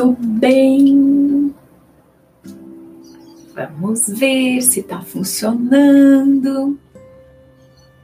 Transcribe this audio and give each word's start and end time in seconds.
Muito 0.00 0.16
bem. 0.22 1.54
Vamos 3.54 4.08
ver 4.08 4.62
se 4.62 4.80
está 4.80 5.02
funcionando. 5.02 6.78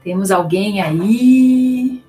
Temos 0.04 0.30
alguém 0.30 0.82
aí? 0.82 2.04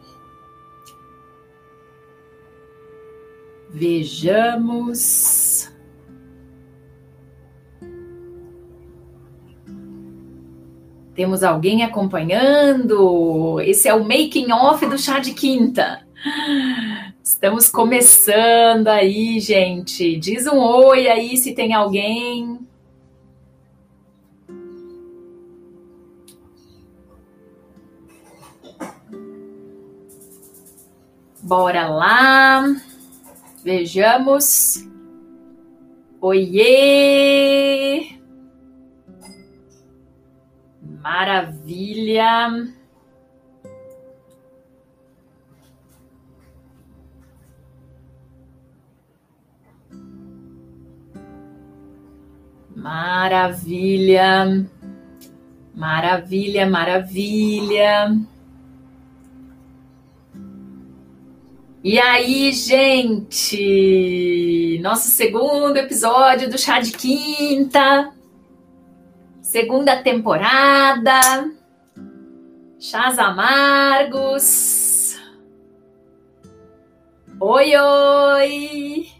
Vejamos. 3.69 5.71
Temos 11.15 11.43
alguém 11.43 11.83
acompanhando? 11.83 13.61
Esse 13.61 13.87
é 13.87 13.93
o 13.93 14.03
making 14.03 14.51
off 14.51 14.85
do 14.85 14.97
chá 14.97 15.19
de 15.19 15.33
quinta. 15.33 16.05
Estamos 17.37 17.69
começando 17.69 18.87
aí, 18.87 19.39
gente. 19.39 20.17
Diz 20.17 20.47
um 20.47 20.57
oi 20.57 21.07
aí 21.07 21.37
se 21.37 21.53
tem 21.53 21.71
alguém. 21.71 22.67
Bora 31.43 31.87
lá. 31.87 32.63
Vejamos. 33.63 34.83
Oiê! 36.19 38.17
Maravilha! 41.03 42.73
Maravilha! 52.87 54.65
Maravilha, 55.75 56.65
maravilha! 56.65 58.17
E 61.83 61.99
aí, 61.99 62.53
gente? 62.53 63.59
Nosso 64.81 65.09
segundo 65.09 65.75
episódio 65.75 66.49
do 66.49 66.57
Chá 66.57 66.79
de 66.79 66.93
Quinta 66.93 68.13
segunda 69.41 70.01
temporada, 70.01 71.49
chás 72.79 73.19
amargos. 73.19 75.17
Oi, 77.39 77.75
oi! 77.75 79.16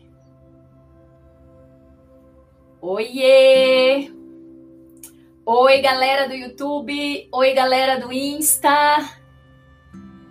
Oiê! 2.89 4.09
Oi, 5.45 5.81
galera 5.81 6.25
do 6.25 6.33
YouTube! 6.33 7.27
Oi, 7.33 7.53
galera 7.53 7.99
do 7.99 8.13
Insta! 8.13 9.09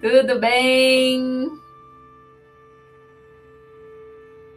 Tudo 0.01 0.41
bem? 0.41 1.51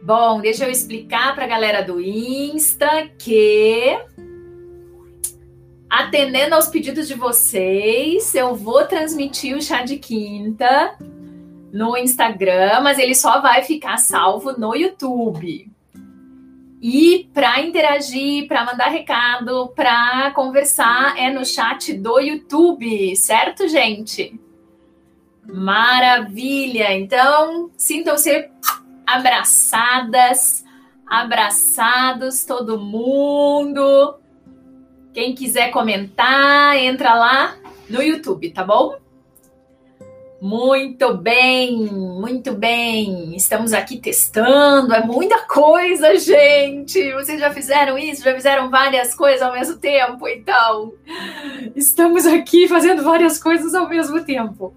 Bom, 0.02 0.40
deixa 0.40 0.64
eu 0.64 0.70
explicar 0.70 1.34
para 1.34 1.44
a 1.44 1.48
galera 1.48 1.82
do 1.82 2.00
Insta 2.00 3.06
que 3.18 4.02
atendendo 5.90 6.54
aos 6.54 6.68
pedidos 6.68 7.06
de 7.06 7.12
vocês, 7.12 8.34
eu 8.34 8.54
vou 8.54 8.86
transmitir 8.86 9.54
o 9.54 9.60
chá 9.60 9.82
de 9.82 9.98
quinta 9.98 10.96
no 11.70 11.98
Instagram, 11.98 12.80
mas 12.80 12.98
ele 12.98 13.14
só 13.14 13.42
vai 13.42 13.62
ficar 13.62 13.98
salvo 13.98 14.58
no 14.58 14.74
YouTube. 14.74 15.70
E 16.80 17.28
para 17.34 17.60
interagir, 17.60 18.48
para 18.48 18.64
mandar 18.64 18.88
recado, 18.88 19.68
para 19.76 20.30
conversar 20.30 21.14
é 21.18 21.30
no 21.30 21.44
chat 21.44 21.92
do 21.92 22.18
YouTube, 22.18 23.14
certo, 23.16 23.68
gente? 23.68 24.40
Maravilha! 25.46 26.94
Então, 26.96 27.70
sintam-se 27.76 28.48
abraçadas, 29.06 30.64
abraçados 31.06 32.46
todo 32.46 32.80
mundo. 32.80 34.14
Quem 35.12 35.34
quiser 35.34 35.70
comentar, 35.72 36.78
entra 36.78 37.12
lá 37.14 37.56
no 37.90 38.00
YouTube, 38.00 38.50
tá 38.52 38.64
bom? 38.64 38.96
Muito 40.40 41.18
bem, 41.18 41.84
muito 41.84 42.54
bem. 42.54 43.36
Estamos 43.36 43.74
aqui 43.74 43.98
testando, 43.98 44.94
é 44.94 45.04
muita 45.04 45.46
coisa, 45.46 46.16
gente. 46.16 47.12
Vocês 47.12 47.38
já 47.38 47.50
fizeram 47.50 47.98
isso? 47.98 48.24
Já 48.24 48.34
fizeram 48.34 48.70
várias 48.70 49.14
coisas 49.14 49.42
ao 49.42 49.52
mesmo 49.52 49.76
tempo? 49.76 50.26
Então, 50.26 50.94
estamos 51.76 52.26
aqui 52.26 52.66
fazendo 52.68 53.02
várias 53.02 53.38
coisas 53.40 53.74
ao 53.74 53.86
mesmo 53.86 54.24
tempo. 54.24 54.72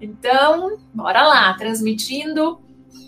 Então, 0.00 0.78
bora 0.94 1.22
lá, 1.22 1.52
transmitindo 1.52 2.58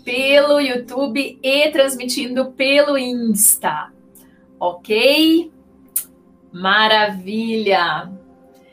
pelo 0.05 0.59
YouTube 0.59 1.39
e 1.41 1.71
transmitindo 1.71 2.51
pelo 2.51 2.95
Insta. 2.95 3.91
Ok? 4.59 5.51
Maravilha! 6.53 8.16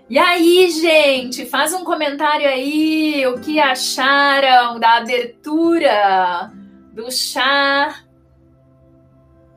E 0.09 0.19
aí, 0.19 0.71
gente, 0.71 1.47
faz 1.47 1.73
um 1.73 1.83
comentário 1.83 2.47
aí, 2.47 3.27
o 3.27 3.41
que 3.41 3.59
acharam 3.59 4.79
da 4.79 4.99
abertura 4.99 6.53
do 6.93 7.11
chá, 7.11 8.05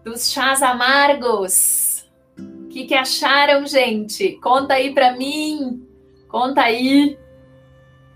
dos 0.06 0.32
chás 0.32 0.64
amargos? 0.64 2.08
O 2.40 2.70
que, 2.70 2.86
que 2.86 2.96
acharam, 2.96 3.68
gente? 3.68 4.40
Conta 4.42 4.76
aí 4.76 4.94
pra 4.94 5.18
mim, 5.18 5.86
conta 6.30 6.62
aí. 6.62 7.20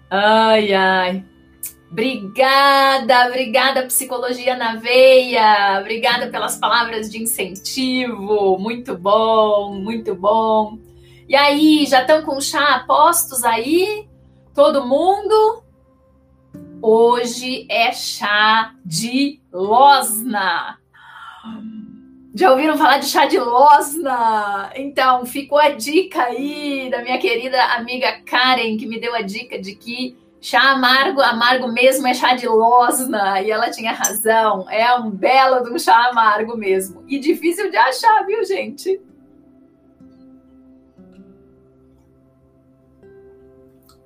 Ai, 0.10 0.74
ai. 0.74 1.26
Obrigada, 1.92 3.28
obrigada 3.28 3.86
Psicologia 3.88 4.56
na 4.56 4.78
Veia, 4.78 5.80
obrigada 5.82 6.30
pelas 6.30 6.56
palavras 6.56 7.12
de 7.12 7.22
incentivo, 7.22 8.58
muito 8.58 8.98
bom, 8.98 9.74
muito 9.74 10.16
bom. 10.16 10.80
E 11.32 11.36
aí, 11.38 11.86
já 11.86 12.02
estão 12.02 12.24
com 12.24 12.42
chá 12.42 12.84
postos 12.86 13.46
aí? 13.46 14.06
Todo 14.54 14.86
mundo? 14.86 15.64
Hoje 16.82 17.66
é 17.70 17.94
chá 17.94 18.76
de 18.84 19.40
losna. 19.50 20.78
Já 22.36 22.52
ouviram 22.52 22.78
falar 22.78 22.98
de 22.98 23.06
chá 23.06 23.28
de 23.28 23.40
losna? 23.40 24.74
Então, 24.76 25.26
ficou 25.26 25.58
a 25.58 25.70
dica 25.70 26.22
aí 26.22 26.90
da 26.92 27.02
minha 27.02 27.18
querida 27.18 27.64
amiga 27.76 28.12
Karen, 28.26 28.76
que 28.76 28.86
me 28.86 29.00
deu 29.00 29.16
a 29.16 29.22
dica 29.22 29.58
de 29.58 29.74
que 29.74 30.18
Chá 30.44 30.72
amargo, 30.72 31.22
amargo 31.22 31.68
mesmo 31.68 32.08
é 32.08 32.16
chá 32.16 32.34
de 32.34 32.48
losna, 32.48 33.42
e 33.42 33.52
ela 33.52 33.70
tinha 33.70 33.92
razão, 33.92 34.68
é 34.72 34.92
um 34.96 35.12
belo 35.12 35.64
de 35.64 35.72
um 35.72 35.78
chá 35.78 36.10
amargo 36.10 36.58
mesmo. 36.58 37.06
E 37.08 37.20
difícil 37.20 37.70
de 37.70 37.78
achar, 37.78 38.26
viu, 38.26 38.44
gente? 38.44 39.00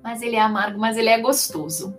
Mas 0.06 0.22
ele 0.22 0.36
é 0.36 0.40
amargo, 0.40 0.78
mas 0.78 0.96
ele 0.96 1.08
é 1.08 1.20
gostoso. 1.20 1.92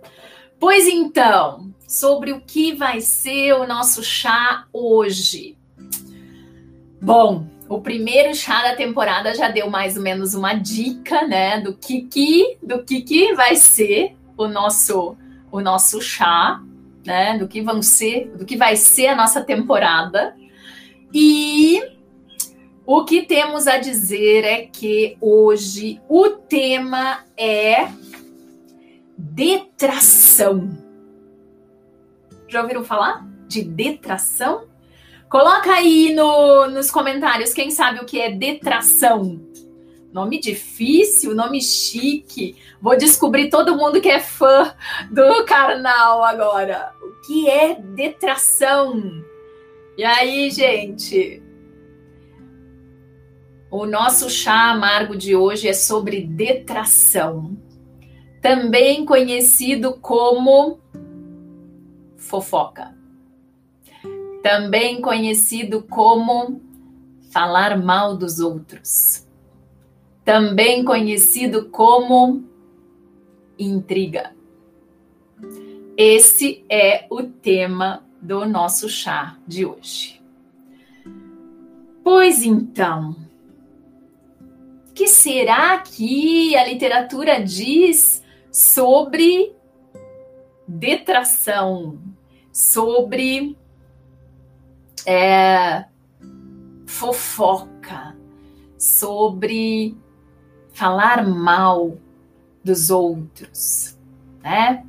Pois 0.58 0.88
então, 0.88 1.70
sobre 1.86 2.32
o 2.32 2.40
que 2.40 2.74
vai 2.74 3.02
ser 3.02 3.52
o 3.52 3.66
nosso 3.66 4.02
chá 4.02 4.64
hoje. 4.72 5.58
Bom, 7.02 7.46
o 7.68 7.82
primeiro 7.82 8.34
chá 8.34 8.62
da 8.62 8.74
temporada 8.74 9.34
já 9.34 9.50
deu 9.50 9.68
mais 9.68 9.98
ou 9.98 10.02
menos 10.02 10.32
uma 10.32 10.54
dica, 10.54 11.28
né, 11.28 11.60
do 11.60 11.74
que 11.74 12.00
que, 12.00 12.56
do 12.62 12.82
que 12.82 13.02
que 13.02 13.34
vai 13.34 13.54
ser 13.56 14.16
o 14.38 14.48
nosso 14.48 15.14
o 15.52 15.60
nosso 15.60 16.00
chá, 16.00 16.62
né, 17.04 17.36
do 17.36 17.46
que 17.46 17.60
vão 17.60 17.82
ser, 17.82 18.32
do 18.38 18.46
que 18.46 18.56
vai 18.56 18.74
ser 18.74 19.08
a 19.08 19.16
nossa 19.16 19.42
temporada. 19.42 20.34
E 21.12 21.82
o 22.90 23.04
que 23.04 23.20
temos 23.20 23.66
a 23.66 23.76
dizer 23.76 24.44
é 24.44 24.62
que 24.62 25.18
hoje 25.20 26.00
o 26.08 26.30
tema 26.30 27.22
é 27.36 27.86
detração. 29.14 30.70
Já 32.48 32.62
ouviram 32.62 32.82
falar 32.82 33.28
de 33.46 33.62
detração? 33.62 34.68
Coloca 35.28 35.70
aí 35.70 36.14
no, 36.14 36.66
nos 36.68 36.90
comentários 36.90 37.52
quem 37.52 37.70
sabe 37.70 38.00
o 38.00 38.06
que 38.06 38.18
é 38.18 38.30
detração. 38.30 39.38
Nome 40.10 40.40
difícil, 40.40 41.34
nome 41.34 41.60
chique. 41.60 42.56
Vou 42.80 42.96
descobrir 42.96 43.50
todo 43.50 43.76
mundo 43.76 44.00
que 44.00 44.08
é 44.08 44.18
fã 44.18 44.74
do 45.10 45.44
carnal 45.44 46.24
agora. 46.24 46.94
O 47.02 47.20
que 47.26 47.50
é 47.50 47.74
detração? 47.74 49.22
E 49.94 50.02
aí, 50.02 50.50
gente? 50.50 51.42
O 53.70 53.84
nosso 53.84 54.30
chá 54.30 54.70
amargo 54.70 55.14
de 55.16 55.36
hoje 55.36 55.68
é 55.68 55.74
sobre 55.74 56.22
detração, 56.22 57.56
também 58.40 59.04
conhecido 59.04 59.98
como 60.00 60.78
fofoca. 62.16 62.96
também 64.42 65.00
conhecido 65.00 65.82
como 65.82 66.62
falar 67.30 67.76
mal 67.76 68.16
dos 68.16 68.40
outros, 68.40 69.26
também 70.24 70.84
conhecido 70.84 71.68
como 71.68 72.44
intriga. 73.58 74.34
Esse 75.96 76.64
é 76.70 77.06
o 77.10 77.24
tema 77.24 78.06
do 78.22 78.46
nosso 78.46 78.88
chá 78.88 79.36
de 79.46 79.66
hoje. 79.66 80.22
Pois 82.02 82.42
então, 82.42 83.16
que 84.98 85.06
será 85.06 85.78
que 85.78 86.56
a 86.56 86.66
literatura 86.66 87.40
diz 87.40 88.20
sobre 88.50 89.54
detração, 90.66 92.00
sobre 92.52 93.56
é, 95.06 95.84
fofoca, 96.84 98.16
sobre 98.76 99.96
falar 100.72 101.24
mal 101.24 101.96
dos 102.64 102.90
outros, 102.90 103.96
né? 104.42 104.84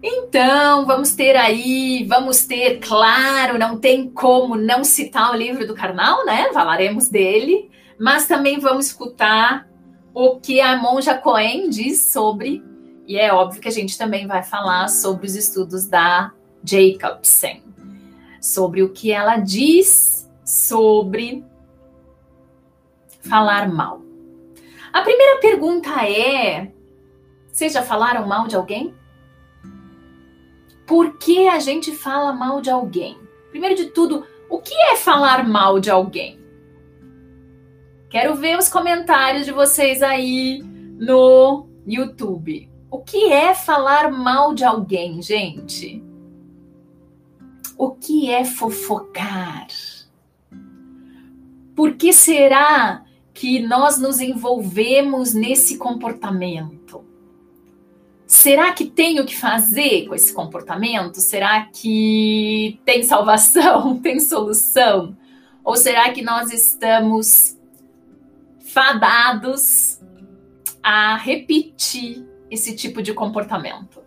Então, 0.00 0.86
vamos 0.86 1.12
ter 1.16 1.34
aí, 1.34 2.06
vamos 2.08 2.46
ter, 2.46 2.78
claro, 2.78 3.58
não 3.58 3.80
tem 3.80 4.08
como 4.08 4.54
não 4.54 4.84
citar 4.84 5.32
o 5.32 5.36
livro 5.36 5.66
do 5.66 5.74
Karnal, 5.74 6.24
né? 6.24 6.52
Falaremos 6.52 7.08
dele, 7.08 7.68
mas 7.98 8.26
também 8.26 8.60
vamos 8.60 8.86
escutar 8.86 9.68
o 10.14 10.38
que 10.38 10.60
a 10.60 10.76
monja 10.76 11.16
Cohen 11.16 11.68
diz 11.68 12.04
sobre, 12.04 12.62
e 13.06 13.16
é 13.16 13.32
óbvio 13.32 13.60
que 13.60 13.68
a 13.68 13.72
gente 13.72 13.96
também 13.96 14.26
vai 14.26 14.42
falar 14.42 14.88
sobre 14.88 15.26
os 15.26 15.34
estudos 15.34 15.86
da 15.86 16.32
Jacobsen, 16.64 17.62
sobre 18.40 18.82
o 18.82 18.90
que 18.90 19.12
ela 19.12 19.36
diz 19.36 20.28
sobre 20.44 21.44
falar 23.20 23.68
mal. 23.68 24.02
A 24.92 25.02
primeira 25.02 25.40
pergunta 25.40 25.90
é: 26.08 26.72
vocês 27.52 27.72
já 27.72 27.82
falaram 27.82 28.26
mal 28.26 28.46
de 28.46 28.56
alguém? 28.56 28.94
Por 30.86 31.18
que 31.18 31.46
a 31.46 31.58
gente 31.58 31.92
fala 31.94 32.32
mal 32.32 32.60
de 32.62 32.70
alguém? 32.70 33.18
Primeiro 33.50 33.74
de 33.74 33.86
tudo, 33.86 34.26
o 34.48 34.58
que 34.58 34.74
é 34.74 34.96
falar 34.96 35.46
mal 35.46 35.78
de 35.78 35.90
alguém? 35.90 36.40
Quero 38.10 38.36
ver 38.36 38.58
os 38.58 38.70
comentários 38.70 39.44
de 39.44 39.52
vocês 39.52 40.02
aí 40.02 40.62
no 40.98 41.68
YouTube. 41.86 42.70
O 42.90 43.00
que 43.00 43.30
é 43.30 43.54
falar 43.54 44.10
mal 44.10 44.54
de 44.54 44.64
alguém, 44.64 45.20
gente? 45.20 46.02
O 47.76 47.90
que 47.90 48.30
é 48.30 48.46
fofocar? 48.46 49.66
Por 51.76 51.96
que 51.96 52.12
será 52.12 53.04
que 53.34 53.60
nós 53.60 53.98
nos 53.98 54.20
envolvemos 54.20 55.34
nesse 55.34 55.76
comportamento? 55.76 57.04
Será 58.26 58.72
que 58.72 58.86
tem 58.86 59.20
o 59.20 59.26
que 59.26 59.36
fazer 59.36 60.06
com 60.06 60.14
esse 60.14 60.32
comportamento? 60.32 61.20
Será 61.20 61.66
que 61.66 62.80
tem 62.86 63.02
salvação, 63.02 63.98
tem 64.00 64.18
solução? 64.18 65.14
Ou 65.62 65.76
será 65.76 66.10
que 66.10 66.22
nós 66.22 66.50
estamos 66.50 67.57
fadados 68.68 70.00
a 70.82 71.16
repetir 71.16 72.26
esse 72.50 72.74
tipo 72.76 73.02
de 73.02 73.12
comportamento? 73.12 74.02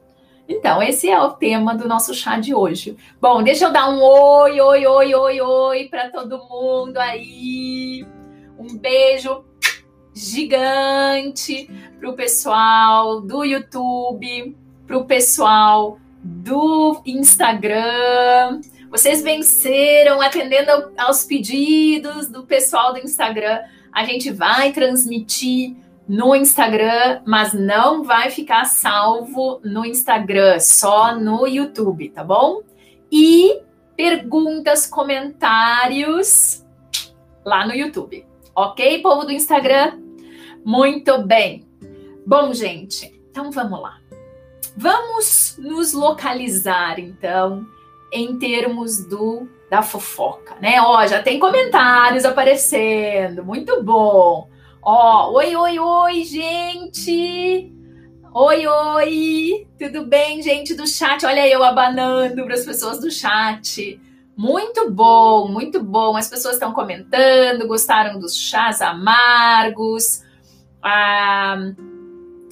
Então, 0.47 0.81
esse 0.81 1.09
é 1.09 1.19
o 1.19 1.31
tema 1.31 1.75
do 1.75 1.87
nosso 1.87 2.13
chá 2.13 2.37
de 2.37 2.53
hoje. 2.53 2.97
Bom, 3.21 3.41
deixa 3.41 3.65
eu 3.65 3.71
dar 3.71 3.89
um 3.89 4.01
oi, 4.01 4.59
oi, 4.59 4.85
oi, 4.85 5.15
oi, 5.15 5.41
oi 5.41 5.87
para 5.89 6.09
todo 6.09 6.43
mundo 6.49 6.97
aí. 6.97 8.05
Um 8.59 8.77
beijo 8.77 9.45
gigante 10.13 11.69
para 11.99 12.09
o 12.09 12.13
pessoal 12.13 13.21
do 13.21 13.45
YouTube, 13.45 14.57
para 14.85 14.97
o 14.97 15.05
pessoal 15.05 15.97
do 16.21 17.01
Instagram. 17.05 18.61
Vocês 18.89 19.23
venceram 19.23 20.21
atendendo 20.21 20.91
aos 20.97 21.23
pedidos 21.23 22.27
do 22.27 22.43
pessoal 22.43 22.91
do 22.91 22.99
Instagram. 22.99 23.59
A 23.91 24.05
gente 24.05 24.31
vai 24.31 24.71
transmitir 24.71 25.75
no 26.07 26.35
Instagram, 26.35 27.21
mas 27.25 27.53
não 27.53 28.03
vai 28.03 28.29
ficar 28.29 28.65
salvo 28.65 29.61
no 29.63 29.85
Instagram, 29.85 30.59
só 30.59 31.15
no 31.15 31.47
YouTube, 31.47 32.09
tá 32.09 32.23
bom? 32.23 32.61
E 33.11 33.61
perguntas, 33.95 34.87
comentários 34.87 36.65
lá 37.45 37.65
no 37.65 37.73
YouTube. 37.73 38.25
Ok, 38.55 39.01
povo 39.01 39.25
do 39.25 39.31
Instagram? 39.31 39.99
Muito 40.65 41.21
bem. 41.23 41.65
Bom, 42.25 42.53
gente, 42.53 43.21
então 43.29 43.51
vamos 43.51 43.81
lá. 43.81 43.99
Vamos 44.75 45.57
nos 45.59 45.93
localizar, 45.93 46.99
então, 46.99 47.65
em 48.11 48.37
termos 48.37 49.05
do 49.05 49.47
da 49.71 49.81
fofoca, 49.81 50.57
né? 50.59 50.81
Ó, 50.81 51.07
já 51.07 51.23
tem 51.23 51.39
comentários 51.39 52.25
aparecendo. 52.25 53.41
Muito 53.41 53.81
bom. 53.81 54.49
Ó, 54.83 55.31
oi, 55.31 55.55
oi, 55.55 55.79
oi, 55.79 56.23
gente. 56.25 57.71
Oi, 58.33 58.67
oi. 58.67 59.67
Tudo 59.79 60.05
bem, 60.05 60.41
gente 60.41 60.73
do 60.73 60.85
chat? 60.85 61.25
Olha 61.25 61.47
eu 61.47 61.63
abanando 61.63 62.43
para 62.43 62.53
as 62.53 62.65
pessoas 62.65 62.99
do 62.99 63.09
chat. 63.09 63.97
Muito 64.35 64.91
bom, 64.91 65.47
muito 65.47 65.81
bom. 65.81 66.17
As 66.17 66.27
pessoas 66.27 66.55
estão 66.55 66.73
comentando, 66.73 67.65
gostaram 67.65 68.19
dos 68.19 68.35
chás 68.35 68.81
amargos. 68.81 70.21
A, 70.83 71.55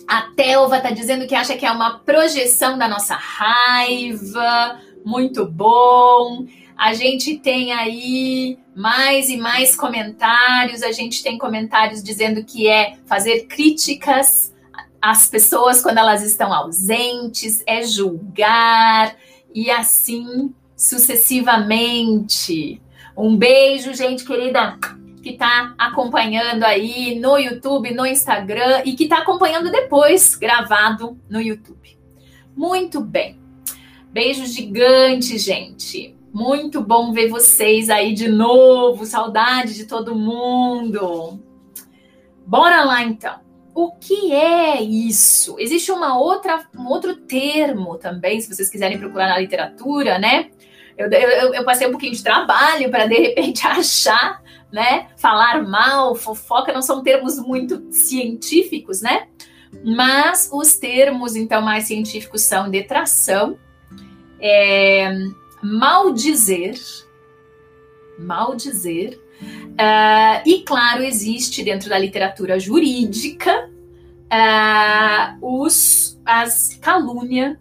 a 0.08 0.22
Telva 0.38 0.78
está 0.78 0.92
dizendo 0.92 1.28
que 1.28 1.36
acha 1.36 1.58
que 1.58 1.66
é 1.66 1.72
uma 1.72 2.00
projeção 2.00 2.78
da 2.78 2.88
nossa 2.88 3.16
raiva. 3.16 4.80
Muito 5.04 5.46
bom. 5.46 6.46
A 6.80 6.94
gente 6.94 7.38
tem 7.38 7.74
aí 7.74 8.58
mais 8.74 9.30
e 9.30 9.36
mais 9.36 9.76
comentários. 9.76 10.82
A 10.82 10.94
gente 10.94 11.22
tem 11.22 11.38
comentários 11.38 12.02
dizendo 12.02 12.42
que 12.46 12.70
é 12.70 12.96
fazer 13.06 13.48
críticas 13.48 14.56
às 15.02 15.28
pessoas 15.28 15.82
quando 15.82 15.98
elas 15.98 16.24
estão 16.24 16.54
ausentes, 16.54 17.62
é 17.68 17.84
julgar 17.84 19.14
e 19.54 19.70
assim 19.70 20.56
sucessivamente. 20.74 22.82
Um 23.18 23.36
beijo, 23.36 23.94
gente 23.94 24.24
querida, 24.24 24.80
que 25.22 25.32
está 25.32 25.76
acompanhando 25.78 26.64
aí 26.64 27.20
no 27.20 27.38
YouTube, 27.38 27.94
no 27.94 28.06
Instagram 28.06 28.84
e 28.86 28.94
que 28.94 29.04
está 29.04 29.18
acompanhando 29.18 29.70
depois, 29.70 30.34
gravado 30.36 31.20
no 31.30 31.42
YouTube. 31.42 32.00
Muito 32.56 33.02
bem. 33.02 33.38
Beijo 34.14 34.46
gigante, 34.46 35.38
gente. 35.38 36.18
Muito 36.40 36.80
bom 36.80 37.12
ver 37.12 37.28
vocês 37.28 37.90
aí 37.90 38.14
de 38.14 38.30
novo. 38.30 39.06
Saudade 39.06 39.76
de 39.76 39.84
todo 39.84 40.16
mundo. 40.16 41.38
Bora 42.48 42.86
lá 42.86 43.04
então. 43.04 43.42
O 43.76 43.92
que 43.98 44.32
é 44.32 44.82
isso? 44.82 45.58
Existe 45.60 45.92
uma 45.92 46.18
outra, 46.18 46.66
um 46.74 46.88
outro 46.88 47.14
termo 47.14 47.98
também, 47.98 48.40
se 48.40 48.48
vocês 48.48 48.70
quiserem 48.70 48.98
procurar 48.98 49.28
na 49.28 49.38
literatura, 49.38 50.18
né? 50.18 50.50
Eu, 50.98 51.10
eu, 51.12 51.54
eu 51.56 51.66
passei 51.66 51.86
um 51.86 51.92
pouquinho 51.92 52.14
de 52.14 52.24
trabalho 52.24 52.90
para 52.90 53.06
de 53.06 53.16
repente 53.16 53.68
achar, 53.68 54.42
né? 54.72 55.08
Falar 55.18 55.68
mal, 55.68 56.16
fofoca 56.16 56.72
não 56.72 56.82
são 56.82 57.04
termos 57.04 57.38
muito 57.38 57.92
científicos, 57.92 59.02
né? 59.02 59.28
Mas 59.84 60.50
os 60.54 60.78
termos, 60.78 61.36
então, 61.36 61.62
mais 61.62 61.84
científicos 61.84 62.44
são 62.44 62.70
detração, 62.70 63.60
é, 64.40 65.14
maldizer, 65.62 66.76
maldizer, 68.18 69.20
uh, 69.42 70.42
e 70.46 70.64
claro, 70.66 71.04
existe 71.04 71.64
dentro 71.64 71.90
da 71.90 71.98
literatura 71.98 72.60
jurídica 72.60 73.70
uh, 74.32 75.38
os, 75.42 76.20
as 76.26 76.78
calúnia 76.82 77.60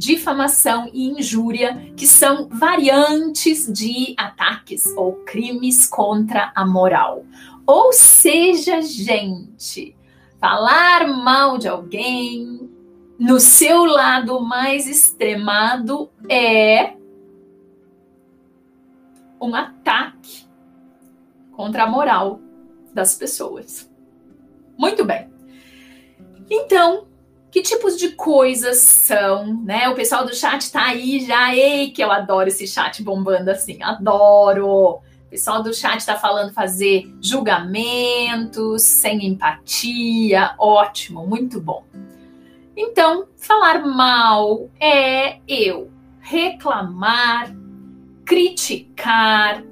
difamação 0.00 0.90
e 0.94 1.10
injúria, 1.10 1.92
que 1.94 2.06
são 2.06 2.48
variantes 2.48 3.70
de 3.70 4.14
ataques 4.16 4.86
ou 4.96 5.12
crimes 5.26 5.86
contra 5.86 6.50
a 6.54 6.66
moral. 6.66 7.26
Ou 7.66 7.92
seja, 7.92 8.80
gente, 8.80 9.94
falar 10.40 11.06
mal 11.06 11.58
de 11.58 11.68
alguém 11.68 12.66
no 13.18 13.38
seu 13.38 13.84
lado 13.84 14.40
mais 14.40 14.88
extremado 14.88 16.08
é 16.30 16.94
um 19.40 19.54
ataque 19.54 20.46
contra 21.52 21.84
a 21.84 21.86
moral 21.86 22.40
das 22.92 23.14
pessoas. 23.14 23.90
Muito 24.76 25.04
bem. 25.04 25.30
Então, 26.50 27.06
Que 27.50 27.62
tipos 27.62 27.98
de 27.98 28.10
coisas 28.10 28.76
são, 28.78 29.60
né? 29.64 29.88
O 29.88 29.94
pessoal 29.96 30.24
do 30.24 30.32
chat 30.32 30.70
tá 30.70 30.84
aí 30.84 31.26
já, 31.26 31.54
ei, 31.54 31.90
que 31.90 32.02
eu 32.02 32.10
adoro 32.10 32.48
esse 32.48 32.66
chat 32.66 33.02
bombando 33.02 33.50
assim, 33.50 33.82
adoro. 33.82 34.68
O 34.68 35.00
pessoal 35.28 35.60
do 35.60 35.74
chat 35.74 36.04
tá 36.06 36.16
falando 36.16 36.52
fazer 36.52 37.12
julgamentos, 37.20 38.82
sem 38.82 39.26
empatia, 39.26 40.54
ótimo, 40.58 41.26
muito 41.26 41.60
bom. 41.60 41.84
Então, 42.76 43.26
falar 43.36 43.84
mal 43.84 44.70
é 44.80 45.40
eu 45.48 45.90
reclamar, 46.20 47.52
criticar, 48.30 49.64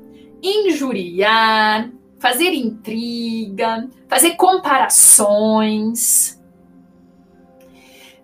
injuriar, 0.42 1.92
fazer 2.18 2.52
intriga, 2.52 3.88
fazer 4.08 4.34
comparações. 4.34 6.42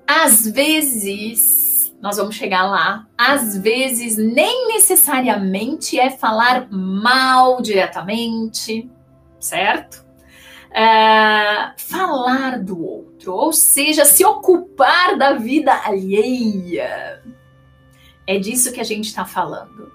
Às 0.04 0.44
vezes, 0.44 1.94
nós 2.02 2.16
vamos 2.16 2.34
chegar 2.34 2.64
lá, 2.64 3.06
às 3.16 3.56
vezes 3.56 4.16
nem 4.16 4.66
necessariamente 4.74 6.00
é 6.00 6.10
falar 6.10 6.68
mal 6.68 7.62
diretamente, 7.62 8.90
certo? 9.38 10.04
É, 10.72 11.74
falar 11.76 12.58
do 12.58 12.84
outro, 12.84 13.32
ou 13.32 13.52
seja, 13.52 14.04
se 14.04 14.24
ocupar 14.24 15.16
da 15.16 15.34
vida 15.34 15.72
alheia. 15.84 17.22
É 18.26 18.36
disso 18.36 18.72
que 18.72 18.80
a 18.80 18.84
gente 18.84 19.04
está 19.04 19.24
falando. 19.24 19.93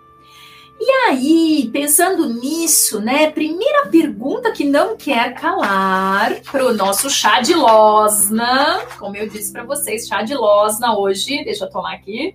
E 0.81 0.89
aí, 1.07 1.69
pensando 1.73 2.25
nisso, 2.25 3.01
né? 3.01 3.29
Primeira 3.29 3.87
pergunta 3.87 4.51
que 4.51 4.63
não 4.63 4.95
quer 4.95 5.33
calar 5.33 6.39
para 6.41 6.65
o 6.65 6.73
nosso 6.73 7.09
chá 7.09 7.41
de 7.41 7.53
losna. 7.53 8.85
Como 8.97 9.15
eu 9.17 9.27
disse 9.27 9.51
para 9.51 9.65
vocês, 9.65 10.07
chá 10.07 10.21
de 10.21 10.33
losna 10.33 10.97
hoje. 10.97 11.43
Deixa 11.43 11.65
eu 11.65 11.69
tomar 11.69 11.95
aqui. 11.95 12.33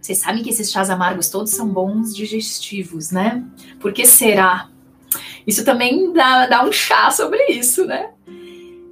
Vocês 0.00 0.18
sabem 0.18 0.44
que 0.44 0.50
esses 0.50 0.70
chás 0.70 0.88
amargos 0.90 1.28
todos 1.28 1.50
são 1.50 1.66
bons 1.66 2.14
digestivos, 2.14 3.10
né? 3.10 3.42
Por 3.80 3.92
que 3.92 4.06
será? 4.06 4.68
Isso 5.44 5.64
também 5.64 6.12
dá, 6.12 6.46
dá 6.46 6.64
um 6.64 6.70
chá 6.70 7.10
sobre 7.10 7.42
isso, 7.46 7.84
né? 7.84 8.10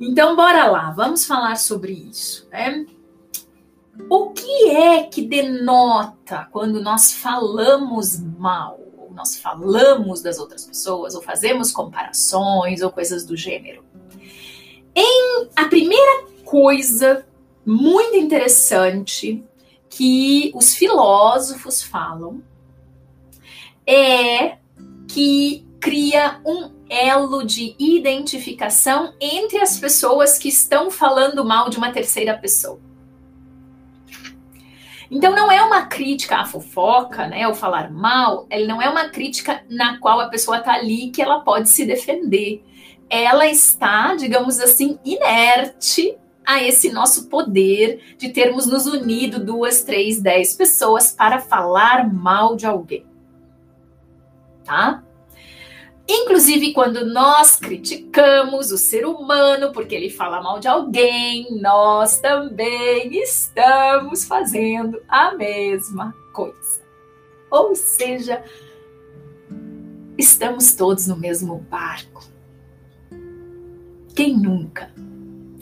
Então, 0.00 0.34
bora 0.34 0.66
lá, 0.66 0.90
vamos 0.90 1.24
falar 1.24 1.56
sobre 1.56 1.92
isso, 1.92 2.48
né? 2.50 2.86
O 4.08 4.30
que 4.30 4.70
é 4.70 5.02
que 5.02 5.22
denota 5.22 6.48
quando 6.50 6.80
nós 6.80 7.12
falamos 7.12 8.18
mal, 8.18 8.80
ou 8.96 9.12
nós 9.12 9.36
falamos 9.36 10.22
das 10.22 10.38
outras 10.38 10.64
pessoas, 10.64 11.14
ou 11.14 11.22
fazemos 11.22 11.70
comparações 11.70 12.80
ou 12.80 12.90
coisas 12.90 13.26
do 13.26 13.36
gênero? 13.36 13.84
Em 14.94 15.48
a 15.54 15.66
primeira 15.66 16.26
coisa 16.44 17.26
muito 17.64 18.16
interessante 18.16 19.44
que 19.88 20.50
os 20.54 20.74
filósofos 20.74 21.82
falam 21.82 22.42
é 23.86 24.56
que 25.06 25.66
cria 25.78 26.40
um 26.46 26.70
elo 26.88 27.42
de 27.42 27.74
identificação 27.78 29.14
entre 29.20 29.58
as 29.58 29.78
pessoas 29.78 30.38
que 30.38 30.48
estão 30.48 30.90
falando 30.90 31.44
mal 31.44 31.68
de 31.68 31.76
uma 31.76 31.92
terceira 31.92 32.36
pessoa. 32.36 32.91
Então 35.12 35.34
não 35.34 35.52
é 35.52 35.62
uma 35.62 35.82
crítica 35.82 36.38
à 36.38 36.46
fofoca, 36.46 37.26
né, 37.26 37.46
ou 37.46 37.54
falar 37.54 37.92
mal, 37.92 38.46
ele 38.50 38.66
não 38.66 38.80
é 38.80 38.88
uma 38.88 39.10
crítica 39.10 39.62
na 39.68 39.98
qual 39.98 40.18
a 40.18 40.28
pessoa 40.28 40.56
está 40.56 40.72
ali 40.72 41.10
que 41.10 41.20
ela 41.20 41.40
pode 41.40 41.68
se 41.68 41.84
defender. 41.84 42.64
Ela 43.10 43.46
está, 43.46 44.14
digamos 44.14 44.58
assim, 44.58 44.98
inerte 45.04 46.16
a 46.46 46.62
esse 46.62 46.90
nosso 46.90 47.28
poder 47.28 48.16
de 48.16 48.30
termos 48.30 48.66
nos 48.66 48.86
unido 48.86 49.44
duas, 49.44 49.84
três, 49.84 50.18
dez 50.18 50.54
pessoas 50.54 51.12
para 51.12 51.38
falar 51.40 52.10
mal 52.10 52.56
de 52.56 52.64
alguém. 52.64 53.04
Tá? 54.64 55.04
Inclusive, 56.14 56.74
quando 56.74 57.06
nós 57.06 57.56
criticamos 57.56 58.70
o 58.70 58.76
ser 58.76 59.06
humano 59.06 59.72
porque 59.72 59.94
ele 59.94 60.10
fala 60.10 60.42
mal 60.42 60.60
de 60.60 60.68
alguém, 60.68 61.58
nós 61.58 62.20
também 62.20 63.16
estamos 63.16 64.22
fazendo 64.24 65.02
a 65.08 65.34
mesma 65.34 66.14
coisa. 66.30 66.82
Ou 67.50 67.74
seja, 67.74 68.44
estamos 70.18 70.74
todos 70.74 71.06
no 71.06 71.16
mesmo 71.16 71.56
barco. 71.70 72.22
Quem 74.14 74.36
nunca? 74.36 74.92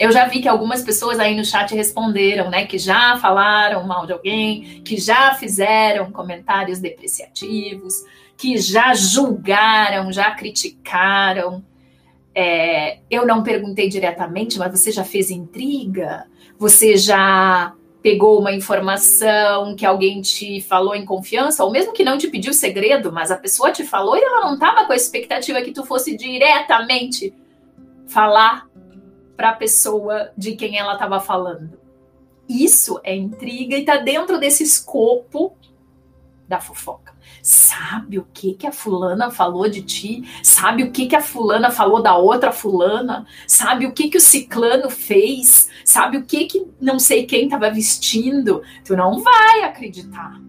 Eu 0.00 0.10
já 0.10 0.26
vi 0.26 0.40
que 0.40 0.48
algumas 0.48 0.82
pessoas 0.82 1.20
aí 1.20 1.36
no 1.36 1.44
chat 1.44 1.72
responderam, 1.76 2.50
né, 2.50 2.66
que 2.66 2.76
já 2.76 3.16
falaram 3.18 3.86
mal 3.86 4.04
de 4.04 4.12
alguém, 4.12 4.82
que 4.82 4.96
já 4.96 5.32
fizeram 5.34 6.10
comentários 6.10 6.80
depreciativos, 6.80 8.02
que 8.40 8.56
já 8.56 8.94
julgaram, 8.94 10.10
já 10.10 10.30
criticaram. 10.30 11.62
É, 12.34 13.00
eu 13.10 13.26
não 13.26 13.42
perguntei 13.42 13.86
diretamente, 13.86 14.58
mas 14.58 14.80
você 14.80 14.90
já 14.90 15.04
fez 15.04 15.30
intriga? 15.30 16.26
Você 16.58 16.96
já 16.96 17.74
pegou 18.00 18.40
uma 18.40 18.50
informação 18.50 19.76
que 19.76 19.84
alguém 19.84 20.22
te 20.22 20.58
falou 20.62 20.94
em 20.94 21.04
confiança, 21.04 21.62
ou 21.62 21.70
mesmo 21.70 21.92
que 21.92 22.02
não 22.02 22.16
te 22.16 22.28
pediu 22.28 22.54
segredo, 22.54 23.12
mas 23.12 23.30
a 23.30 23.36
pessoa 23.36 23.72
te 23.72 23.84
falou 23.84 24.16
e 24.16 24.22
ela 24.22 24.46
não 24.46 24.54
estava 24.54 24.86
com 24.86 24.94
a 24.94 24.96
expectativa 24.96 25.60
que 25.60 25.72
tu 25.72 25.84
fosse 25.84 26.16
diretamente 26.16 27.34
falar 28.08 28.66
para 29.36 29.50
a 29.50 29.54
pessoa 29.54 30.30
de 30.34 30.56
quem 30.56 30.78
ela 30.78 30.94
estava 30.94 31.20
falando. 31.20 31.78
Isso 32.48 32.98
é 33.04 33.14
intriga 33.14 33.76
e 33.76 33.80
está 33.80 33.98
dentro 33.98 34.40
desse 34.40 34.62
escopo 34.62 35.54
da 36.48 36.58
fofoca 36.58 37.09
sabe 37.42 38.18
o 38.18 38.26
que 38.32 38.54
que 38.54 38.66
a 38.66 38.72
fulana 38.72 39.30
falou 39.30 39.68
de 39.68 39.82
ti, 39.82 40.24
sabe 40.42 40.82
o 40.82 40.90
que 40.90 41.06
que 41.06 41.16
a 41.16 41.22
fulana 41.22 41.70
falou 41.70 42.02
da 42.02 42.16
outra 42.16 42.52
fulana, 42.52 43.26
sabe 43.46 43.86
o 43.86 43.92
que 43.92 44.08
que 44.08 44.18
o 44.18 44.20
ciclano 44.20 44.90
fez, 44.90 45.68
sabe 45.84 46.18
o 46.18 46.24
que 46.24 46.46
que 46.46 46.66
não 46.80 46.98
sei 46.98 47.26
quem 47.26 47.44
estava 47.44 47.70
vestindo, 47.70 48.62
tu 48.84 48.96
não 48.96 49.20
vai 49.20 49.62
acreditar. 49.64 50.40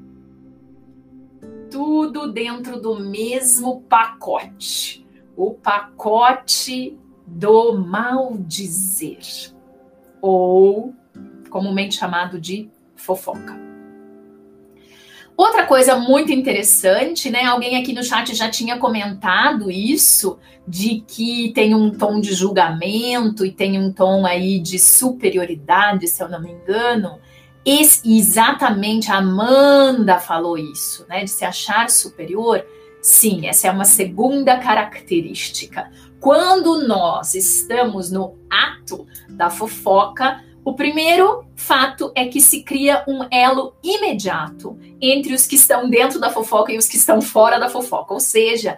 Tudo 1.70 2.32
dentro 2.32 2.82
do 2.82 3.00
mesmo 3.00 3.82
pacote. 3.84 5.08
O 5.38 5.54
pacote 5.54 6.98
do 7.26 7.78
maldizer, 7.78 9.54
ou 10.22 10.94
comumente 11.50 11.96
chamado 11.96 12.40
de 12.40 12.70
fofoca. 12.96 13.71
Outra 15.42 15.66
coisa 15.66 15.96
muito 15.96 16.32
interessante, 16.32 17.32
né? 17.32 17.46
Alguém 17.46 17.76
aqui 17.76 17.94
no 17.94 18.04
chat 18.04 18.36
já 18.36 18.48
tinha 18.48 18.78
comentado 18.78 19.72
isso, 19.72 20.38
de 20.68 21.04
que 21.08 21.52
tem 21.56 21.74
um 21.74 21.90
tom 21.90 22.22
de 22.22 22.32
julgamento 22.32 23.44
e 23.44 23.52
tem 23.52 23.80
um 23.80 23.92
tom 23.92 24.24
aí 24.24 24.60
de 24.60 24.78
superioridade, 24.78 26.08
se 26.08 26.22
eu 26.22 26.30
não 26.30 26.40
me 26.40 26.52
engano. 26.52 27.18
Esse, 27.66 28.16
exatamente 28.16 29.12
a 29.12 29.16
Amanda 29.16 30.20
falou 30.20 30.60
isso, 30.60 31.08
né? 31.10 31.24
De 31.24 31.32
se 31.32 31.44
achar 31.44 31.90
superior. 31.90 32.64
Sim, 33.02 33.48
essa 33.48 33.68
é 33.68 33.72
uma 33.72 33.84
segunda 33.86 34.60
característica. 34.60 35.90
Quando 36.20 36.88
nós 36.88 37.34
estamos 37.34 38.12
no 38.12 38.38
ato 38.48 39.08
da 39.28 39.50
fofoca, 39.50 40.40
o 40.64 40.74
primeiro 40.74 41.46
fato 41.56 42.12
é 42.16 42.28
que 42.28 42.40
se 42.40 42.64
cria 42.64 43.04
um 43.08 43.26
elo 43.32 43.74
imediato 43.84 44.78
entre 45.02 45.34
os 45.34 45.48
que 45.48 45.56
estão 45.56 45.90
dentro 45.90 46.20
da 46.20 46.30
fofoca 46.30 46.72
e 46.72 46.78
os 46.78 46.88
que 46.88 46.98
estão 46.98 47.22
fora 47.22 47.60
da 47.60 47.68
fofoca. 47.68 48.14
Ou 48.14 48.20
seja, 48.20 48.78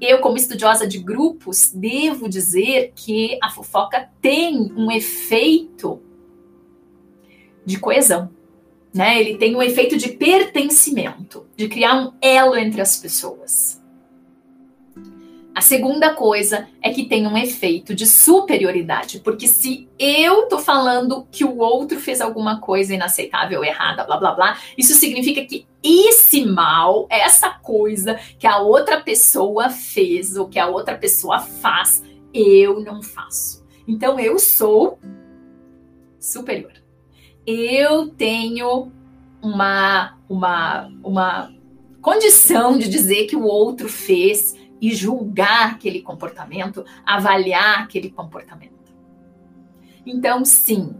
eu, 0.00 0.20
como 0.20 0.36
estudiosa 0.36 0.86
de 0.86 0.98
grupos, 0.98 1.70
devo 1.74 2.28
dizer 2.28 2.92
que 2.94 3.38
a 3.42 3.50
fofoca 3.50 4.08
tem 4.20 4.72
um 4.74 4.90
efeito 4.90 6.00
de 7.66 7.78
coesão. 7.78 8.30
Né? 8.92 9.20
Ele 9.20 9.36
tem 9.36 9.54
um 9.54 9.62
efeito 9.62 9.96
de 9.96 10.08
pertencimento, 10.08 11.46
de 11.54 11.68
criar 11.68 11.96
um 11.96 12.12
elo 12.20 12.56
entre 12.56 12.80
as 12.80 12.96
pessoas. 12.96 13.79
A 15.52 15.60
segunda 15.60 16.14
coisa 16.14 16.68
é 16.80 16.90
que 16.90 17.06
tem 17.06 17.26
um 17.26 17.36
efeito 17.36 17.94
de 17.94 18.06
superioridade, 18.06 19.18
porque 19.18 19.48
se 19.48 19.88
eu 19.98 20.46
tô 20.46 20.58
falando 20.58 21.26
que 21.30 21.44
o 21.44 21.58
outro 21.58 21.98
fez 21.98 22.20
alguma 22.20 22.60
coisa 22.60 22.94
inaceitável, 22.94 23.64
errada, 23.64 24.04
blá 24.04 24.16
blá 24.16 24.32
blá, 24.32 24.58
isso 24.78 24.94
significa 24.94 25.44
que 25.44 25.66
esse 25.82 26.44
mal, 26.44 27.06
essa 27.10 27.50
coisa 27.50 28.14
que 28.38 28.46
a 28.46 28.58
outra 28.58 29.00
pessoa 29.00 29.70
fez 29.70 30.36
ou 30.36 30.48
que 30.48 30.58
a 30.58 30.68
outra 30.68 30.96
pessoa 30.96 31.40
faz, 31.40 32.02
eu 32.32 32.80
não 32.80 33.02
faço. 33.02 33.66
Então 33.88 34.20
eu 34.20 34.38
sou 34.38 35.00
superior. 36.20 36.72
Eu 37.44 38.08
tenho 38.08 38.92
uma 39.42 40.16
uma 40.28 40.92
uma 41.02 41.52
condição 42.00 42.78
de 42.78 42.88
dizer 42.88 43.26
que 43.26 43.34
o 43.34 43.42
outro 43.42 43.88
fez 43.88 44.54
e 44.80 44.94
julgar 44.94 45.72
aquele 45.72 46.00
comportamento, 46.00 46.84
avaliar 47.04 47.80
aquele 47.80 48.10
comportamento. 48.10 48.80
Então, 50.06 50.44
sim, 50.44 50.94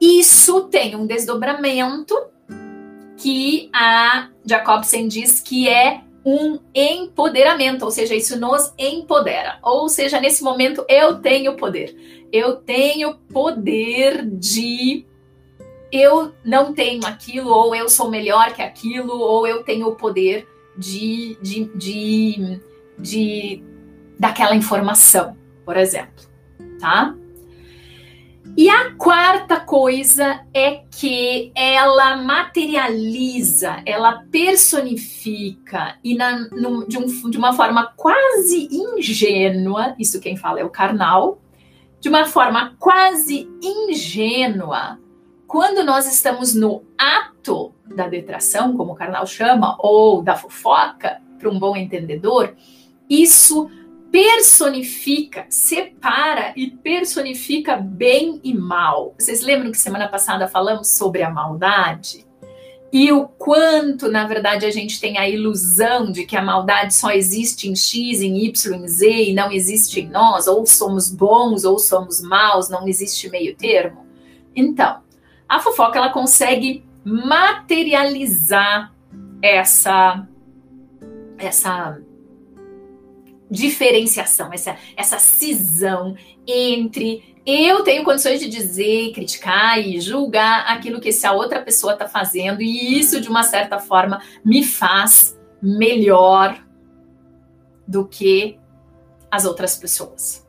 isso 0.00 0.64
tem 0.68 0.94
um 0.94 1.06
desdobramento 1.06 2.14
que 3.16 3.70
a 3.72 4.28
Jacobsen 4.44 5.08
diz 5.08 5.40
que 5.40 5.68
é 5.68 6.02
um 6.24 6.58
empoderamento, 6.74 7.84
ou 7.84 7.90
seja, 7.90 8.14
isso 8.14 8.38
nos 8.38 8.72
empodera. 8.78 9.58
Ou 9.62 9.88
seja, 9.88 10.20
nesse 10.20 10.42
momento 10.42 10.84
eu 10.88 11.20
tenho 11.20 11.56
poder. 11.56 12.26
Eu 12.32 12.56
tenho 12.56 13.14
poder 13.32 14.24
de 14.26 15.06
eu 15.92 16.34
não 16.44 16.74
tenho 16.74 17.06
aquilo, 17.06 17.50
ou 17.50 17.74
eu 17.74 17.88
sou 17.88 18.10
melhor 18.10 18.52
que 18.52 18.60
aquilo, 18.60 19.16
ou 19.16 19.46
eu 19.46 19.62
tenho 19.62 19.86
o 19.86 19.94
poder 19.94 20.48
de, 20.76 21.38
de, 21.40 21.64
de, 21.76 22.60
de 22.98 23.62
daquela 24.18 24.54
informação, 24.54 25.36
por 25.64 25.76
exemplo, 25.76 26.24
tá? 26.78 27.14
E 28.56 28.68
a 28.68 28.94
quarta 28.94 29.58
coisa 29.58 30.44
é 30.54 30.82
que 30.90 31.50
ela 31.56 32.16
materializa, 32.18 33.82
ela 33.84 34.22
personifica 34.30 35.96
e 36.04 36.14
na, 36.14 36.48
de, 36.86 36.98
um, 36.98 37.30
de, 37.30 37.36
uma 37.36 37.52
forma 37.52 37.92
quase 37.96 38.68
ingênua, 38.70 39.96
isso 39.98 40.20
quem 40.20 40.36
fala 40.36 40.60
é 40.60 40.64
o 40.64 40.70
carnal, 40.70 41.40
de 42.00 42.08
uma 42.08 42.26
forma 42.26 42.76
quase 42.78 43.48
ingênua, 43.60 45.00
quando 45.48 45.82
nós 45.82 46.06
estamos 46.06 46.54
no 46.54 46.84
ato 46.96 47.72
da 47.86 48.06
detração, 48.06 48.76
como 48.76 48.92
o 48.92 48.96
carnal 48.96 49.26
chama, 49.26 49.76
ou 49.80 50.22
da 50.22 50.36
fofoca, 50.36 51.20
para 51.38 51.50
um 51.50 51.58
bom 51.58 51.76
entendedor, 51.76 52.54
isso 53.08 53.70
personifica, 54.10 55.46
separa 55.48 56.52
e 56.56 56.70
personifica 56.70 57.76
bem 57.76 58.40
e 58.44 58.54
mal. 58.54 59.14
Vocês 59.18 59.42
lembram 59.42 59.72
que 59.72 59.78
semana 59.78 60.06
passada 60.06 60.46
falamos 60.46 60.90
sobre 60.90 61.22
a 61.22 61.30
maldade? 61.30 62.24
E 62.92 63.10
o 63.10 63.26
quanto, 63.26 64.08
na 64.08 64.24
verdade, 64.24 64.64
a 64.66 64.70
gente 64.70 65.00
tem 65.00 65.18
a 65.18 65.28
ilusão 65.28 66.12
de 66.12 66.24
que 66.24 66.36
a 66.36 66.42
maldade 66.42 66.94
só 66.94 67.10
existe 67.10 67.68
em 67.68 67.74
X, 67.74 68.22
em 68.22 68.44
Y, 68.44 68.72
em 68.72 68.86
Z 68.86 69.10
e 69.10 69.34
não 69.34 69.50
existe 69.50 69.98
em 69.98 70.08
nós, 70.08 70.46
ou 70.46 70.64
somos 70.64 71.10
bons 71.10 71.64
ou 71.64 71.76
somos 71.76 72.22
maus, 72.22 72.68
não 72.68 72.86
existe 72.86 73.28
meio 73.28 73.56
termo. 73.56 74.06
Então, 74.54 75.00
a 75.48 75.58
fofoca 75.58 75.98
ela 75.98 76.10
consegue 76.10 76.84
materializar 77.04 78.94
essa 79.42 80.24
essa 81.36 81.98
diferenciação, 83.50 84.52
essa, 84.52 84.76
essa 84.96 85.18
cisão 85.18 86.16
entre 86.46 87.34
eu 87.46 87.82
tenho 87.82 88.04
condições 88.04 88.40
de 88.40 88.48
dizer, 88.48 89.12
criticar 89.12 89.78
e 89.78 90.00
julgar 90.00 90.64
aquilo 90.66 90.98
que 90.98 91.10
essa 91.10 91.32
outra 91.32 91.60
pessoa 91.60 91.92
está 91.92 92.08
fazendo, 92.08 92.62
e 92.62 92.98
isso, 92.98 93.20
de 93.20 93.28
uma 93.28 93.42
certa 93.42 93.78
forma, 93.78 94.22
me 94.42 94.64
faz 94.64 95.38
melhor 95.60 96.58
do 97.86 98.06
que 98.06 98.58
as 99.30 99.44
outras 99.44 99.76
pessoas. 99.76 100.46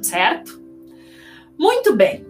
Certo? 0.00 0.62
Muito 1.58 1.96
bem. 1.96 2.24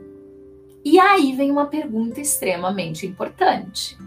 E 0.82 0.98
aí 0.98 1.34
vem 1.34 1.50
uma 1.50 1.66
pergunta 1.66 2.20
extremamente 2.20 3.06
importante. 3.06 3.98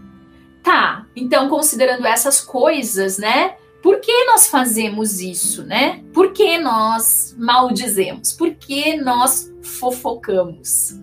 Tá, 0.62 1.06
então 1.14 1.48
considerando 1.48 2.04
essas 2.04 2.40
coisas, 2.40 3.18
né? 3.18 3.54
Por 3.86 4.00
que 4.00 4.24
nós 4.24 4.48
fazemos 4.48 5.20
isso, 5.20 5.62
né? 5.62 6.02
Por 6.12 6.32
que 6.32 6.58
nós 6.58 7.36
maldizemos? 7.38 8.32
Por 8.32 8.52
que 8.56 8.96
nós 8.96 9.48
fofocamos? 9.62 10.98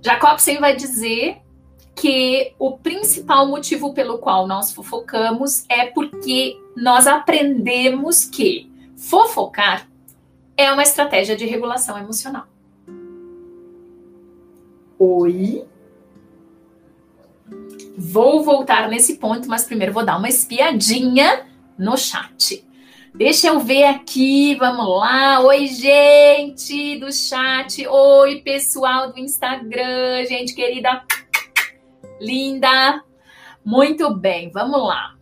Jacobsen 0.00 0.60
vai 0.60 0.76
dizer 0.76 1.38
que 1.96 2.54
o 2.56 2.78
principal 2.78 3.48
motivo 3.48 3.92
pelo 3.92 4.18
qual 4.18 4.46
nós 4.46 4.72
fofocamos 4.72 5.64
é 5.68 5.86
porque 5.86 6.56
nós 6.76 7.08
aprendemos 7.08 8.24
que 8.24 8.70
fofocar 8.96 9.90
é 10.56 10.70
uma 10.70 10.84
estratégia 10.84 11.34
de 11.34 11.46
regulação 11.46 11.98
emocional. 11.98 12.46
Oi? 15.00 15.64
Vou 17.96 18.42
voltar 18.42 18.88
nesse 18.88 19.16
ponto, 19.16 19.48
mas 19.48 19.64
primeiro 19.64 19.92
vou 19.92 20.04
dar 20.04 20.16
uma 20.16 20.28
espiadinha 20.28 21.46
no 21.78 21.96
chat. 21.96 22.64
Deixa 23.14 23.48
eu 23.48 23.60
ver 23.60 23.84
aqui, 23.84 24.54
vamos 24.54 24.88
lá. 24.98 25.40
Oi, 25.40 25.66
gente 25.66 26.98
do 26.98 27.12
chat. 27.12 27.86
Oi, 27.86 28.40
pessoal 28.40 29.12
do 29.12 29.18
Instagram, 29.18 30.24
gente 30.26 30.54
querida, 30.54 31.04
linda. 32.18 33.02
Muito 33.62 34.14
bem, 34.14 34.50
vamos 34.50 34.82
lá. 34.82 35.14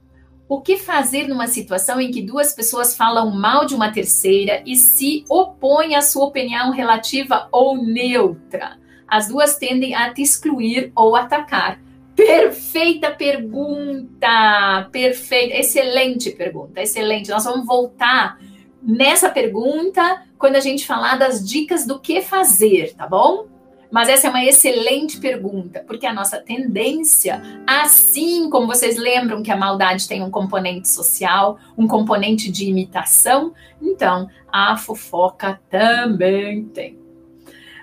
O 0.48 0.60
que 0.60 0.76
fazer 0.76 1.26
numa 1.26 1.48
situação 1.48 2.00
em 2.00 2.12
que 2.12 2.22
duas 2.22 2.52
pessoas 2.52 2.96
falam 2.96 3.30
mal 3.30 3.66
de 3.66 3.74
uma 3.74 3.90
terceira 3.90 4.62
e 4.64 4.76
se 4.76 5.24
opõem 5.28 5.96
à 5.96 6.02
sua 6.02 6.26
opinião 6.26 6.70
relativa 6.70 7.48
ou 7.50 7.76
neutra? 7.76 8.78
As 9.08 9.26
duas 9.26 9.56
tendem 9.56 9.96
a 9.96 10.14
te 10.14 10.22
excluir 10.22 10.92
ou 10.94 11.16
atacar. 11.16 11.80
Perfeita 12.14 13.10
pergunta, 13.10 14.88
perfeita, 14.92 15.56
excelente 15.56 16.30
pergunta, 16.30 16.82
excelente. 16.82 17.30
Nós 17.30 17.44
vamos 17.44 17.66
voltar 17.66 18.38
nessa 18.82 19.30
pergunta 19.30 20.22
quando 20.38 20.56
a 20.56 20.60
gente 20.60 20.86
falar 20.86 21.16
das 21.16 21.46
dicas 21.46 21.86
do 21.86 21.98
que 21.98 22.20
fazer, 22.20 22.94
tá 22.94 23.06
bom? 23.06 23.46
Mas 23.90 24.08
essa 24.08 24.28
é 24.28 24.30
uma 24.30 24.44
excelente 24.44 25.18
pergunta, 25.18 25.82
porque 25.84 26.06
a 26.06 26.14
nossa 26.14 26.38
tendência, 26.38 27.42
assim 27.66 28.48
como 28.48 28.68
vocês 28.68 28.96
lembram 28.96 29.42
que 29.42 29.50
a 29.50 29.56
maldade 29.56 30.06
tem 30.06 30.22
um 30.22 30.30
componente 30.30 30.88
social, 30.88 31.58
um 31.76 31.88
componente 31.88 32.52
de 32.52 32.66
imitação, 32.66 33.52
então 33.82 34.28
a 34.50 34.76
fofoca 34.76 35.60
também 35.68 36.64
tem. 36.66 36.98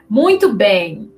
Muito 0.10 0.54
bem. 0.54 1.12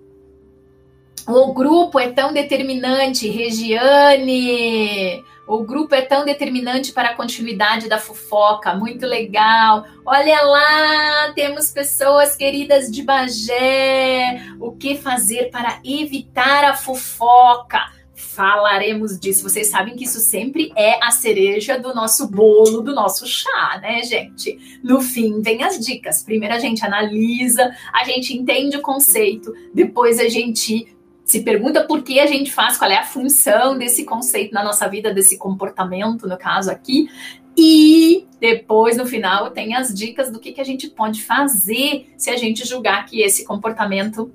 O 1.31 1.53
grupo 1.53 1.99
é 1.99 2.09
tão 2.09 2.33
determinante, 2.33 3.29
Regiane. 3.29 5.23
O 5.45 5.61
grupo 5.61 5.93
é 5.93 6.01
tão 6.01 6.25
determinante 6.25 6.91
para 6.91 7.09
a 7.09 7.13
continuidade 7.13 7.87
da 7.87 7.99
fofoca. 7.99 8.73
Muito 8.73 9.05
legal. 9.05 9.85
Olha 10.03 10.41
lá, 10.41 11.31
temos 11.35 11.69
pessoas 11.69 12.35
queridas 12.35 12.89
de 12.89 13.03
Bagé. 13.03 14.41
O 14.59 14.71
que 14.71 14.95
fazer 14.95 15.51
para 15.51 15.79
evitar 15.85 16.63
a 16.63 16.75
fofoca? 16.75 17.79
Falaremos 18.15 19.19
disso. 19.19 19.47
Vocês 19.47 19.67
sabem 19.67 19.95
que 19.95 20.05
isso 20.05 20.19
sempre 20.19 20.73
é 20.75 20.97
a 21.03 21.11
cereja 21.11 21.77
do 21.77 21.93
nosso 21.93 22.27
bolo, 22.27 22.81
do 22.81 22.95
nosso 22.95 23.27
chá, 23.27 23.79
né, 23.79 24.01
gente? 24.01 24.79
No 24.83 24.99
fim, 24.99 25.43
vem 25.43 25.61
as 25.61 25.77
dicas. 25.79 26.23
Primeiro 26.23 26.55
a 26.55 26.59
gente 26.59 26.83
analisa, 26.83 27.71
a 27.93 28.03
gente 28.03 28.35
entende 28.35 28.77
o 28.77 28.81
conceito, 28.81 29.53
depois 29.71 30.19
a 30.19 30.27
gente 30.27 30.97
se 31.29 31.41
pergunta 31.43 31.83
por 31.83 32.01
que 32.01 32.19
a 32.19 32.25
gente 32.25 32.51
faz, 32.51 32.75
qual 32.75 32.89
é 32.89 32.97
a 32.97 33.05
função 33.05 33.77
desse 33.77 34.03
conceito 34.03 34.51
na 34.51 34.63
nossa 34.63 34.89
vida, 34.89 35.13
desse 35.13 35.37
comportamento, 35.37 36.27
no 36.27 36.35
caso 36.35 36.71
aqui. 36.71 37.07
E 37.55 38.25
depois, 38.39 38.97
no 38.97 39.05
final, 39.05 39.51
tem 39.51 39.75
as 39.75 39.93
dicas 39.93 40.31
do 40.31 40.39
que, 40.39 40.51
que 40.51 40.59
a 40.59 40.63
gente 40.63 40.89
pode 40.89 41.21
fazer 41.21 42.11
se 42.17 42.31
a 42.31 42.35
gente 42.35 42.67
julgar 42.67 43.05
que 43.05 43.21
esse 43.21 43.45
comportamento 43.45 44.31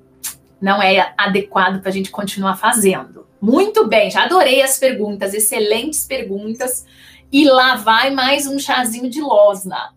não 0.61 0.81
é 0.81 1.13
adequado 1.17 1.81
para 1.81 1.89
a 1.89 1.93
gente 1.93 2.09
continuar 2.09 2.55
fazendo. 2.55 3.27
Muito 3.41 3.85
bem, 3.89 4.09
já 4.09 4.23
adorei 4.23 4.61
as 4.61 4.79
perguntas, 4.79 5.33
excelentes 5.33 6.05
perguntas. 6.05 6.85
E 7.29 7.43
lá 7.43 7.75
vai 7.75 8.09
mais 8.09 8.47
um 8.47 8.57
chazinho 8.57 9.09
de 9.09 9.19
losna. 9.19 9.93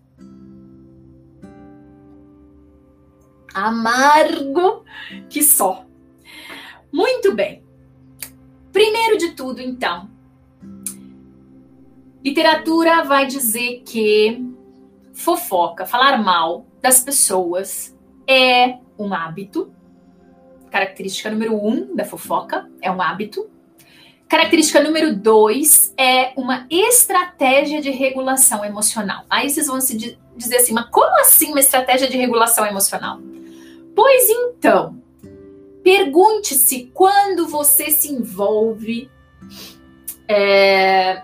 Amargo 3.55 4.85
que 5.31 5.45
só. 5.45 5.88
Muito 6.93 7.35
bem. 7.35 7.63
Primeiro 8.73 9.19
de 9.19 9.33
tudo, 9.33 9.61
então, 9.61 10.09
literatura 12.25 13.03
vai 13.05 13.27
dizer 13.27 13.83
que 13.85 14.45
fofoca, 15.13 15.85
falar 15.85 16.23
mal 16.23 16.67
das 16.81 17.01
pessoas 17.01 17.97
é 18.27 18.79
um 18.99 19.13
hábito. 19.13 19.73
Característica 20.71 21.31
número 21.31 21.55
um 21.55 21.97
da 21.97 22.05
fofoca 22.05 22.71
é 22.81 22.91
um 22.91 23.01
hábito. 23.01 23.49
Característica 24.29 24.83
número 24.83 25.17
dois 25.17 25.95
é 25.97 26.33
uma 26.37 26.67
estratégia 26.69 27.81
de 27.81 27.91
regulação 27.91 28.65
emocional. 28.65 29.25
Aí 29.31 29.49
vocês 29.49 29.67
vão 29.67 29.81
se 29.81 30.19
dizer 30.37 30.57
assim, 30.57 30.75
mas 30.75 30.89
como 30.91 31.19
assim 31.21 31.51
uma 31.51 31.61
estratégia 31.61 32.09
de 32.09 32.17
regulação 32.19 32.67
emocional? 32.67 33.19
Pois 33.97 34.29
então, 34.29 35.03
Pergunte-se 35.83 36.91
quando 36.93 37.49
você 37.49 37.91
se 37.91 38.13
envolve 38.13 39.11
é, 40.29 41.23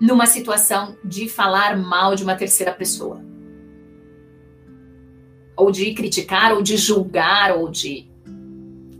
numa 0.00 0.26
situação 0.26 0.96
de 1.04 1.28
falar 1.28 1.76
mal 1.76 2.14
de 2.14 2.22
uma 2.24 2.34
terceira 2.36 2.72
pessoa. 2.72 3.20
ou 5.56 5.70
de 5.70 5.94
criticar, 5.94 6.52
ou 6.52 6.62
de 6.62 6.76
julgar, 6.76 7.56
ou 7.56 7.70
de 7.70 8.06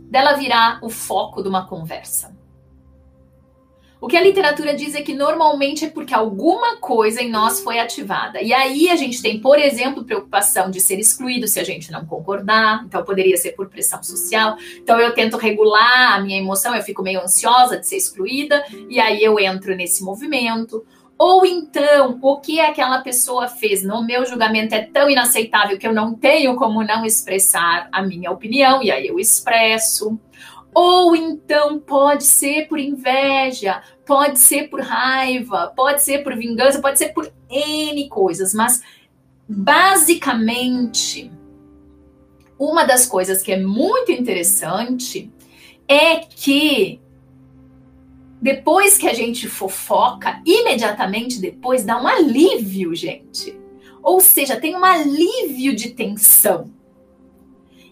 dela 0.09 0.33
virar 0.33 0.79
o 0.81 0.89
foco 0.89 1.43
de 1.43 1.47
uma 1.47 1.67
conversa. 1.67 2.35
O 3.99 4.07
que 4.07 4.15
a 4.15 4.21
literatura 4.21 4.75
diz 4.75 4.93
é 4.93 5.01
que 5.01 5.15
normalmente 5.15 5.85
é 5.85 5.89
porque 5.89 6.13
alguma 6.13 6.77
coisa 6.77 7.21
em 7.21 7.31
nós 7.31 7.61
foi 7.61 7.79
ativada. 7.79 8.39
E 8.41 8.53
aí 8.53 8.89
a 8.89 8.95
gente 8.95 9.21
tem, 9.21 9.39
por 9.39 9.57
exemplo, 9.57 10.05
preocupação 10.05 10.69
de 10.69 10.79
ser 10.79 10.99
excluído 10.99 11.47
se 11.47 11.59
a 11.59 11.63
gente 11.63 11.91
não 11.91 12.05
concordar. 12.05 12.83
Então 12.85 13.03
poderia 13.03 13.35
ser 13.37 13.53
por 13.53 13.69
pressão 13.69 14.01
social. 14.03 14.55
Então 14.77 14.99
eu 14.99 15.13
tento 15.13 15.35
regular 15.37 16.13
a 16.15 16.21
minha 16.21 16.37
emoção, 16.39 16.75
eu 16.75 16.83
fico 16.83 17.01
meio 17.01 17.21
ansiosa 17.21 17.79
de 17.79 17.87
ser 17.87 17.97
excluída 17.97 18.63
e 18.87 18.99
aí 18.99 19.23
eu 19.23 19.39
entro 19.39 19.75
nesse 19.75 20.03
movimento. 20.03 20.85
Ou 21.17 21.43
então, 21.43 22.19
o 22.21 22.39
que 22.39 22.59
aquela 22.59 23.01
pessoa 23.01 23.47
fez 23.47 23.81
no 23.81 24.05
meu 24.05 24.23
julgamento 24.23 24.75
é 24.75 24.83
tão 24.83 25.09
inaceitável 25.09 25.77
que 25.79 25.87
eu 25.87 25.93
não 25.93 26.13
tenho 26.13 26.55
como 26.55 26.83
não 26.83 27.03
expressar 27.03 27.89
a 27.91 28.03
minha 28.03 28.29
opinião, 28.29 28.83
e 28.83 28.91
aí 28.91 29.07
eu 29.07 29.19
expresso. 29.19 30.19
Ou 30.79 31.15
então 31.15 31.79
pode 31.79 32.23
ser 32.23 32.67
por 32.67 32.77
inveja, 32.77 33.81
pode 34.05 34.37
ser 34.37 34.69
por 34.69 34.79
raiva, 34.79 35.73
pode 35.75 36.03
ser 36.03 36.19
por 36.19 36.37
vingança, 36.37 36.79
pode 36.79 36.99
ser 36.99 37.13
por 37.13 37.33
N 37.49 38.07
coisas, 38.09 38.53
mas 38.53 38.83
basicamente, 39.49 41.31
uma 42.59 42.85
das 42.85 43.07
coisas 43.07 43.41
que 43.41 43.51
é 43.51 43.59
muito 43.59 44.11
interessante 44.11 45.33
é 45.87 46.17
que 46.17 47.01
depois 48.39 48.99
que 48.99 49.07
a 49.07 49.15
gente 49.15 49.49
fofoca, 49.49 50.43
imediatamente 50.45 51.41
depois 51.41 51.83
dá 51.83 51.99
um 51.99 52.07
alívio, 52.07 52.93
gente. 52.93 53.59
Ou 54.03 54.19
seja, 54.19 54.55
tem 54.55 54.75
um 54.75 54.85
alívio 54.85 55.75
de 55.75 55.89
tensão. 55.89 56.71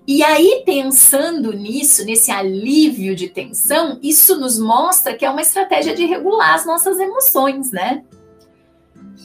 E 0.07 0.23
aí, 0.23 0.63
pensando 0.65 1.51
nisso, 1.51 2.05
nesse 2.05 2.31
alívio 2.31 3.15
de 3.15 3.27
tensão, 3.27 3.99
isso 4.03 4.39
nos 4.39 4.59
mostra 4.59 5.15
que 5.15 5.25
é 5.25 5.29
uma 5.29 5.41
estratégia 5.41 5.95
de 5.95 6.05
regular 6.05 6.53
as 6.53 6.65
nossas 6.65 6.99
emoções, 6.99 7.71
né? 7.71 8.03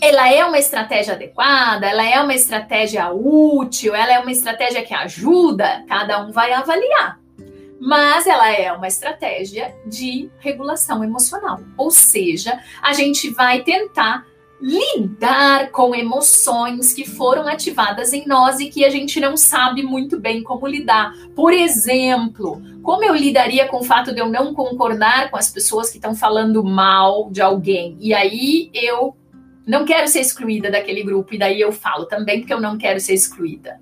Ela 0.01 0.33
é 0.33 0.43
uma 0.45 0.59
estratégia 0.59 1.13
adequada, 1.13 1.87
ela 1.87 2.03
é 2.03 2.19
uma 2.21 2.35
estratégia 2.35 3.13
útil, 3.13 3.95
ela 3.95 4.13
é 4.13 4.19
uma 4.19 4.33
estratégia 4.33 4.83
que 4.83 4.95
ajuda, 4.95 5.85
cada 5.87 6.25
um 6.25 6.33
vai 6.33 6.53
avaliar 6.53 7.21
mas 7.81 8.27
ela 8.27 8.53
é 8.53 8.71
uma 8.71 8.87
estratégia 8.87 9.75
de 9.87 10.31
regulação 10.39 11.03
emocional. 11.03 11.61
Ou 11.79 11.91
seja, 11.91 12.63
a 12.83 12.93
gente 12.93 13.31
vai 13.31 13.63
tentar 13.63 14.27
lidar 14.61 15.71
com 15.71 15.95
emoções 15.95 16.93
que 16.93 17.09
foram 17.09 17.49
ativadas 17.49 18.13
em 18.13 18.27
nós 18.27 18.61
e 18.61 18.69
que 18.69 18.85
a 18.85 18.91
gente 18.91 19.19
não 19.19 19.37
sabe 19.37 19.83
muito 19.83 20.19
bem 20.21 20.43
como 20.43 20.67
lidar. 20.67 21.15
Por 21.35 21.53
exemplo, 21.53 22.61
como 22.83 23.03
eu 23.03 23.15
lidaria 23.15 23.67
com 23.67 23.79
o 23.79 23.85
fato 23.85 24.13
de 24.13 24.21
eu 24.21 24.29
não 24.29 24.53
concordar 24.53 25.31
com 25.31 25.37
as 25.37 25.51
pessoas 25.51 25.89
que 25.89 25.97
estão 25.97 26.15
falando 26.15 26.63
mal 26.63 27.31
de 27.31 27.41
alguém 27.41 27.97
e 28.01 28.13
aí 28.13 28.71
eu 28.75 29.17
não 29.67 29.85
quero 29.85 30.09
ser 30.09 30.21
excluída 30.21 30.71
daquele 30.71 31.03
grupo 31.03 31.35
e 31.35 31.39
daí 31.39 31.61
eu 31.61 31.73
falo 31.73 32.05
também 32.05 32.41
porque 32.41 32.53
eu 32.53 32.61
não 32.61 32.77
quero 32.77 33.01
ser 33.01 33.15
excluída. 33.15 33.81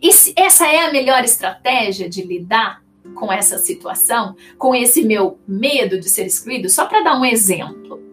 Esse, 0.00 0.32
essa 0.36 0.66
é 0.66 0.86
a 0.86 0.92
melhor 0.92 1.24
estratégia 1.24 2.08
de 2.08 2.22
lidar 2.22 2.82
com 3.14 3.32
essa 3.32 3.58
situação, 3.58 4.36
com 4.56 4.74
esse 4.74 5.02
meu 5.04 5.38
medo 5.46 5.98
de 5.98 6.08
ser 6.08 6.26
excluído, 6.26 6.68
só 6.68 6.86
para 6.86 7.02
dar 7.02 7.18
um 7.18 7.24
exemplo. 7.24 8.09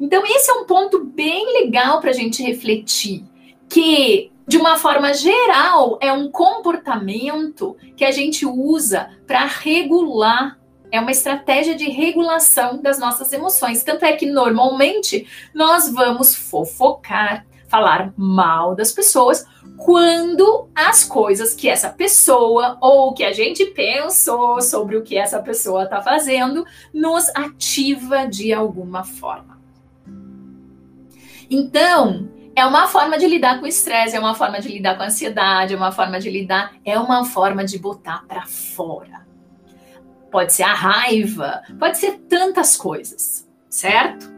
Então, 0.00 0.24
esse 0.26 0.50
é 0.50 0.54
um 0.54 0.64
ponto 0.64 1.04
bem 1.04 1.62
legal 1.62 2.00
para 2.00 2.10
a 2.10 2.14
gente 2.14 2.42
refletir, 2.42 3.24
que 3.68 4.30
de 4.46 4.56
uma 4.56 4.76
forma 4.76 5.12
geral 5.12 5.98
é 6.00 6.12
um 6.12 6.30
comportamento 6.30 7.76
que 7.96 8.04
a 8.04 8.12
gente 8.12 8.46
usa 8.46 9.10
para 9.26 9.44
regular 9.44 10.56
é 10.90 11.00
uma 11.00 11.10
estratégia 11.10 11.74
de 11.74 11.90
regulação 11.90 12.80
das 12.80 12.98
nossas 12.98 13.32
emoções. 13.32 13.82
Tanto 13.82 14.04
é 14.04 14.12
que 14.12 14.26
normalmente 14.26 15.26
nós 15.54 15.92
vamos 15.92 16.34
fofocar, 16.34 17.44
falar 17.68 18.12
mal 18.16 18.74
das 18.74 18.92
pessoas 18.92 19.44
quando 19.76 20.68
as 20.74 21.04
coisas 21.04 21.54
que 21.54 21.68
essa 21.68 21.90
pessoa 21.90 22.78
ou 22.80 23.12
que 23.12 23.24
a 23.24 23.32
gente 23.32 23.66
pensou 23.66 24.62
sobre 24.62 24.96
o 24.96 25.02
que 25.02 25.18
essa 25.18 25.42
pessoa 25.42 25.84
está 25.84 26.00
fazendo 26.00 26.64
nos 26.94 27.28
ativa 27.34 28.26
de 28.26 28.52
alguma 28.52 29.04
forma. 29.04 29.55
Então, 31.50 32.28
é 32.56 32.64
uma 32.64 32.88
forma 32.88 33.18
de 33.18 33.26
lidar 33.26 33.58
com 33.58 33.66
o 33.66 33.68
estresse, 33.68 34.16
é 34.16 34.18
uma 34.18 34.34
forma 34.34 34.58
de 34.60 34.68
lidar 34.68 34.96
com 34.96 35.02
a 35.02 35.06
ansiedade, 35.06 35.74
é 35.74 35.76
uma 35.76 35.92
forma 35.92 36.18
de 36.18 36.30
lidar, 36.30 36.74
é 36.84 36.98
uma 36.98 37.24
forma 37.24 37.64
de 37.64 37.78
botar 37.78 38.24
para 38.26 38.46
fora. 38.46 39.26
Pode 40.30 40.54
ser 40.54 40.62
a 40.62 40.74
raiva, 40.74 41.62
pode 41.78 41.98
ser 41.98 42.18
tantas 42.28 42.76
coisas, 42.76 43.46
certo? 43.68 44.34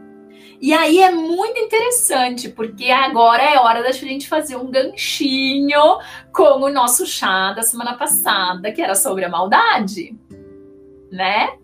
E 0.61 0.73
aí 0.73 0.99
é 0.99 1.09
muito 1.09 1.57
interessante, 1.57 2.49
porque 2.49 2.91
agora 2.91 3.41
é 3.41 3.57
hora 3.57 3.81
da 3.81 3.93
gente 3.93 4.27
fazer 4.27 4.57
um 4.57 4.69
ganchinho 4.69 5.99
com 6.33 6.61
o 6.61 6.69
nosso 6.69 7.05
chá 7.05 7.53
da 7.53 7.63
semana 7.63 7.93
passada, 7.93 8.69
que 8.71 8.81
era 8.81 8.95
sobre 8.95 9.23
a 9.23 9.29
maldade, 9.29 10.13
né? 11.09 11.57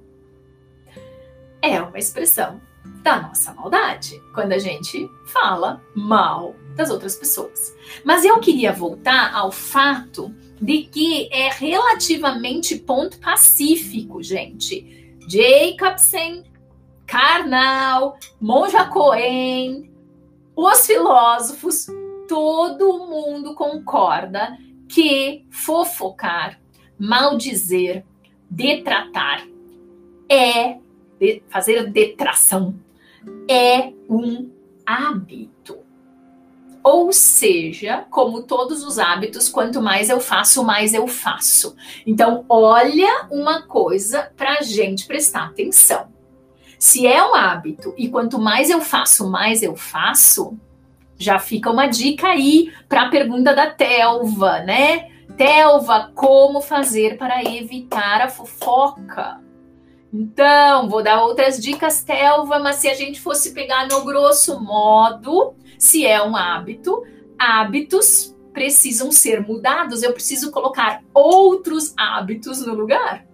É 1.62 1.82
uma 1.82 2.00
expressão 2.00 2.62
da 3.06 3.22
nossa 3.22 3.54
maldade, 3.54 4.20
quando 4.34 4.54
a 4.54 4.58
gente 4.58 5.08
fala 5.28 5.80
mal 5.94 6.56
das 6.76 6.90
outras 6.90 7.16
pessoas. 7.16 7.72
Mas 8.04 8.26
eu 8.26 8.40
queria 8.40 8.74
voltar 8.74 9.32
ao 9.36 9.52
fato 9.52 10.34
de 10.60 10.86
que 10.86 11.30
é 11.32 11.50
relativamente 11.50 12.80
ponto 12.80 13.20
pacífico, 13.20 14.24
gente. 14.24 15.16
Jacobsen 15.28 16.46
Karnal, 17.06 18.18
Monja 18.42 18.86
Cohen, 18.86 19.88
os 20.56 20.88
filósofos, 20.88 21.86
todo 22.28 23.06
mundo 23.06 23.54
concorda 23.54 24.58
que 24.90 25.46
fofocar, 25.52 26.60
maldizer, 26.98 28.04
detratar 28.50 29.46
é 30.28 30.80
fazer 31.52 31.92
detração 31.92 32.84
é 33.50 33.92
um 34.10 34.50
hábito. 34.86 35.80
Ou 36.84 37.12
seja, 37.12 38.06
como 38.12 38.44
todos 38.44 38.84
os 38.84 39.00
hábitos, 39.00 39.50
quanto 39.50 39.82
mais 39.82 40.10
eu 40.10 40.20
faço, 40.20 40.64
mais 40.64 40.94
eu 40.94 41.08
faço. 41.08 41.76
Então, 42.06 42.46
olha 42.48 43.28
uma 43.32 43.64
coisa 43.64 44.32
para 44.38 44.60
a 44.60 44.62
gente 44.62 45.08
prestar 45.08 45.46
atenção. 45.46 46.14
Se 46.78 47.08
é 47.08 47.28
um 47.28 47.34
hábito 47.34 47.94
e 47.98 48.08
quanto 48.08 48.38
mais 48.38 48.70
eu 48.70 48.82
faço, 48.82 49.30
mais 49.30 49.64
eu 49.64 49.76
faço, 49.76 50.56
já 51.18 51.40
fica 51.40 51.72
uma 51.72 51.88
dica 51.88 52.28
aí 52.28 52.72
para 52.88 53.04
a 53.04 53.10
pergunta 53.10 53.56
da 53.56 53.72
Telva, 53.72 54.60
né? 54.60 55.10
Telva, 55.36 56.12
como 56.14 56.62
fazer 56.62 57.18
para 57.18 57.44
evitar 57.44 58.22
a 58.22 58.30
fofoca? 58.30 59.42
Então, 60.18 60.88
vou 60.88 61.04
dar 61.04 61.22
outras 61.22 61.62
dicas, 61.62 62.02
Telva, 62.02 62.58
mas 62.58 62.78
se 62.78 62.88
a 62.88 62.94
gente 62.94 63.20
fosse 63.20 63.54
pegar 63.54 63.86
no 63.86 64.06
grosso 64.06 64.62
modo, 64.62 65.56
se 65.78 66.06
é 66.06 66.24
um 66.24 66.38
hábito, 66.38 67.04
hábitos 67.38 68.34
precisam 68.54 69.12
ser 69.12 69.46
mudados. 69.46 70.04
Eu 70.04 70.14
preciso 70.14 70.52
colocar 70.52 71.02
outros 71.14 71.94
hábitos 71.98 72.66
no 72.66 72.74
lugar 72.74 73.26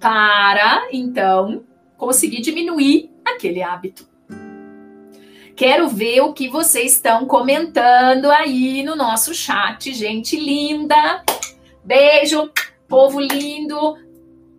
para, 0.00 0.88
então, 0.90 1.64
conseguir 1.98 2.40
diminuir 2.40 3.10
aquele 3.22 3.62
hábito. 3.62 4.08
Quero 5.54 5.86
ver 5.86 6.22
o 6.22 6.32
que 6.32 6.48
vocês 6.48 6.92
estão 6.92 7.26
comentando 7.26 8.30
aí 8.30 8.82
no 8.82 8.96
nosso 8.96 9.34
chat, 9.34 9.92
gente 9.92 10.34
linda. 10.34 11.22
Beijo, 11.84 12.50
povo 12.88 13.20
lindo 13.20 14.05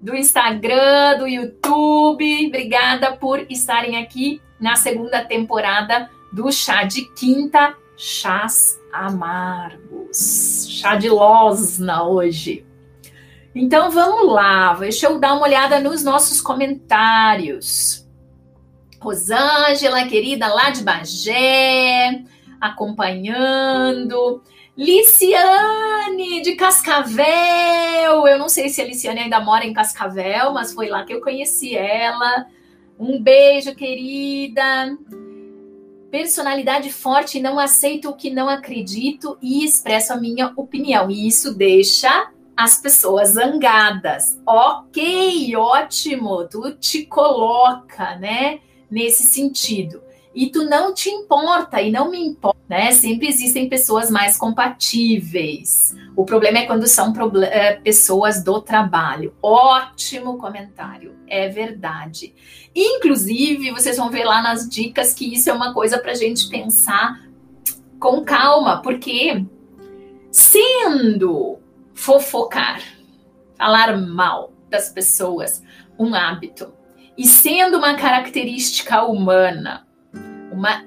do 0.01 0.15
Instagram, 0.15 1.17
do 1.19 1.27
YouTube. 1.27 2.47
Obrigada 2.47 3.15
por 3.15 3.45
estarem 3.49 3.97
aqui 3.97 4.41
na 4.59 4.75
segunda 4.75 5.23
temporada 5.23 6.09
do 6.31 6.51
Chá 6.51 6.83
de 6.83 7.03
Quinta, 7.13 7.75
Chás 7.95 8.79
Amargos. 8.93 10.67
Chá 10.69 10.95
de 10.95 11.09
Losna 11.09 12.03
hoje. 12.03 12.65
Então 13.55 13.89
vamos 13.89 14.31
lá, 14.31 14.73
deixa 14.75 15.07
eu 15.07 15.19
dar 15.19 15.33
uma 15.33 15.43
olhada 15.43 15.79
nos 15.79 16.03
nossos 16.03 16.39
comentários. 16.39 18.07
Rosângela, 18.99 20.07
querida, 20.07 20.47
lá 20.47 20.69
de 20.69 20.83
Bagé, 20.83 22.23
acompanhando. 22.61 24.43
Liciane, 24.77 26.41
de 26.43 26.55
Cascavel. 26.55 28.27
Eu 28.27 28.37
não 28.37 28.47
sei 28.47 28.69
se 28.69 28.79
a 28.79 28.85
Liciane 28.85 29.21
ainda 29.21 29.39
mora 29.39 29.65
em 29.65 29.73
Cascavel, 29.73 30.53
mas 30.53 30.71
foi 30.71 30.87
lá 30.87 31.03
que 31.03 31.13
eu 31.13 31.19
conheci 31.19 31.75
ela. 31.75 32.45
Um 32.99 33.19
beijo, 33.19 33.73
querida. 33.75 34.95
personalidade 36.11 36.93
forte, 36.93 37.39
não 37.39 37.57
aceito 37.57 38.09
o 38.09 38.15
que 38.15 38.29
não 38.29 38.47
acredito 38.47 39.37
e 39.41 39.65
expresso 39.65 40.13
a 40.13 40.17
minha 40.17 40.53
opinião. 40.55 41.09
E 41.09 41.27
isso 41.27 41.55
deixa 41.55 42.31
as 42.55 42.79
pessoas 42.79 43.29
zangadas. 43.29 44.39
Ok, 44.45 45.55
ótimo, 45.55 46.47
tu 46.47 46.71
te 46.75 47.03
coloca, 47.05 48.15
né, 48.17 48.59
nesse 48.89 49.23
sentido. 49.23 50.06
E 50.37 50.51
tu 50.51 50.65
não 50.65 50.93
te 50.93 51.09
importa 51.09 51.81
e 51.81 51.89
não 51.91 52.11
me 52.11 52.23
importa, 52.23 52.59
né? 52.69 52.91
Sempre 52.91 53.27
existem 53.27 53.67
pessoas 53.67 54.11
mais 54.11 54.37
compatíveis. 54.37 55.95
O 56.15 56.25
problema 56.25 56.59
é 56.59 56.67
quando 56.67 56.85
são 56.85 57.11
é, 57.45 57.77
pessoas 57.77 58.43
do 58.43 58.61
trabalho. 58.61 59.33
Ótimo 59.41 60.37
comentário, 60.37 61.15
é 61.27 61.49
verdade. 61.49 62.35
Inclusive, 62.75 63.71
vocês 63.71 63.97
vão 63.97 64.11
ver 64.11 64.25
lá 64.25 64.43
nas 64.43 64.69
dicas 64.69 65.11
que 65.11 65.33
isso 65.33 65.49
é 65.49 65.53
uma 65.53 65.73
coisa 65.73 65.97
para 65.97 66.11
a 66.11 66.15
gente 66.15 66.47
pensar 66.49 67.19
com 67.99 68.23
calma, 68.23 68.79
porque 68.83 69.43
sendo 70.29 71.57
fofocar, 71.95 72.79
falar 73.57 73.97
mal 73.97 74.53
das 74.69 74.89
pessoas, 74.89 75.63
um 75.97 76.13
hábito, 76.13 76.71
e 77.17 77.25
sendo 77.25 77.79
uma 77.79 77.95
característica 77.95 79.03
humana, 79.03 79.86
uma 80.57 80.83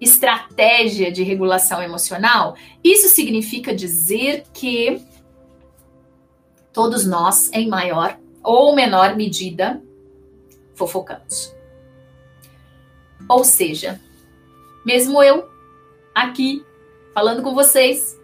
estratégia 0.00 1.12
de 1.12 1.22
regulação 1.22 1.82
emocional, 1.82 2.56
isso 2.82 3.08
significa 3.08 3.74
dizer 3.74 4.44
que 4.52 5.00
todos 6.72 7.06
nós, 7.06 7.50
em 7.52 7.68
maior 7.68 8.18
ou 8.42 8.74
menor 8.74 9.14
medida, 9.16 9.82
fofocamos. 10.74 11.54
Ou 13.28 13.44
seja, 13.44 14.00
mesmo 14.84 15.22
eu, 15.22 15.48
aqui, 16.14 16.64
falando 17.14 17.42
com 17.42 17.54
vocês, 17.54 18.18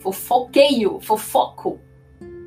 fofoqueio, 0.00 1.00
fofoco. 1.00 1.80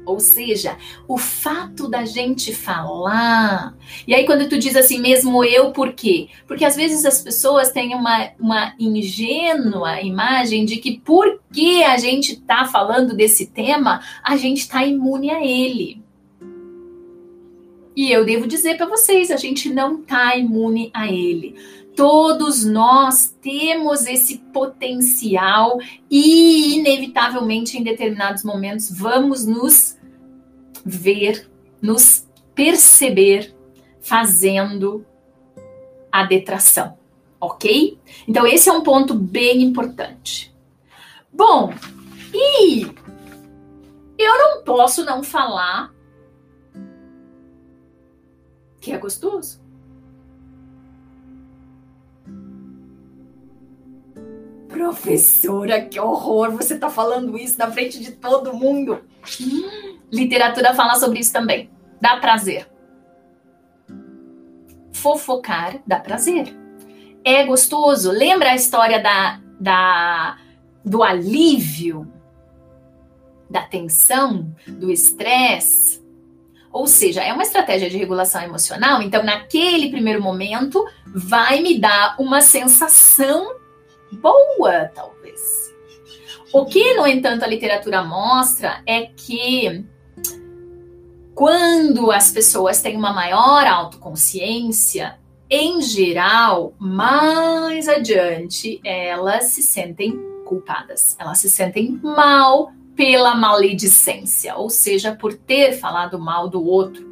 Ou 0.08 0.22
seja, 0.22 0.78
o 1.06 1.18
fato 1.18 1.90
da 1.90 2.06
gente 2.06 2.56
falar. 2.56 3.76
E 4.08 4.16
aí, 4.16 4.26
quando 4.26 4.48
tu 4.48 4.58
diz 4.58 4.74
assim, 4.78 5.00
mesmo 5.00 5.44
eu, 5.44 5.72
por 5.72 5.92
quê? 5.92 6.30
Porque 6.48 6.64
às 6.64 6.78
vezes 6.78 7.04
as 7.04 7.22
pessoas 7.22 7.72
têm 7.72 7.94
uma, 7.94 8.30
uma 8.40 8.74
ingênua 8.80 10.02
imagem 10.02 10.64
de 10.64 10.78
que 10.78 11.02
porque 11.04 11.84
a 11.86 11.98
gente 11.98 12.34
está 12.34 12.66
falando 12.66 13.14
desse 13.14 13.48
tema, 13.48 14.02
a 14.24 14.38
gente 14.38 14.60
está 14.60 14.86
imune 14.86 15.30
a 15.30 15.46
ele. 15.46 16.02
E 17.94 18.10
eu 18.10 18.24
devo 18.24 18.48
dizer 18.48 18.78
para 18.78 18.86
vocês, 18.86 19.30
a 19.30 19.38
gente 19.38 19.70
não 19.70 20.00
está 20.00 20.38
imune 20.38 20.90
a 20.94 21.12
ele. 21.12 21.56
Todos 21.96 22.64
nós 22.64 23.36
temos 23.42 24.06
esse 24.06 24.38
potencial 24.54 25.80
e, 26.08 26.78
inevitavelmente, 26.78 27.76
em 27.76 27.82
determinados 27.82 28.44
momentos, 28.44 28.92
vamos 28.96 29.48
nos 29.48 29.97
ver, 30.88 31.50
nos 31.82 32.26
perceber 32.56 33.54
fazendo 34.02 35.06
a 36.12 36.24
detração, 36.24 36.98
ok? 37.40 38.00
Então, 38.28 38.48
esse 38.48 38.70
é 38.70 38.74
um 38.74 38.82
ponto 38.82 39.14
bem 39.14 39.62
importante. 39.62 40.56
Bom, 41.32 41.74
e 42.34 42.84
eu 44.18 44.38
não 44.38 44.64
posso 44.64 45.04
não 45.04 45.22
falar 45.22 45.94
que 48.80 48.92
é 48.94 48.98
gostoso. 48.98 49.62
Professora, 54.70 55.82
que 55.82 56.00
horror! 56.00 56.52
Você 56.52 56.76
está 56.76 56.90
falando 56.90 57.38
isso 57.38 57.58
na 57.58 57.70
frente 57.72 58.00
de 58.00 58.12
todo 58.12 58.54
mundo. 58.54 59.02
Hum, 59.42 59.87
literatura 60.12 60.74
fala 60.74 60.96
sobre 60.96 61.20
isso 61.20 61.34
também. 61.34 61.70
Dá 62.02 62.18
prazer. 62.18 62.68
Fofocar 64.92 65.80
dá 65.86 66.00
prazer. 66.00 66.56
É 67.24 67.46
gostoso. 67.46 68.12
Lembra 68.12 68.52
a 68.52 68.56
história 68.56 69.02
da, 69.02 69.40
da 69.60 70.38
do 70.84 71.04
alívio, 71.04 72.12
da 73.50 73.62
tensão, 73.62 74.56
do 74.68 74.92
estresse? 74.92 76.06
Ou 76.72 76.88
seja, 76.88 77.24
é 77.24 77.34
uma 77.34 77.44
estratégia 77.44 77.90
de 77.90 77.98
regulação 77.98 78.42
emocional. 78.42 79.02
Então, 79.02 79.24
naquele 79.24 79.90
primeiro 79.90 80.22
momento, 80.22 80.86
vai 81.06 81.62
me 81.62 81.80
dar 81.80 82.16
uma 82.20 82.42
sensação 82.42 83.56
boa, 84.12 84.92
talvez. 84.94 85.42
O 86.54 86.66
que, 86.66 86.94
no 86.94 87.06
entanto, 87.08 87.44
a 87.44 87.48
literatura 87.48 88.04
mostra 88.04 88.82
é 88.86 89.08
que 89.08 89.86
quando 91.38 92.12
as 92.12 92.32
pessoas 92.32 92.82
têm 92.82 92.98
uma 92.98 93.14
maior 93.14 93.68
autoconsciência, 93.68 95.20
em 95.48 95.80
geral, 95.84 96.74
mais 96.80 97.88
adiante, 97.88 98.82
elas 98.84 99.44
se 99.44 99.62
sentem 99.62 100.20
culpadas, 100.44 101.16
elas 101.20 101.38
se 101.38 101.48
sentem 101.48 101.92
mal 102.02 102.72
pela 102.96 103.36
maledicência, 103.36 104.56
ou 104.56 104.68
seja, 104.68 105.16
por 105.16 105.32
ter 105.32 105.74
falado 105.74 106.18
mal 106.18 106.50
do 106.50 106.66
outro. 106.66 107.06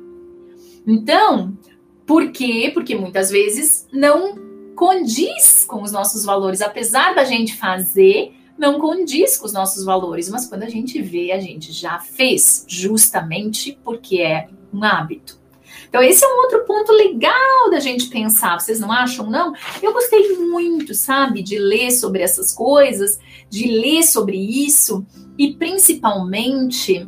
Então, 0.87 1.55
por 2.03 2.31
quê? 2.31 2.71
Porque 2.73 2.95
muitas 2.95 3.29
vezes 3.29 3.87
não 3.93 4.39
condiz 4.75 5.65
com 5.65 5.83
os 5.83 5.91
nossos 5.91 6.25
valores, 6.25 6.63
apesar 6.63 7.13
da 7.13 7.25
gente 7.25 7.55
fazer, 7.55 8.33
não 8.57 8.79
condiz 8.79 9.37
com 9.37 9.45
os 9.45 9.53
nossos 9.53 9.83
valores, 9.83 10.29
mas 10.29 10.47
quando 10.47 10.63
a 10.63 10.69
gente 10.69 11.01
vê, 11.01 11.31
a 11.31 11.39
gente 11.39 11.71
já 11.71 11.99
fez, 11.99 12.65
justamente 12.67 13.77
porque 13.83 14.21
é 14.21 14.47
um 14.73 14.83
hábito. 14.83 15.39
Então, 15.87 16.01
esse 16.01 16.25
é 16.25 16.27
um 16.27 16.41
outro 16.41 16.65
ponto 16.65 16.91
legal 16.91 17.69
da 17.69 17.79
gente 17.79 18.07
pensar, 18.07 18.59
vocês 18.59 18.79
não 18.79 18.91
acham, 18.91 19.29
não? 19.29 19.53
Eu 19.81 19.93
gostei 19.93 20.37
muito, 20.37 20.93
sabe, 20.93 21.41
de 21.41 21.57
ler 21.57 21.91
sobre 21.91 22.21
essas 22.21 22.51
coisas, 22.51 23.19
de 23.49 23.67
ler 23.67 24.03
sobre 24.03 24.37
isso, 24.37 25.05
e 25.37 25.53
principalmente 25.53 27.07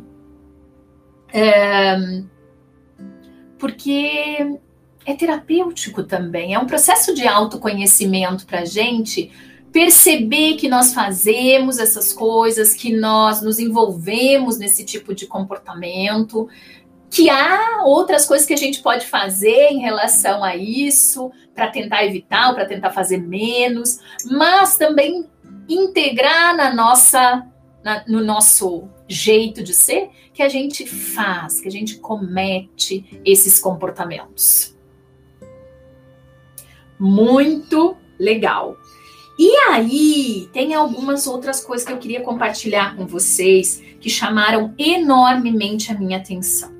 é, 1.32 1.96
porque 3.58 4.58
é 5.04 5.14
terapêutico 5.14 6.02
também, 6.02 6.54
é 6.54 6.58
um 6.58 6.66
processo 6.66 7.14
de 7.14 7.26
autoconhecimento 7.26 8.46
para 8.46 8.60
a 8.60 8.64
gente 8.64 9.30
perceber 9.72 10.54
que 10.54 10.68
nós 10.68 10.94
fazemos 10.94 11.78
essas 11.78 12.12
coisas, 12.12 12.74
que 12.74 12.94
nós 12.94 13.42
nos 13.42 13.58
envolvemos 13.58 14.58
nesse 14.58 14.84
tipo 14.84 15.14
de 15.14 15.26
comportamento, 15.26 16.48
que 17.10 17.30
há 17.30 17.82
outras 17.84 18.26
coisas 18.26 18.46
que 18.46 18.54
a 18.54 18.58
gente 18.58 18.82
pode 18.82 19.06
fazer 19.06 19.68
em 19.70 19.80
relação 19.80 20.42
a 20.44 20.56
isso, 20.56 21.30
para 21.54 21.68
tentar 21.68 22.04
evitar, 22.04 22.54
para 22.54 22.66
tentar 22.66 22.90
fazer 22.90 23.18
menos, 23.18 23.98
mas 24.30 24.76
também 24.76 25.26
integrar 25.68 26.56
na 26.56 26.72
nossa, 26.74 27.46
na, 27.82 28.04
no 28.06 28.22
nosso 28.22 28.88
jeito 29.08 29.62
de 29.62 29.72
ser, 29.72 30.10
que 30.34 30.42
a 30.42 30.48
gente 30.48 30.86
faz, 30.86 31.60
que 31.60 31.68
a 31.68 31.72
gente 31.72 31.98
comete 31.98 33.20
esses 33.24 33.58
comportamentos 33.58 34.78
muito 36.98 37.96
legal. 38.18 38.76
E 39.38 39.54
aí, 39.70 40.50
tem 40.52 40.74
algumas 40.74 41.28
outras 41.28 41.64
coisas 41.64 41.86
que 41.86 41.92
eu 41.92 41.98
queria 41.98 42.22
compartilhar 42.22 42.96
com 42.96 43.06
vocês 43.06 43.80
que 44.00 44.10
chamaram 44.10 44.74
enormemente 44.76 45.92
a 45.92 45.94
minha 45.94 46.18
atenção. 46.18 46.76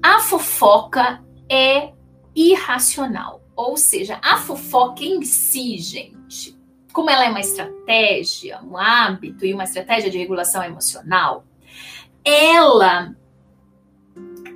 A 0.00 0.20
fofoca 0.20 1.20
é 1.50 1.92
irracional, 2.32 3.42
ou 3.56 3.76
seja, 3.76 4.20
a 4.22 4.36
fofoca 4.36 5.02
em 5.02 5.22
si, 5.22 5.78
gente, 5.78 6.56
como 6.92 7.10
ela 7.10 7.24
é 7.24 7.30
uma 7.30 7.40
estratégia, 7.40 8.60
um 8.62 8.76
hábito 8.76 9.44
e 9.44 9.52
uma 9.52 9.64
estratégia 9.64 10.10
de 10.10 10.18
regulação 10.18 10.62
emocional, 10.62 11.44
ela 12.24 13.16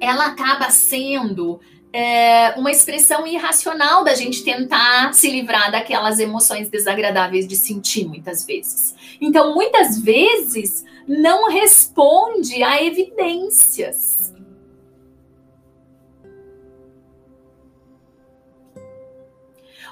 ela 0.00 0.26
acaba 0.29 0.70
sendo 0.70 1.61
é, 1.92 2.55
uma 2.57 2.70
expressão 2.70 3.26
irracional 3.26 4.05
da 4.05 4.14
gente 4.14 4.44
tentar 4.44 5.12
se 5.12 5.31
livrar 5.31 5.70
daquelas 5.72 6.18
emoções 6.18 6.68
desagradáveis 6.68 7.46
de 7.46 7.57
sentir 7.57 8.07
muitas 8.07 8.44
vezes. 8.44 8.94
Então, 9.20 9.55
muitas 9.55 9.98
vezes 9.98 10.85
não 11.07 11.48
responde 11.50 12.62
a 12.62 12.83
evidências. 12.83 14.30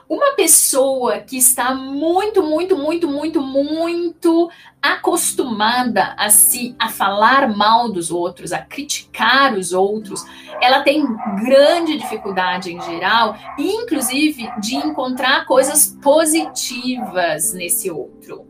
Uma 0.09 0.35
pessoa 0.35 1.19
que 1.19 1.37
está 1.37 1.75
muito, 1.75 2.43
muito, 2.43 2.79
muito, 2.79 3.07
muito, 3.07 3.43
muito 3.43 4.51
acostumada 4.81 6.15
a 6.17 6.31
se 6.31 6.75
a 6.79 6.89
falar 6.89 7.55
mal 7.55 7.93
dos 7.93 8.11
outros, 8.11 8.51
a 8.51 8.59
criticar 8.59 9.53
os 9.55 9.75
outros, 9.75 10.25
ela 10.63 10.83
tem 10.83 11.05
grande 11.45 11.99
dificuldade 11.99 12.73
em 12.73 12.81
geral, 12.81 13.37
inclusive 13.59 14.51
de 14.61 14.77
encontrar 14.77 15.45
coisas 15.45 15.95
positivas 16.01 17.53
nesse 17.53 17.91
outro. 17.91 18.47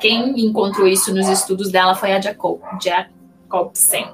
Quem 0.00 0.44
encontrou 0.44 0.88
isso 0.88 1.14
nos 1.14 1.28
estudos 1.28 1.70
dela 1.70 1.94
foi 1.94 2.12
a 2.12 2.20
Jacob, 2.20 2.60
Jacobsen. 2.82 4.10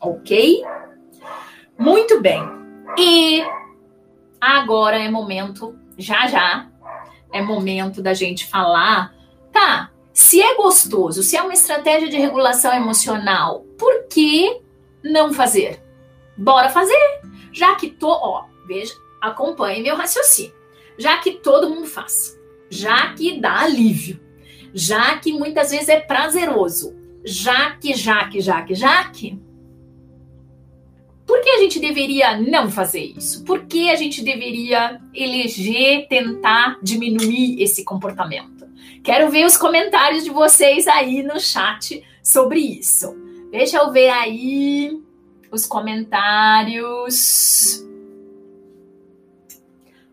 Ok? 0.00 0.64
Muito 1.78 2.20
bem. 2.20 2.57
E 2.96 3.44
agora 4.40 4.98
é 4.98 5.10
momento, 5.10 5.78
já 5.96 6.26
já, 6.26 6.68
é 7.32 7.42
momento 7.42 8.00
da 8.02 8.14
gente 8.14 8.46
falar, 8.46 9.14
tá? 9.52 9.90
Se 10.12 10.40
é 10.40 10.56
gostoso, 10.56 11.22
se 11.22 11.36
é 11.36 11.42
uma 11.42 11.52
estratégia 11.52 12.08
de 12.08 12.16
regulação 12.16 12.72
emocional, 12.74 13.64
por 13.78 14.08
que 14.08 14.60
não 15.02 15.32
fazer? 15.32 15.82
Bora 16.36 16.68
fazer. 16.68 17.20
Já 17.52 17.74
que 17.74 17.88
tô, 17.88 18.08
ó, 18.08 18.44
veja, 18.66 18.94
acompanhe 19.20 19.82
meu 19.82 19.96
raciocínio. 19.96 20.54
Já 20.98 21.18
que 21.18 21.32
todo 21.32 21.70
mundo 21.70 21.86
faz, 21.86 22.36
já 22.68 23.12
que 23.14 23.40
dá 23.40 23.60
alívio, 23.60 24.20
já 24.74 25.16
que 25.18 25.32
muitas 25.32 25.70
vezes 25.70 25.88
é 25.88 26.00
prazeroso, 26.00 26.96
já 27.24 27.76
que, 27.76 27.94
já 27.94 28.28
que, 28.28 28.40
já 28.40 28.62
que, 28.62 28.74
já 28.74 29.04
que, 29.04 29.40
por 31.28 31.42
que 31.42 31.50
a 31.50 31.58
gente 31.58 31.78
deveria 31.78 32.40
não 32.40 32.70
fazer 32.70 33.12
isso? 33.14 33.44
Por 33.44 33.66
que 33.66 33.90
a 33.90 33.96
gente 33.96 34.24
deveria 34.24 34.98
eleger, 35.12 36.08
tentar 36.08 36.78
diminuir 36.82 37.62
esse 37.62 37.84
comportamento? 37.84 38.66
Quero 39.04 39.30
ver 39.30 39.44
os 39.44 39.54
comentários 39.54 40.24
de 40.24 40.30
vocês 40.30 40.88
aí 40.88 41.22
no 41.22 41.38
chat 41.38 42.02
sobre 42.22 42.60
isso. 42.60 43.14
Deixa 43.50 43.76
eu 43.76 43.92
ver 43.92 44.08
aí 44.08 44.98
os 45.52 45.66
comentários. 45.66 46.26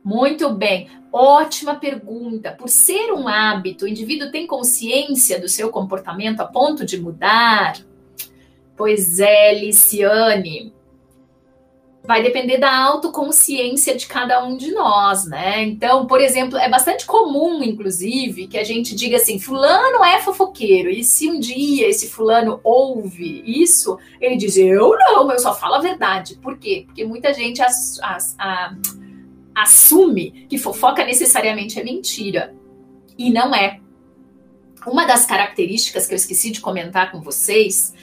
Muito 0.04 0.54
bem, 0.54 0.89
ótima 1.13 1.75
pergunta. 1.75 2.51
Por 2.51 2.67
ser 2.67 3.13
um 3.13 3.30
hábito, 3.30 3.86
o 3.86 3.88
indivíduo 3.88 4.32
tem 4.32 4.45
consciência 4.45 5.39
do 5.39 5.47
seu 5.47 5.69
comportamento 5.69 6.41
a 6.41 6.45
ponto 6.45 6.86
de 6.86 6.99
mudar? 6.99 7.78
Pois 8.75 9.21
é, 9.21 9.58
Liciane 9.58 10.74
vai 12.06 12.22
depender 12.22 12.58
da 12.58 12.76
autoconsciência 12.78 13.96
de 13.96 14.06
cada 14.08 14.44
um 14.44 14.56
de 14.56 14.72
nós, 14.72 15.26
né? 15.26 15.63
Então, 15.63 16.06
por 16.06 16.22
exemplo, 16.22 16.58
é 16.58 16.70
bastante 16.70 17.06
comum, 17.06 17.63
inclusive, 17.63 18.48
que 18.48 18.58
a 18.58 18.63
gente 18.63 18.96
diga 18.96 19.18
assim: 19.18 19.39
Fulano 19.39 20.04
é 20.04 20.20
fofoqueiro, 20.22 20.89
e 20.89 21.04
se 21.04 21.30
um 21.30 21.39
dia 21.39 21.88
esse 21.88 22.10
Fulano 22.10 22.60
ouve 22.63 23.44
isso, 23.46 23.98
ele 24.22 24.36
diz: 24.38 24.58
Eu 24.58 24.96
não, 24.98 25.32
eu 25.32 25.39
só 25.39 25.54
falo 25.54 25.76
a 25.76 25.80
verdade. 25.80 26.36
Por 26.36 26.58
quê? 26.58 26.84
Porque 26.86 27.04
muita 27.04 27.34
gente 27.34 27.62
as, 27.62 28.00
as, 28.02 28.36
a, 28.39 28.76
assume 29.56 30.46
que 30.50 30.58
fofoca 30.58 31.04
necessariamente 31.04 31.80
é 31.80 31.84
mentira. 31.84 32.54
E 33.18 33.32
não 33.32 33.56
é. 33.56 33.80
Uma 34.86 35.06
das 35.06 35.26
características 35.26 36.06
que 36.06 36.13
eu 36.13 36.18
esqueci 36.18 36.52
de 36.52 36.62
comentar 36.62 37.12
com 37.12 37.22
vocês 37.22 37.94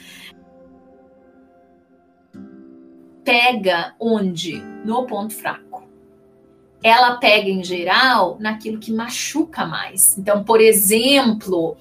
pega 3.23 3.95
onde? 3.99 4.59
No 4.85 5.05
ponto 5.05 5.33
fraco. 5.33 5.83
Ela 6.83 7.15
pega 7.17 7.49
em 7.49 7.63
geral 7.63 8.37
naquilo 8.39 8.79
que 8.79 8.91
machuca 8.91 9.65
mais. 9.65 10.17
Então, 10.17 10.43
por 10.43 10.59
exemplo, 10.59 11.77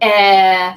é... 0.00 0.74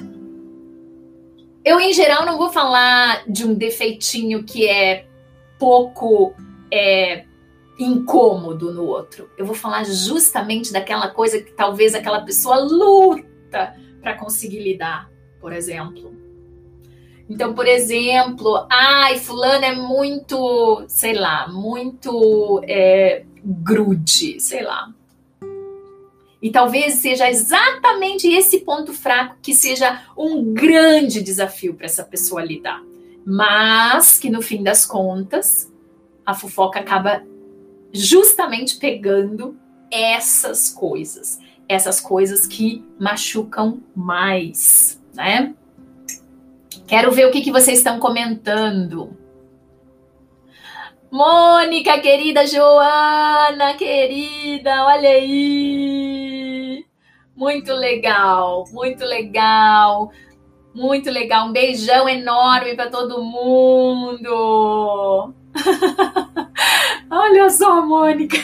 eu 1.64 1.80
em 1.80 1.92
geral 1.92 2.26
não 2.26 2.36
vou 2.36 2.50
falar 2.50 3.22
de 3.28 3.46
um 3.46 3.54
defeitinho 3.54 4.42
que 4.42 4.66
é 4.66 5.06
pouco 5.58 6.34
é, 6.72 7.24
incômodo 7.78 8.72
no 8.72 8.84
outro. 8.84 9.30
Eu 9.36 9.46
vou 9.46 9.54
falar 9.54 9.84
justamente 9.84 10.72
daquela 10.72 11.08
coisa 11.08 11.40
que 11.40 11.52
talvez 11.52 11.94
aquela 11.94 12.22
pessoa 12.22 12.56
luta 12.56 13.76
para 14.00 14.14
conseguir 14.14 14.60
lidar, 14.60 15.10
por 15.40 15.52
exemplo. 15.52 16.09
Então, 17.30 17.54
por 17.54 17.64
exemplo, 17.68 18.66
ai, 18.68 19.16
fulano 19.16 19.64
é 19.64 19.72
muito, 19.72 20.82
sei 20.88 21.14
lá, 21.14 21.46
muito 21.46 22.60
é, 22.64 23.22
grude, 23.44 24.40
sei 24.40 24.64
lá. 24.64 24.92
E 26.42 26.50
talvez 26.50 26.94
seja 26.94 27.30
exatamente 27.30 28.26
esse 28.26 28.60
ponto 28.60 28.92
fraco 28.92 29.36
que 29.40 29.54
seja 29.54 30.02
um 30.18 30.52
grande 30.52 31.22
desafio 31.22 31.74
para 31.74 31.86
essa 31.86 32.02
pessoa 32.02 32.42
lidar. 32.42 32.82
Mas 33.24 34.18
que 34.18 34.28
no 34.28 34.42
fim 34.42 34.64
das 34.64 34.84
contas, 34.84 35.72
a 36.26 36.34
fofoca 36.34 36.80
acaba 36.80 37.22
justamente 37.92 38.76
pegando 38.76 39.56
essas 39.88 40.68
coisas, 40.68 41.38
essas 41.68 42.00
coisas 42.00 42.44
que 42.44 42.84
machucam 42.98 43.80
mais, 43.94 45.00
né? 45.14 45.54
Quero 46.90 47.12
ver 47.12 47.24
o 47.24 47.30
que, 47.30 47.40
que 47.40 47.52
vocês 47.52 47.78
estão 47.78 48.00
comentando. 48.00 49.16
Mônica, 51.08 51.96
querida 52.00 52.44
Joana, 52.44 53.74
querida, 53.74 54.86
olha 54.86 55.10
aí. 55.10 56.84
Muito 57.36 57.72
legal, 57.72 58.64
muito 58.72 59.04
legal. 59.04 60.10
Muito 60.74 61.12
legal. 61.12 61.46
Um 61.46 61.52
beijão 61.52 62.08
enorme 62.08 62.74
para 62.74 62.90
todo 62.90 63.22
mundo. 63.22 65.32
olha 67.08 67.50
só, 67.50 67.86
Mônica. 67.86 68.36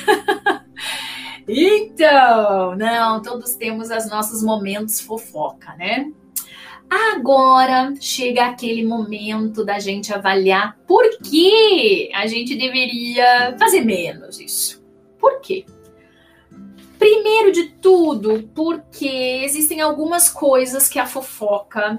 então, 1.48 2.76
não, 2.76 3.20
todos 3.20 3.56
temos 3.56 3.90
os 3.90 4.08
nossos 4.08 4.40
momentos 4.40 5.00
fofoca, 5.00 5.74
né? 5.74 6.12
Agora 6.88 7.94
chega 8.00 8.46
aquele 8.46 8.84
momento 8.84 9.64
da 9.64 9.78
gente 9.78 10.12
avaliar 10.12 10.78
por 10.86 11.04
que 11.18 12.10
a 12.14 12.26
gente 12.26 12.54
deveria 12.54 13.56
fazer 13.58 13.80
menos 13.80 14.40
isso. 14.40 14.84
Por 15.18 15.40
quê? 15.40 15.64
Primeiro 16.98 17.52
de 17.52 17.64
tudo, 17.68 18.48
porque 18.54 19.08
existem 19.44 19.80
algumas 19.80 20.28
coisas 20.28 20.88
que 20.88 20.98
a 20.98 21.06
fofoca 21.06 21.96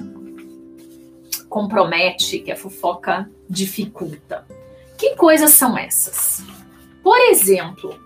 compromete, 1.50 2.40
que 2.40 2.52
a 2.52 2.56
fofoca 2.56 3.30
dificulta. 3.50 4.46
Que 4.98 5.16
coisas 5.16 5.52
são 5.52 5.78
essas? 5.78 6.44
Por 7.04 7.20
exemplo, 7.30 7.98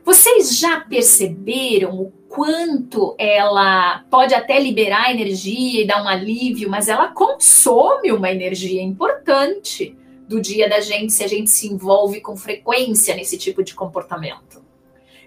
Vocês 0.03 0.58
já 0.58 0.82
perceberam 0.82 1.99
o 1.99 2.12
quanto 2.38 3.15
ela 3.17 4.03
pode 4.11 4.35
até 4.35 4.59
liberar 4.59 5.09
energia 5.09 5.81
e 5.81 5.88
dar 5.88 6.03
um 6.03 6.07
alívio, 6.07 6.69
mas 6.69 6.88
ela 6.88 7.07
consome 7.07 8.11
uma 8.11 8.29
energia 8.29 8.79
importante 8.79 9.97
do 10.27 10.39
dia 10.39 10.69
da 10.69 10.79
gente 10.79 11.11
se 11.11 11.23
a 11.23 11.27
gente 11.27 11.49
se 11.49 11.67
envolve 11.67 12.21
com 12.21 12.38
frequência 12.38 13.15
nesse 13.15 13.39
tipo 13.39 13.63
de 13.63 13.73
comportamento. 13.73 14.63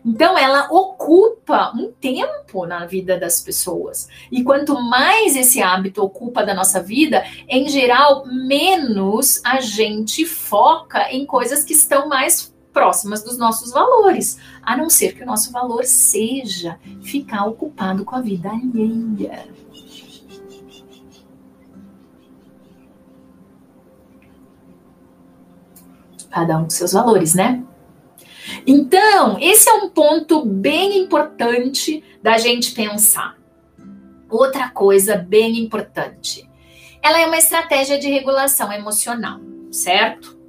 Então, 0.07 0.39
ela 0.39 0.69
ocupa 0.71 1.73
um 1.75 1.91
tempo 1.91 2.65
na 2.65 2.87
vida 2.87 3.19
das 3.19 3.41
pessoas. 3.41 4.09
E 4.31 4.45
quanto 4.45 4.81
mais 4.81 5.35
esse 5.35 5.61
hábito 5.61 6.05
ocupa 6.05 6.45
da 6.45 6.55
nossa 6.55 6.81
vida, 6.81 7.25
em 7.49 7.69
geral, 7.69 8.25
menos 8.25 9.41
a 9.45 9.61
gente 9.61 10.25
foca 10.25 11.13
em 11.13 11.27
coisas 11.27 11.65
que 11.65 11.73
estão 11.73 12.09
mais 12.09 12.55
próximas 12.73 13.23
dos 13.23 13.37
nossos 13.37 13.73
valores, 13.73 14.39
a 14.63 14.77
não 14.77 14.89
ser 14.89 15.15
que 15.15 15.23
o 15.23 15.27
nosso 15.27 15.53
valor 15.53 15.85
seja 15.85 16.79
ficar 17.03 17.47
ocupado 17.47 18.05
com 18.05 18.17
a 18.17 18.21
vida 18.21 18.51
alheia. 18.51 19.49
Cada 26.31 26.59
um 26.59 26.65
com 26.65 26.71
seus 26.71 26.93
valores, 26.93 27.35
né? 27.35 27.65
Então, 28.67 29.37
esse 29.41 29.69
é 29.69 29.73
um 29.75 29.91
ponto 29.91 30.45
bem 30.45 30.99
importante 30.99 32.05
da 32.23 32.39
gente 32.39 32.73
pensar. 32.73 33.37
Outra 34.29 34.69
coisa 34.69 35.17
bem 35.17 35.59
importante. 35.59 36.49
Ela 37.03 37.21
é 37.21 37.27
uma 37.27 37.39
estratégia 37.39 37.99
de 37.99 38.09
regulação 38.09 38.73
emocional, 38.73 39.41
certo? 39.73 40.40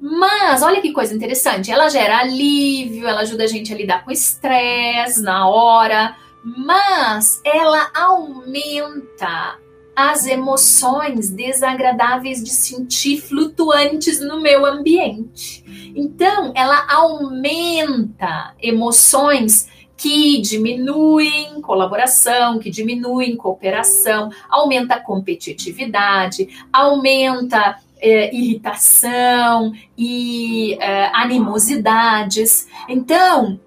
Mas 0.00 0.62
olha 0.62 0.80
que 0.80 0.92
coisa 0.92 1.14
interessante, 1.14 1.70
ela 1.70 1.88
gera 1.88 2.18
alívio, 2.18 3.08
ela 3.08 3.20
ajuda 3.20 3.44
a 3.44 3.46
gente 3.46 3.72
a 3.72 3.76
lidar 3.76 4.04
com 4.04 4.10
estresse 4.10 5.22
na 5.22 5.48
hora, 5.48 6.16
mas 6.44 7.40
ela 7.44 7.90
aumenta 7.94 9.58
as 9.96 10.26
emoções 10.26 11.30
desagradáveis 11.30 12.44
de 12.44 12.50
sentir 12.50 13.18
flutuantes 13.18 14.20
no 14.20 14.42
meu 14.42 14.66
ambiente. 14.66 15.64
Então, 15.96 16.52
ela 16.54 16.86
aumenta 16.92 18.54
emoções 18.60 19.66
que 19.96 20.38
diminuem 20.42 21.62
colaboração, 21.62 22.58
que 22.58 22.68
diminuem 22.68 23.34
cooperação, 23.34 24.28
aumenta 24.50 25.00
competitividade, 25.00 26.46
aumenta 26.70 27.78
é, 28.00 28.34
irritação 28.34 29.72
e 29.96 30.74
é, 30.80 31.10
animosidades. 31.14 32.68
Então, 32.88 33.58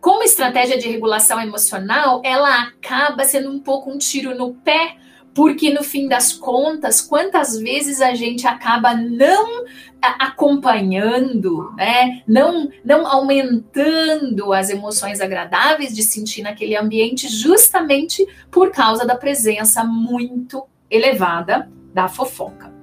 como 0.00 0.22
estratégia 0.22 0.78
de 0.78 0.88
regulação 0.88 1.40
emocional, 1.40 2.22
ela 2.24 2.62
acaba 2.62 3.24
sendo 3.24 3.50
um 3.50 3.58
pouco 3.58 3.90
um 3.90 3.98
tiro 3.98 4.34
no 4.34 4.54
pé, 4.54 4.96
porque 5.34 5.70
no 5.70 5.84
fim 5.84 6.08
das 6.08 6.32
contas, 6.32 7.00
quantas 7.00 7.58
vezes 7.58 8.00
a 8.00 8.14
gente 8.14 8.46
acaba 8.46 8.94
não 8.94 9.64
acompanhando, 10.00 11.72
né? 11.76 12.22
Não, 12.26 12.70
não 12.84 13.06
aumentando 13.06 14.52
as 14.52 14.70
emoções 14.70 15.20
agradáveis 15.20 15.94
de 15.94 16.02
sentir 16.02 16.42
naquele 16.42 16.76
ambiente, 16.76 17.28
justamente 17.28 18.26
por 18.50 18.70
causa 18.70 19.04
da 19.04 19.16
presença 19.16 19.84
muito 19.84 20.64
elevada 20.90 21.70
da 21.92 22.08
fofoca 22.08 22.77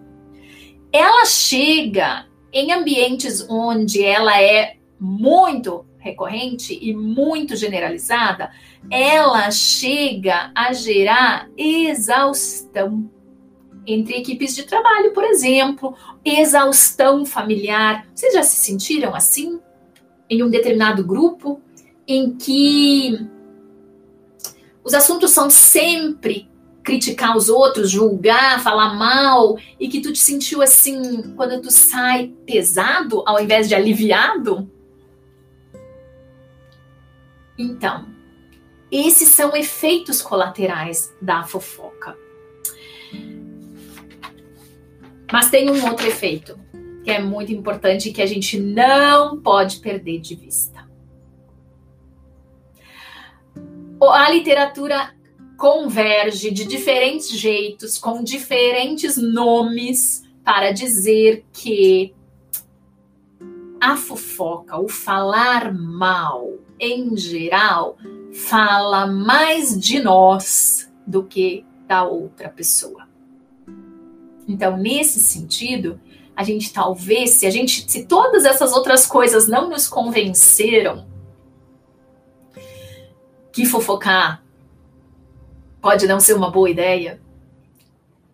ela 0.96 1.26
chega 1.26 2.26
em 2.54 2.72
ambientes 2.72 3.46
onde 3.50 4.04
ela 4.04 4.42
é 4.42 4.78
muito 5.00 5.86
recorrente 5.98 6.78
e 6.82 6.96
muito 6.96 7.56
generalizada, 7.56 8.52
ela 8.90 9.50
chega 9.52 10.52
a 10.56 10.72
gerar 10.72 11.50
exaustão 11.58 13.10
entre 13.86 14.18
equipes 14.18 14.56
de 14.56 14.64
trabalho, 14.64 15.12
por 15.12 15.24
exemplo, 15.24 15.96
exaustão 16.24 17.26
familiar. 17.26 18.08
Vocês 18.14 18.34
já 18.34 18.44
se 18.44 18.56
sentiram 18.56 19.14
assim 19.14 19.60
em 20.30 20.44
um 20.44 20.50
determinado 20.50 21.04
grupo 21.04 21.60
em 22.08 22.36
que 22.36 23.28
os 24.84 24.94
assuntos 24.94 25.32
são 25.32 25.50
sempre 25.50 26.48
criticar 26.86 27.36
os 27.36 27.50
outros, 27.50 27.90
julgar, 27.90 28.62
falar 28.64 28.94
mal 28.94 29.58
e 29.80 29.90
que 29.90 30.00
tu 30.00 30.14
te 30.14 30.20
sentiu 30.20 30.62
assim 30.62 31.34
quando 31.36 31.60
tu 31.60 31.72
sai 31.72 32.32
pesado 32.46 33.24
ao 33.26 33.42
invés 33.42 33.68
de 33.68 33.74
aliviado? 33.74 34.70
Então, 37.58 38.06
esses 38.92 39.30
são 39.30 39.56
efeitos 39.56 40.22
colaterais 40.22 41.12
da 41.20 41.44
fofoca. 41.44 42.16
Mas 45.32 45.50
tem 45.50 45.70
um 45.72 45.86
outro 45.90 46.06
efeito 46.06 46.58
que 47.04 47.10
é 47.10 47.20
muito 47.20 47.52
importante 47.52 48.10
e 48.10 48.14
que 48.14 48.22
a 48.22 48.26
gente 48.26 48.60
não 48.60 49.40
pode 49.40 49.78
perder 49.78 50.20
de 50.20 50.36
vista. 50.36 50.86
A 54.02 54.30
literatura 54.30 55.15
converge 55.58 56.52
de 56.52 56.66
diferentes 56.66 57.30
jeitos, 57.30 57.98
com 57.98 58.24
diferentes 58.24 59.18
nomes, 59.18 60.24
para 60.44 60.72
dizer 60.72 61.44
que 61.52 62.14
a 63.80 63.98
fofoca, 63.98 64.78
o 64.80 64.88
falar 64.88 65.74
mal, 65.74 66.54
em 66.80 67.16
geral, 67.18 67.98
fala 68.32 69.08
mais 69.08 69.80
de 69.80 70.00
nós 70.00 70.92
do 71.06 71.24
que 71.24 71.66
da 71.88 72.04
outra 72.04 72.50
pessoa. 72.50 73.08
Então, 74.48 74.78
nesse 74.78 75.20
sentido, 75.20 76.00
a 76.36 76.44
gente 76.44 76.72
talvez, 76.72 77.32
se 77.32 77.46
a 77.46 77.50
gente, 77.50 77.90
se 77.90 78.06
todas 78.06 78.46
essas 78.46 78.74
outras 78.74 79.08
coisas 79.08 79.48
não 79.48 79.70
nos 79.70 79.88
convenceram 79.88 81.08
que 83.52 83.66
fofocar 83.66 84.45
pode 85.86 86.08
não 86.08 86.20
ser 86.20 86.34
uma 86.34 86.50
boa 86.50 86.68
ideia? 86.68 87.22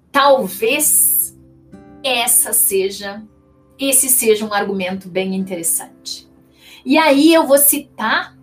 Talvez 0.10 1.38
essa 2.02 2.54
seja, 2.54 3.22
esse 3.78 4.08
seja 4.08 4.46
um 4.46 4.54
argumento 4.54 5.10
bem 5.10 5.36
interessante. 5.36 6.32
E 6.86 6.98
aí 6.98 7.34
eu 7.34 7.46
vou 7.46 7.58
citar 7.58 8.38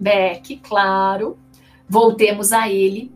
Beck, 0.00 0.56
claro, 0.60 1.38
voltemos 1.86 2.50
a 2.50 2.70
ele, 2.70 3.12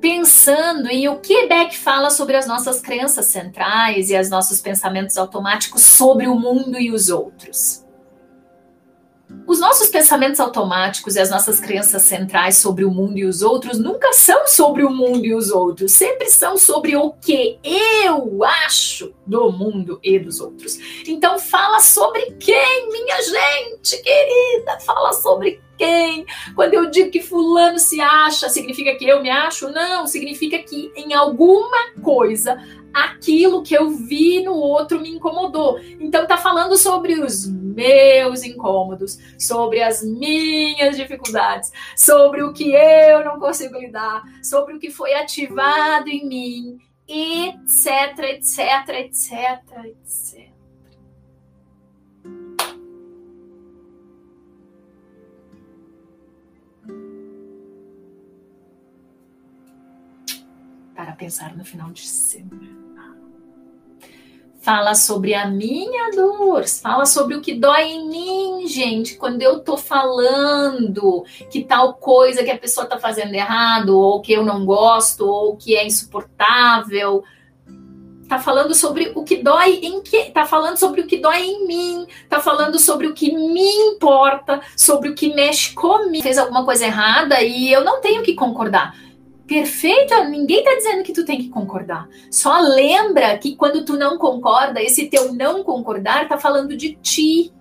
pensando 0.00 0.88
em 0.88 1.06
o 1.06 1.20
que 1.20 1.46
Beck 1.46 1.78
fala 1.78 2.10
sobre 2.10 2.36
as 2.36 2.48
nossas 2.48 2.80
crenças 2.80 3.26
centrais 3.26 4.10
e 4.10 4.18
os 4.18 4.28
nossos 4.28 4.60
pensamentos 4.60 5.16
automáticos 5.16 5.82
sobre 5.82 6.26
o 6.26 6.34
mundo 6.34 6.80
e 6.80 6.90
os 6.90 7.10
outros. 7.10 7.85
Os 9.46 9.60
nossos 9.60 9.88
pensamentos 9.88 10.40
automáticos 10.40 11.14
e 11.14 11.20
as 11.20 11.30
nossas 11.30 11.60
crenças 11.60 12.02
centrais 12.02 12.56
sobre 12.56 12.84
o 12.84 12.90
mundo 12.90 13.16
e 13.16 13.24
os 13.24 13.42
outros 13.42 13.78
nunca 13.78 14.12
são 14.12 14.46
sobre 14.48 14.82
o 14.82 14.90
mundo 14.90 15.24
e 15.24 15.34
os 15.34 15.50
outros, 15.50 15.92
sempre 15.92 16.28
são 16.28 16.58
sobre 16.58 16.96
o 16.96 17.12
que 17.12 17.58
eu 17.62 18.42
acho 18.42 19.14
do 19.24 19.52
mundo 19.52 20.00
e 20.02 20.18
dos 20.18 20.40
outros. 20.40 20.78
Então 21.06 21.38
fala 21.38 21.78
sobre 21.78 22.32
quem, 22.40 22.90
minha 22.90 23.22
gente 23.22 24.02
querida, 24.02 24.80
fala 24.80 25.12
sobre 25.12 25.60
quem. 25.78 26.26
Quando 26.54 26.74
eu 26.74 26.90
digo 26.90 27.10
que 27.10 27.22
fulano 27.22 27.78
se 27.78 28.00
acha, 28.00 28.48
significa 28.48 28.94
que 28.96 29.06
eu 29.06 29.22
me 29.22 29.30
acho? 29.30 29.70
Não, 29.70 30.06
significa 30.06 30.58
que 30.58 30.90
em 30.96 31.14
alguma 31.14 31.92
coisa 32.02 32.58
aquilo 32.92 33.62
que 33.62 33.74
eu 33.74 33.90
vi 33.90 34.42
no 34.42 34.54
outro 34.54 35.00
me 35.00 35.10
incomodou. 35.10 35.78
Então 36.00 36.26
tá 36.26 36.36
falando 36.36 36.76
sobre 36.76 37.14
os 37.14 37.46
meus 37.46 38.42
incômodos, 38.42 39.18
sobre 39.38 39.82
as 39.82 40.02
minhas 40.02 40.96
dificuldades, 40.96 41.70
sobre 41.96 42.42
o 42.42 42.52
que 42.52 42.72
eu 42.72 43.24
não 43.24 43.38
consigo 43.38 43.78
lidar, 43.78 44.22
sobre 44.42 44.74
o 44.74 44.78
que 44.78 44.90
foi 44.90 45.12
ativado 45.14 46.08
em 46.08 46.26
mim, 46.26 46.78
etc, 47.06 48.18
etc, 48.18 48.88
etc, 48.88 49.84
etc. 49.84 50.45
Para 61.06 61.14
pensar 61.14 61.56
no 61.56 61.64
final 61.64 61.92
de 61.92 62.00
semana 62.00 63.14
fala 64.58 64.96
sobre 64.96 65.34
a 65.34 65.46
minha 65.46 66.10
dor, 66.10 66.66
fala 66.66 67.06
sobre 67.06 67.36
o 67.36 67.40
que 67.40 67.54
dói 67.54 67.84
em 67.84 68.08
mim, 68.08 68.66
gente, 68.66 69.14
quando 69.14 69.40
eu 69.40 69.60
tô 69.60 69.76
falando 69.76 71.24
que 71.48 71.62
tal 71.62 71.94
coisa 71.94 72.42
que 72.42 72.50
a 72.50 72.58
pessoa 72.58 72.88
tá 72.88 72.98
fazendo 72.98 73.32
errado, 73.32 73.96
ou 73.96 74.20
que 74.20 74.32
eu 74.32 74.44
não 74.44 74.66
gosto, 74.66 75.24
ou 75.24 75.56
que 75.56 75.76
é 75.76 75.86
insuportável. 75.86 77.22
Tá 78.28 78.40
falando 78.40 78.74
sobre 78.74 79.12
o 79.14 79.22
que 79.22 79.36
dói 79.36 79.74
em 79.74 80.02
que, 80.02 80.32
tá 80.32 80.44
falando 80.44 80.76
sobre 80.76 81.02
o 81.02 81.06
que 81.06 81.18
dói 81.18 81.40
em 81.40 81.68
mim, 81.68 82.06
tá 82.28 82.40
falando 82.40 82.80
sobre 82.80 83.06
o 83.06 83.14
que 83.14 83.32
me 83.32 83.70
importa, 83.90 84.60
sobre 84.76 85.10
o 85.10 85.14
que 85.14 85.32
mexe 85.32 85.72
comigo. 85.72 86.24
Fez 86.24 86.36
alguma 86.36 86.64
coisa 86.64 86.84
errada 86.84 87.40
e 87.40 87.72
eu 87.72 87.84
não 87.84 88.00
tenho 88.00 88.24
que 88.24 88.34
concordar 88.34 89.05
perfeito, 89.46 90.14
ninguém 90.24 90.62
tá 90.62 90.74
dizendo 90.74 91.02
que 91.02 91.12
tu 91.12 91.24
tem 91.24 91.38
que 91.38 91.48
concordar. 91.48 92.08
Só 92.30 92.60
lembra 92.60 93.38
que 93.38 93.56
quando 93.56 93.84
tu 93.84 93.96
não 93.96 94.18
concorda, 94.18 94.82
esse 94.82 95.06
teu 95.06 95.32
não 95.32 95.62
concordar 95.62 96.28
tá 96.28 96.36
falando 96.36 96.76
de 96.76 96.94
ti 96.96 97.52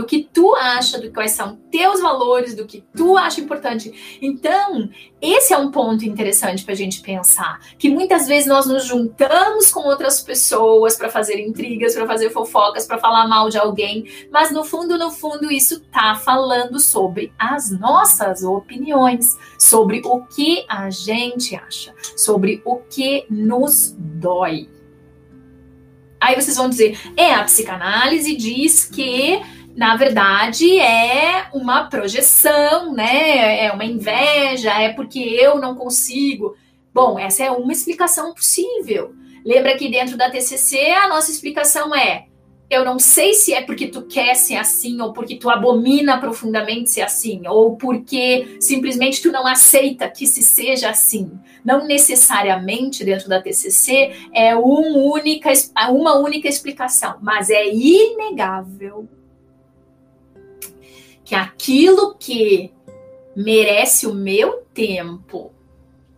do 0.00 0.06
que 0.06 0.26
tu 0.32 0.56
acha, 0.56 0.98
do 0.98 1.12
quais 1.12 1.32
são 1.32 1.56
teus 1.70 2.00
valores, 2.00 2.54
do 2.54 2.64
que 2.64 2.82
tu 2.96 3.18
acha 3.18 3.38
importante. 3.38 4.18
Então, 4.22 4.88
esse 5.20 5.52
é 5.52 5.58
um 5.58 5.70
ponto 5.70 6.06
interessante 6.06 6.64
para 6.64 6.72
a 6.72 6.76
gente 6.76 7.02
pensar, 7.02 7.60
que 7.78 7.90
muitas 7.90 8.26
vezes 8.26 8.48
nós 8.48 8.64
nos 8.64 8.86
juntamos 8.86 9.70
com 9.70 9.80
outras 9.80 10.22
pessoas 10.22 10.96
para 10.96 11.10
fazer 11.10 11.38
intrigas, 11.38 11.94
para 11.94 12.06
fazer 12.06 12.30
fofocas, 12.30 12.86
para 12.86 12.96
falar 12.96 13.28
mal 13.28 13.50
de 13.50 13.58
alguém, 13.58 14.06
mas 14.32 14.50
no 14.50 14.64
fundo, 14.64 14.96
no 14.96 15.10
fundo, 15.10 15.52
isso 15.52 15.80
tá 15.92 16.14
falando 16.14 16.80
sobre 16.80 17.30
as 17.38 17.70
nossas 17.70 18.42
opiniões, 18.42 19.36
sobre 19.58 20.00
o 20.02 20.22
que 20.24 20.64
a 20.66 20.88
gente 20.88 21.54
acha, 21.54 21.94
sobre 22.16 22.62
o 22.64 22.76
que 22.76 23.26
nos 23.28 23.94
dói. 23.98 24.66
Aí 26.20 26.34
vocês 26.34 26.56
vão 26.56 26.68
dizer, 26.68 26.98
é, 27.16 27.32
a 27.32 27.44
psicanálise 27.44 28.36
diz 28.36 28.84
que 28.84 29.40
na 29.76 29.96
verdade 29.96 30.78
é 30.78 31.46
uma 31.52 31.84
projeção, 31.84 32.92
né? 32.92 33.64
É 33.64 33.72
uma 33.72 33.84
inveja, 33.84 34.72
é 34.72 34.92
porque 34.92 35.18
eu 35.18 35.58
não 35.58 35.74
consigo. 35.74 36.56
Bom, 36.92 37.18
essa 37.18 37.44
é 37.44 37.50
uma 37.50 37.72
explicação 37.72 38.34
possível. 38.34 39.14
Lembra 39.44 39.76
que 39.76 39.88
dentro 39.88 40.16
da 40.16 40.30
TCC 40.30 40.90
a 40.90 41.08
nossa 41.08 41.30
explicação 41.30 41.94
é: 41.94 42.26
eu 42.68 42.84
não 42.84 42.98
sei 42.98 43.32
se 43.34 43.54
é 43.54 43.62
porque 43.62 43.86
tu 43.86 44.02
quer 44.02 44.34
ser 44.34 44.56
assim, 44.56 45.00
ou 45.00 45.12
porque 45.12 45.36
tu 45.36 45.48
abomina 45.48 46.18
profundamente 46.18 46.90
ser 46.90 47.02
assim, 47.02 47.46
ou 47.46 47.76
porque 47.76 48.56
simplesmente 48.60 49.22
tu 49.22 49.32
não 49.32 49.46
aceita 49.46 50.08
que 50.08 50.26
se 50.26 50.42
seja 50.42 50.90
assim. 50.90 51.30
Não 51.64 51.86
necessariamente 51.86 53.04
dentro 53.04 53.28
da 53.28 53.40
TCC 53.40 54.12
é 54.32 54.56
única, 54.56 55.50
uma 55.90 56.18
única 56.18 56.48
explicação, 56.48 57.16
mas 57.20 57.50
é 57.50 57.68
inegável 57.68 59.08
que 61.30 61.34
aquilo 61.36 62.16
que 62.16 62.72
merece 63.36 64.04
o 64.04 64.12
meu 64.12 64.64
tempo 64.74 65.52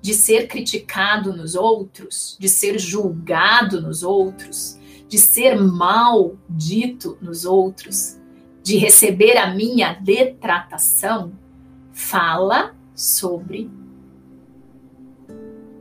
de 0.01 0.15
ser 0.15 0.49
criticado 0.49 1.37
nos 1.37 1.55
outros, 1.55 2.35
de 2.41 2.49
ser 2.49 2.79
julgado 2.79 3.83
nos 3.83 4.03
outros, 4.03 4.79
de 5.07 5.19
ser 5.19 5.61
mal 5.61 6.35
dito 6.49 7.19
nos 7.21 7.45
outros, 7.45 8.19
de 8.63 8.79
receber 8.79 9.37
a 9.37 9.55
minha 9.55 9.93
detratação, 9.93 11.35
fala 11.93 12.75
sobre 12.95 13.71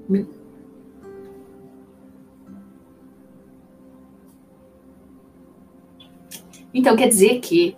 mim. 0.10 0.28
Então 6.74 6.98
quer 6.98 7.08
dizer 7.08 7.40
que 7.40 7.78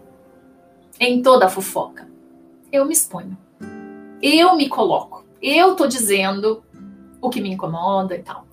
em 1.09 1.21
toda 1.21 1.45
a 1.45 1.49
fofoca 1.49 2.07
eu 2.71 2.85
me 2.85 2.93
exponho. 2.93 3.37
Eu 4.21 4.55
me 4.55 4.67
coloco 4.67 5.23
eu 5.43 5.75
tô 5.75 5.85
dizendo 5.85 6.63
o 7.21 7.29
que 7.29 7.41
me 7.41 7.51
incomoda 7.51 8.15
e 8.15 8.23
tal. 8.23 8.47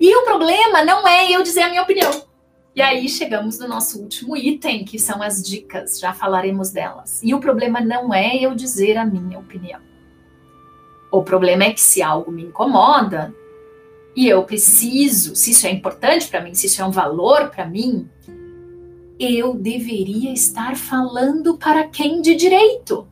E 0.00 0.16
o 0.16 0.24
problema 0.24 0.82
não 0.82 1.06
é 1.06 1.30
eu 1.30 1.42
dizer 1.42 1.60
a 1.60 1.68
minha 1.68 1.82
opinião. 1.82 2.24
E 2.74 2.80
aí 2.80 3.06
chegamos 3.06 3.58
no 3.58 3.68
nosso 3.68 4.00
último 4.00 4.34
item, 4.34 4.84
que 4.84 4.98
são 4.98 5.22
as 5.22 5.42
dicas, 5.42 6.00
já 6.00 6.14
falaremos 6.14 6.70
delas. 6.70 7.20
E 7.22 7.34
o 7.34 7.40
problema 7.40 7.80
não 7.80 8.14
é 8.14 8.34
eu 8.36 8.54
dizer 8.54 8.96
a 8.96 9.04
minha 9.04 9.38
opinião. 9.38 9.80
O 11.12 11.22
problema 11.22 11.64
é 11.64 11.72
que 11.72 11.80
se 11.80 12.00
algo 12.00 12.32
me 12.32 12.44
incomoda 12.44 13.34
e 14.16 14.26
eu 14.26 14.42
preciso, 14.44 15.36
se 15.36 15.50
isso 15.50 15.66
é 15.66 15.70
importante 15.70 16.28
para 16.28 16.40
mim, 16.40 16.54
se 16.54 16.66
isso 16.66 16.80
é 16.80 16.84
um 16.84 16.90
valor 16.90 17.50
para 17.50 17.66
mim, 17.66 18.08
eu 19.20 19.52
deveria 19.52 20.32
estar 20.32 20.78
falando 20.78 21.58
para 21.58 21.86
quem 21.86 22.22
de 22.22 22.34
direito. 22.34 23.06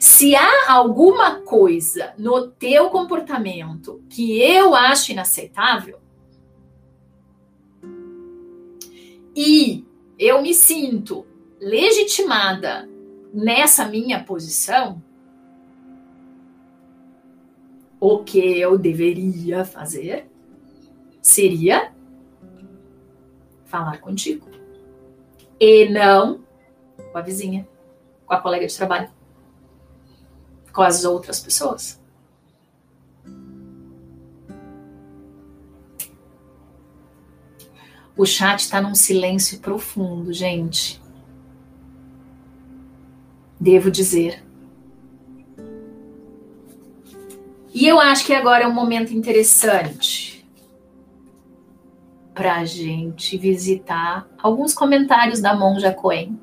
Se 0.00 0.34
há 0.34 0.72
alguma 0.72 1.40
coisa 1.42 2.14
no 2.16 2.48
teu 2.48 2.88
comportamento 2.88 4.02
que 4.08 4.40
eu 4.40 4.74
acho 4.74 5.12
inaceitável, 5.12 5.98
e 9.36 9.84
eu 10.18 10.40
me 10.40 10.54
sinto 10.54 11.26
legitimada 11.60 12.88
nessa 13.32 13.86
minha 13.86 14.24
posição, 14.24 15.02
o 18.00 18.24
que 18.24 18.38
eu 18.38 18.78
deveria 18.78 19.64
fazer 19.64 20.26
seria 21.20 21.92
falar 23.68 24.00
contigo. 24.00 24.48
E 25.60 25.88
não 25.88 26.40
com 27.12 27.18
a 27.18 27.22
vizinha, 27.22 27.68
com 28.26 28.34
a 28.34 28.40
colega 28.40 28.66
de 28.66 28.76
trabalho 28.76 29.10
com 30.78 30.82
as 30.82 31.04
outras 31.04 31.40
pessoas. 31.40 32.00
O 38.16 38.24
chat 38.24 38.60
está 38.60 38.80
num 38.80 38.94
silêncio 38.94 39.58
profundo, 39.58 40.32
gente. 40.32 41.00
Devo 43.58 43.90
dizer. 43.90 44.44
E 47.74 47.86
eu 47.86 47.98
acho 47.98 48.24
que 48.24 48.32
agora 48.32 48.62
é 48.62 48.66
um 48.68 48.72
momento 48.72 49.12
interessante 49.12 50.37
para 52.38 52.54
a 52.54 52.64
gente 52.64 53.36
visitar 53.36 54.28
alguns 54.38 54.72
comentários 54.72 55.40
da 55.40 55.56
Monja 55.56 55.92
Coen. 55.92 56.38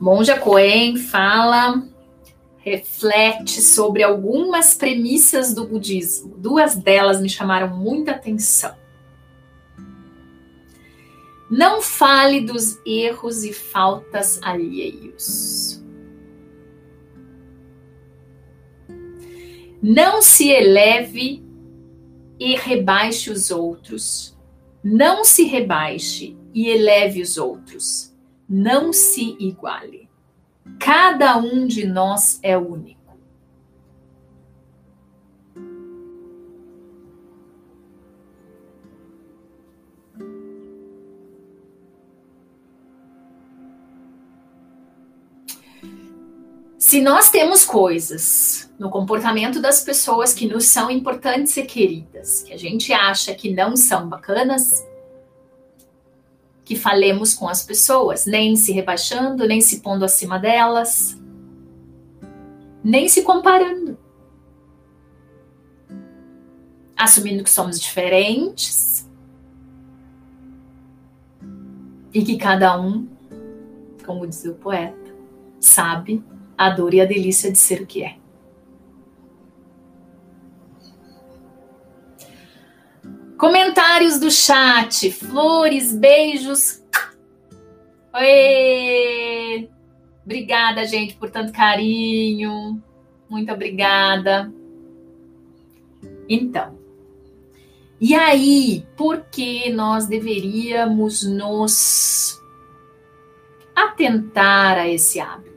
Monja 0.00 0.38
Coen 0.38 0.96
fala, 0.96 1.86
reflete 2.56 3.60
sobre 3.60 4.02
algumas 4.02 4.72
premissas 4.72 5.52
do 5.52 5.66
budismo. 5.66 6.34
Duas 6.38 6.74
delas 6.74 7.20
me 7.20 7.28
chamaram 7.28 7.68
muita 7.76 8.12
atenção. 8.12 8.74
Não 11.50 11.82
fale 11.82 12.40
dos 12.40 12.80
erros 12.86 13.44
e 13.44 13.52
faltas 13.52 14.40
alheios. 14.42 15.77
Não 19.82 20.20
se 20.22 20.50
eleve 20.50 21.44
e 22.38 22.56
rebaixe 22.56 23.30
os 23.30 23.50
outros. 23.50 24.36
Não 24.82 25.24
se 25.24 25.44
rebaixe 25.44 26.36
e 26.54 26.68
eleve 26.68 27.20
os 27.20 27.36
outros 27.36 28.08
não 28.48 28.92
se 28.92 29.36
iguale. 29.38 30.08
Cada 30.80 31.36
um 31.36 31.66
de 31.66 31.86
nós 31.86 32.40
é 32.42 32.56
único. 32.56 32.97
Se 46.88 47.02
nós 47.02 47.28
temos 47.28 47.66
coisas 47.66 48.72
no 48.78 48.88
comportamento 48.88 49.60
das 49.60 49.82
pessoas 49.82 50.32
que 50.32 50.46
nos 50.46 50.64
são 50.64 50.90
importantes 50.90 51.54
e 51.58 51.62
queridas, 51.62 52.40
que 52.42 52.50
a 52.50 52.56
gente 52.56 52.94
acha 52.94 53.34
que 53.34 53.52
não 53.52 53.76
são 53.76 54.08
bacanas, 54.08 54.88
que 56.64 56.74
falemos 56.74 57.34
com 57.34 57.46
as 57.46 57.62
pessoas, 57.62 58.24
nem 58.24 58.56
se 58.56 58.72
rebaixando, 58.72 59.46
nem 59.46 59.60
se 59.60 59.80
pondo 59.80 60.02
acima 60.02 60.38
delas, 60.38 61.20
nem 62.82 63.06
se 63.06 63.20
comparando. 63.20 63.98
Assumindo 66.96 67.44
que 67.44 67.50
somos 67.50 67.78
diferentes 67.78 69.06
e 72.14 72.24
que 72.24 72.38
cada 72.38 72.80
um, 72.80 73.06
como 74.06 74.26
diz 74.26 74.42
o 74.46 74.54
poeta, 74.54 75.14
sabe 75.60 76.24
a 76.58 76.70
dor 76.70 76.92
e 76.92 77.00
a 77.00 77.04
delícia 77.04 77.50
de 77.50 77.56
ser 77.56 77.80
o 77.82 77.86
que 77.86 78.02
é. 78.02 78.16
Comentários 83.38 84.18
do 84.18 84.30
chat. 84.30 85.12
Flores, 85.12 85.94
beijos. 85.94 86.82
Oi! 88.12 89.70
Obrigada, 90.24 90.84
gente, 90.84 91.14
por 91.14 91.30
tanto 91.30 91.52
carinho. 91.52 92.82
Muito 93.30 93.52
obrigada. 93.52 94.52
Então, 96.28 96.76
e 98.00 98.14
aí, 98.14 98.86
por 98.96 99.24
que 99.24 99.72
nós 99.72 100.06
deveríamos 100.06 101.24
nos 101.24 102.40
atentar 103.74 104.78
a 104.78 104.88
esse 104.88 105.18
hábito? 105.18 105.47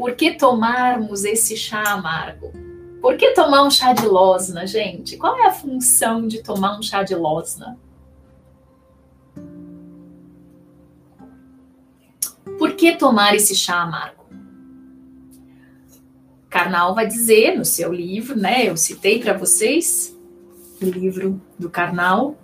Por 0.00 0.14
que 0.14 0.32
tomarmos 0.32 1.26
esse 1.26 1.54
chá 1.58 1.82
amargo? 1.92 2.50
Por 3.02 3.18
que 3.18 3.32
tomar 3.32 3.64
um 3.64 3.70
chá 3.70 3.92
de 3.92 4.06
losna, 4.06 4.66
gente? 4.66 5.18
Qual 5.18 5.36
é 5.36 5.46
a 5.46 5.52
função 5.52 6.26
de 6.26 6.42
tomar 6.42 6.78
um 6.78 6.82
chá 6.82 7.02
de 7.02 7.14
losna? 7.14 7.78
Por 12.58 12.72
que 12.76 12.96
tomar 12.96 13.34
esse 13.34 13.54
chá 13.54 13.82
amargo? 13.82 14.24
Karnal 16.48 16.94
vai 16.94 17.06
dizer 17.06 17.58
no 17.58 17.66
seu 17.66 17.92
livro, 17.92 18.38
né? 18.38 18.70
Eu 18.70 18.78
citei 18.78 19.20
para 19.20 19.36
vocês 19.36 20.16
o 20.80 20.86
livro 20.86 21.38
do 21.58 21.68
Karnal, 21.68 22.38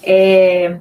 é 0.00 0.78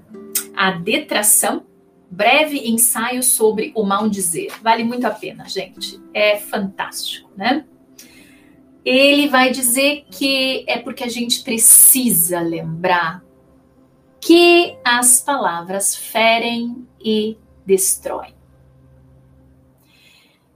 a 0.55 0.69
detração, 0.69 1.65
breve 2.09 2.69
ensaio 2.69 3.21
sobre 3.23 3.71
o 3.75 3.83
mal 3.83 4.09
dizer. 4.09 4.51
Vale 4.61 4.83
muito 4.83 5.05
a 5.05 5.11
pena, 5.11 5.47
gente. 5.47 5.99
É 6.13 6.37
fantástico, 6.37 7.29
né? 7.35 7.65
ele 8.83 9.27
vai 9.27 9.51
dizer 9.51 10.05
que 10.09 10.63
é 10.67 10.79
porque 10.79 11.03
a 11.03 11.09
gente 11.09 11.43
precisa 11.43 12.39
lembrar 12.39 13.23
que 14.19 14.75
as 14.83 15.21
palavras 15.21 15.95
ferem 15.95 16.87
e 16.99 17.37
destroem. 17.65 18.33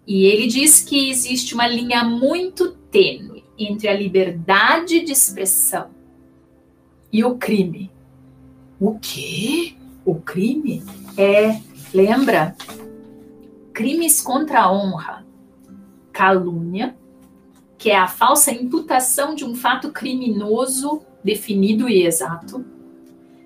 E 0.06 0.26
ele 0.26 0.48
diz 0.48 0.82
que 0.82 1.10
existe 1.10 1.54
uma 1.54 1.68
linha 1.68 2.04
muito 2.04 2.72
tênue 2.92 3.44
entre 3.58 3.88
a 3.88 3.94
liberdade 3.94 5.02
de 5.02 5.12
expressão 5.12 5.92
e 7.12 7.24
o 7.24 7.38
crime. 7.38 7.92
O 8.80 9.00
quê? 9.00 9.76
O 10.04 10.16
crime 10.16 10.84
é, 11.18 11.60
lembra? 11.94 12.56
Crimes 13.74 14.22
contra 14.22 14.62
a 14.62 14.72
honra, 14.72 15.26
calúnia, 16.12 16.96
que 17.78 17.90
é 17.90 17.98
a 17.98 18.08
falsa 18.08 18.52
imputação 18.52 19.36
de 19.36 19.44
um 19.44 19.56
fato 19.56 19.92
criminoso 19.92 21.02
definido 21.24 21.90
e 21.90 22.06
exato, 22.06 22.66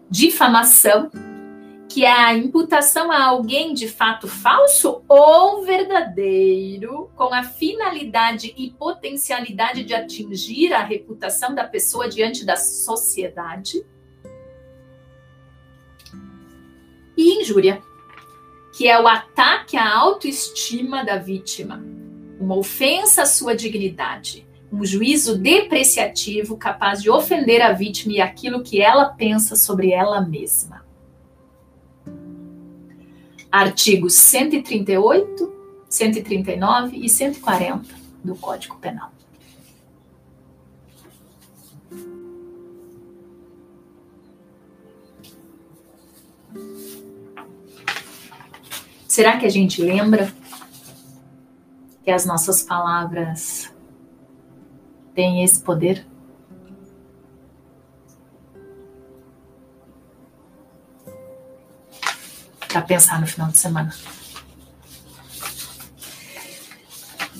difamação, 0.10 1.10
que 1.90 2.04
é 2.04 2.12
a 2.12 2.36
imputação 2.36 3.12
a 3.12 3.24
alguém 3.24 3.74
de 3.74 3.88
fato 3.88 4.28
falso 4.28 5.02
ou 5.08 5.64
verdadeiro, 5.64 7.10
com 7.16 7.34
a 7.34 7.44
finalidade 7.44 8.54
e 8.58 8.70
potencialidade 8.72 9.84
de 9.84 9.94
atingir 9.94 10.74
a 10.74 10.84
reputação 10.84 11.56
da 11.56 11.64
pessoa 11.64 12.10
diante 12.10 12.46
da 12.46 12.56
sociedade. 12.56 13.84
E 17.18 17.42
injúria, 17.42 17.82
que 18.72 18.88
é 18.88 19.02
o 19.02 19.08
ataque 19.08 19.76
à 19.76 19.98
autoestima 19.98 21.04
da 21.04 21.18
vítima, 21.18 21.84
uma 22.40 22.56
ofensa 22.56 23.24
à 23.24 23.26
sua 23.26 23.56
dignidade, 23.56 24.48
um 24.72 24.86
juízo 24.86 25.38
depreciativo 25.38 26.56
capaz 26.56 27.02
de 27.02 27.10
ofender 27.10 27.62
a 27.62 27.74
vítima 27.74 28.14
e 28.14 28.22
aquilo 28.22 28.62
que 28.62 28.80
ela 28.80 29.06
pensa 29.06 29.56
sobre 29.56 29.92
ela 29.92 30.22
mesma. 30.22 30.86
Artigos 33.52 34.14
138, 34.14 35.54
139 35.90 36.98
e 36.98 37.10
140 37.10 37.96
do 38.24 38.36
Código 38.36 38.78
Penal. 38.78 39.17
Será 49.18 49.36
que 49.40 49.48
a 49.48 49.50
gente 49.50 49.82
lembra 49.82 50.32
que 52.04 52.12
as 52.12 52.24
nossas 52.24 52.62
palavras 52.62 53.74
têm 55.16 55.44
esse 55.44 55.60
poder? 55.60 56.06
Para 62.68 62.84
pensar 62.84 63.20
no 63.20 63.26
final 63.26 63.50
de 63.50 63.58
semana. 63.58 63.92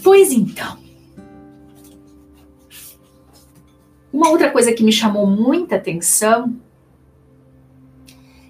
Pois 0.04 0.32
então. 0.32 0.80
Uma 4.12 4.30
outra 4.30 4.50
coisa 4.50 4.74
que 4.74 4.84
me 4.84 4.92
chamou 4.92 5.28
muita 5.28 5.76
atenção 5.76 6.60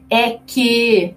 é 0.09 0.37
que 0.37 1.13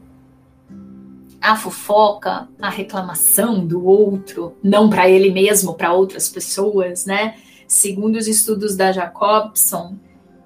a 1.41 1.57
fofoca, 1.57 2.49
a 2.61 2.69
reclamação 2.69 3.67
do 3.67 3.87
outro, 3.87 4.57
não 4.63 4.91
para 4.91 5.09
ele 5.09 5.31
mesmo, 5.31 5.75
para 5.75 5.93
outras 5.93 6.29
pessoas, 6.29 7.07
né? 7.07 7.37
Segundo 7.67 8.17
os 8.17 8.27
estudos 8.27 8.77
da 8.77 8.93
Jacobson, 8.93 9.97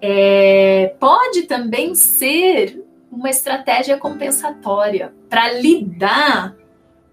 é, 0.00 0.94
pode 1.00 1.42
também 1.42 1.94
ser 1.94 2.84
uma 3.10 3.30
estratégia 3.30 3.96
compensatória 3.96 5.14
para 5.28 5.52
lidar 5.52 6.54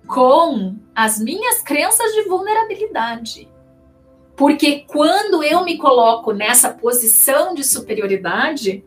com 0.08 0.76
as 0.94 1.20
minhas 1.20 1.62
crenças 1.62 2.12
de 2.14 2.24
vulnerabilidade. 2.24 3.50
Porque 4.36 4.86
quando 4.88 5.44
eu 5.44 5.64
me 5.64 5.78
coloco 5.78 6.32
nessa 6.34 6.70
posição 6.70 7.54
de 7.54 7.64
superioridade, 7.64 8.84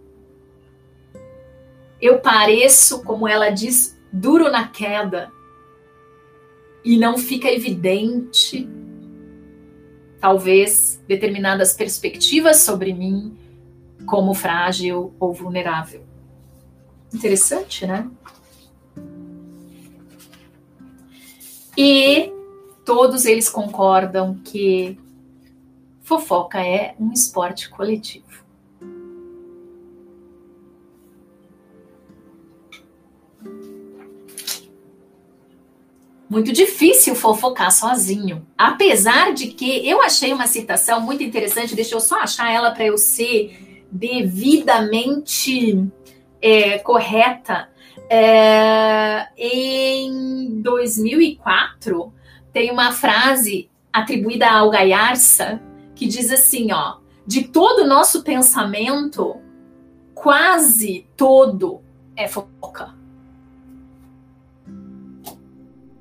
eu 2.01 2.18
pareço, 2.18 3.03
como 3.05 3.26
ela 3.26 3.51
diz, 3.51 3.93
duro 4.15 4.49
na 4.49 4.69
queda 4.69 5.33
e 6.85 6.97
não 6.97 7.19
fica 7.19 7.51
evidente, 7.51 8.69
talvez, 10.21 11.03
determinadas 11.09 11.75
perspectivas 11.75 12.59
sobre 12.59 12.93
mim 12.93 13.37
como 14.07 14.33
frágil 14.33 15.12
ou 15.19 15.33
vulnerável. 15.33 16.05
Interessante, 17.12 17.87
né? 17.87 18.09
E 21.77 22.33
todos 22.85 23.25
eles 23.25 23.49
concordam 23.49 24.39
que 24.45 24.97
fofoca 26.03 26.65
é 26.65 26.95
um 27.01 27.12
esporte 27.12 27.69
coletivo. 27.69 28.24
Muito 36.29 36.53
difícil 36.53 37.14
fofocar 37.14 37.70
sozinho. 37.70 38.47
Apesar 38.57 39.33
de 39.33 39.49
que 39.49 39.89
eu 39.89 40.03
achei 40.03 40.33
uma 40.33 40.47
citação 40.47 41.01
muito 41.01 41.22
interessante, 41.22 41.75
deixa 41.75 41.95
eu 41.95 42.01
só 42.01 42.20
achar 42.20 42.51
ela 42.53 42.70
para 42.70 42.87
eu 42.87 42.97
ser 42.97 43.87
devidamente 43.91 45.87
é, 46.41 46.79
correta. 46.79 47.68
É, 48.09 49.29
em 49.37 50.61
2004, 50.61 52.12
tem 52.53 52.70
uma 52.70 52.93
frase 52.93 53.70
atribuída 53.93 54.51
ao 54.51 54.70
Gaiarsa 54.70 55.61
que 55.95 56.07
diz 56.07 56.31
assim: 56.33 56.72
ó, 56.72 56.97
de 57.27 57.45
todo 57.45 57.83
o 57.83 57.87
nosso 57.87 58.22
pensamento, 58.22 59.37
quase 60.14 61.07
todo 61.16 61.81
é 62.16 62.29
fofoca. 62.29 62.95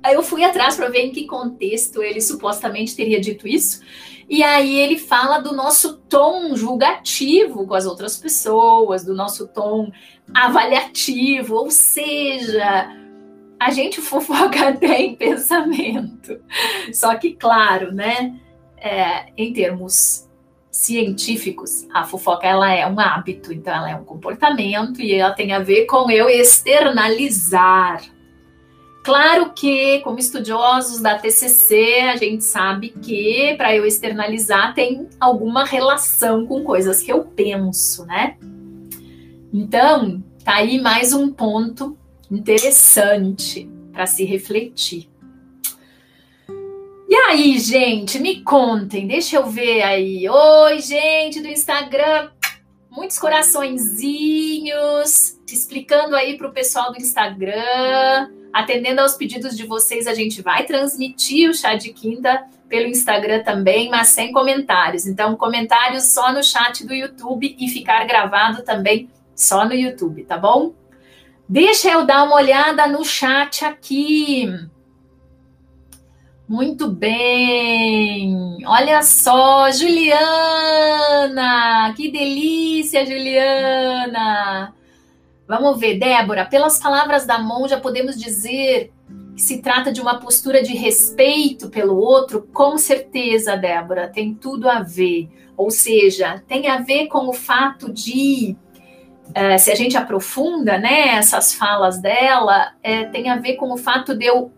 Aí 0.04 0.16
eu 0.16 0.22
fui 0.22 0.44
atrás 0.44 0.76
para 0.76 0.90
ver 0.90 1.06
em 1.06 1.12
que 1.12 1.26
contexto 1.26 2.04
ele 2.04 2.20
supostamente 2.20 2.94
teria 2.94 3.22
dito 3.22 3.48
isso. 3.48 3.82
E 4.30 4.44
aí 4.44 4.78
ele 4.78 4.98
fala 4.98 5.40
do 5.40 5.54
nosso 5.54 5.98
tom 6.10 6.56
julgativo 6.56 7.66
com 7.66 7.74
as 7.74 7.86
outras 7.86 8.18
pessoas, 8.18 9.06
do 9.06 9.14
nosso 9.14 9.48
tom 9.48 9.92
avaliativo, 10.34 11.56
ou 11.56 11.72
seja, 11.72 12.90
a 13.60 13.72
gente 13.72 14.02
fofoca 14.04 14.70
até 14.70 15.02
em 15.02 15.16
pensamento. 15.16 16.40
Só 16.94 17.16
que, 17.16 17.34
claro, 17.34 17.94
né, 17.94 18.38
é, 18.78 19.28
em 19.38 19.54
termos 19.54 20.30
científicos, 20.70 21.88
a 21.94 22.04
fofoca 22.04 22.48
ela 22.48 22.70
é 22.74 22.86
um 22.88 23.00
hábito, 23.00 23.54
então 23.54 23.74
ela 23.74 23.92
é 23.92 23.96
um 23.96 24.04
comportamento 24.04 25.00
e 25.02 25.14
ela 25.14 25.32
tem 25.32 25.54
a 25.54 25.60
ver 25.60 25.86
com 25.86 26.10
eu 26.10 26.28
externalizar 26.28 28.02
Claro 29.04 29.52
que, 29.54 30.00
como 30.00 30.18
estudiosos 30.18 31.02
da 31.02 31.20
TCC, 31.20 32.00
a 32.14 32.16
gente 32.16 32.42
sabe 32.42 32.90
que 32.90 33.54
para 33.58 33.76
eu 33.76 33.86
externalizar 33.86 34.74
tem 34.74 35.10
alguma 35.20 35.66
relação 35.66 36.48
com 36.48 36.64
coisas 36.64 37.04
que 37.04 37.12
eu 37.12 37.26
penso, 37.26 38.06
né? 38.06 38.38
Então, 39.54 40.24
tá 40.46 40.56
aí 40.56 40.80
mais 40.80 41.12
um 41.12 41.30
ponto 41.30 41.98
interessante 42.32 43.70
para 43.92 44.06
se 44.06 44.24
refletir. 44.24 45.10
E 47.10 47.16
aí, 47.28 47.60
gente, 47.60 48.18
me 48.20 48.42
contem, 48.42 49.06
deixa 49.06 49.36
eu 49.36 49.48
ver 49.48 49.82
aí. 49.82 50.28
Oi, 50.30 50.80
gente 50.80 51.42
do 51.42 51.50
Instagram, 51.50 52.30
muitos 52.96 53.20
coraçõezinhos, 53.20 55.38
explicando 55.48 56.16
aí 56.16 56.38
para 56.38 56.48
o 56.48 56.54
pessoal 56.54 56.92
do 56.92 56.98
Instagram 56.98 58.30
Atendendo 58.54 59.02
aos 59.02 59.16
pedidos 59.16 59.58
de 59.58 59.66
vocês, 59.66 60.06
a 60.06 60.14
gente 60.14 60.44
vai 60.44 60.64
transmitir 60.64 61.50
o 61.50 61.56
chá 61.56 61.74
de 61.74 61.92
quinta 61.92 62.46
pelo 62.70 62.86
Instagram 62.86 63.42
também, 63.42 63.90
mas 63.90 64.10
sem 64.10 64.32
comentários. 64.32 65.08
Então, 65.08 65.36
comentários 65.36 66.14
só 66.14 66.32
no 66.32 66.44
chat 66.44 66.86
do 66.86 66.94
YouTube 66.94 67.56
e 67.60 67.68
ficar 67.68 68.06
gravado 68.06 68.62
também 68.62 69.10
só 69.36 69.66
no 69.66 69.74
YouTube, 69.74 70.24
tá 70.26 70.38
bom? 70.38 70.76
Deixa 71.50 71.90
eu 71.90 72.06
dar 72.06 72.26
uma 72.26 72.36
olhada 72.36 72.86
no 72.86 73.04
chat 73.04 73.66
aqui. 73.66 74.48
Muito 76.54 76.88
bem. 76.88 78.64
Olha 78.68 79.02
só, 79.02 79.72
Juliana. 79.72 81.32
Que 81.98 82.12
delícia, 82.12 83.04
Juliana. 83.04 84.72
Vamos 85.48 85.80
ver, 85.80 85.98
Débora, 85.98 86.46
pelas 86.46 86.78
palavras 86.78 87.26
da 87.26 87.40
monja, 87.40 87.80
podemos 87.80 88.16
dizer 88.16 88.94
se 89.36 89.64
trata 89.64 89.92
de 89.92 90.00
uma 90.00 90.20
postura 90.20 90.62
de 90.62 90.76
respeito 90.76 91.72
pelo 91.72 91.98
outro, 91.98 92.48
com 92.54 92.78
certeza, 92.78 93.58
Débora, 93.58 94.08
tem 94.08 94.36
tudo 94.36 94.70
a 94.70 94.80
ver. 94.80 95.32
Ou 95.58 95.72
seja, 95.72 96.44
tem 96.48 96.68
a 96.68 96.78
ver 96.78 97.08
com 97.08 97.28
o 97.30 97.34
fato 97.34 97.92
de, 97.92 98.56
uh, 99.30 99.58
se 99.58 99.72
a 99.72 99.76
gente 99.76 99.98
aprofunda 99.98 100.78
né, 100.78 101.16
essas 101.16 101.52
falas 101.52 102.00
dela, 102.00 102.74
é, 102.84 103.06
tem 103.06 103.28
a 103.32 103.38
ver 103.38 103.56
com 103.56 103.74
o 103.74 103.78
fato 103.78 104.16
de 104.16 104.26
eu 104.26 104.52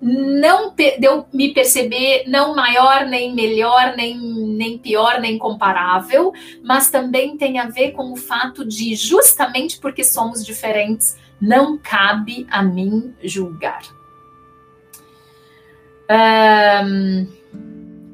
não 0.00 0.74
de 0.74 0.98
eu 1.00 1.26
me 1.32 1.52
perceber 1.52 2.24
não 2.26 2.54
maior, 2.54 3.06
nem 3.06 3.34
melhor, 3.34 3.94
nem, 3.96 4.18
nem 4.18 4.78
pior, 4.78 5.20
nem 5.20 5.38
comparável, 5.38 6.32
mas 6.62 6.90
também 6.90 7.36
tem 7.36 7.58
a 7.58 7.66
ver 7.66 7.92
com 7.92 8.12
o 8.12 8.16
fato 8.16 8.64
de, 8.64 8.94
justamente 8.94 9.78
porque 9.78 10.04
somos 10.04 10.44
diferentes, 10.44 11.16
não 11.40 11.78
cabe 11.78 12.46
a 12.50 12.62
mim 12.62 13.14
julgar. 13.22 13.82
Um, 16.10 17.37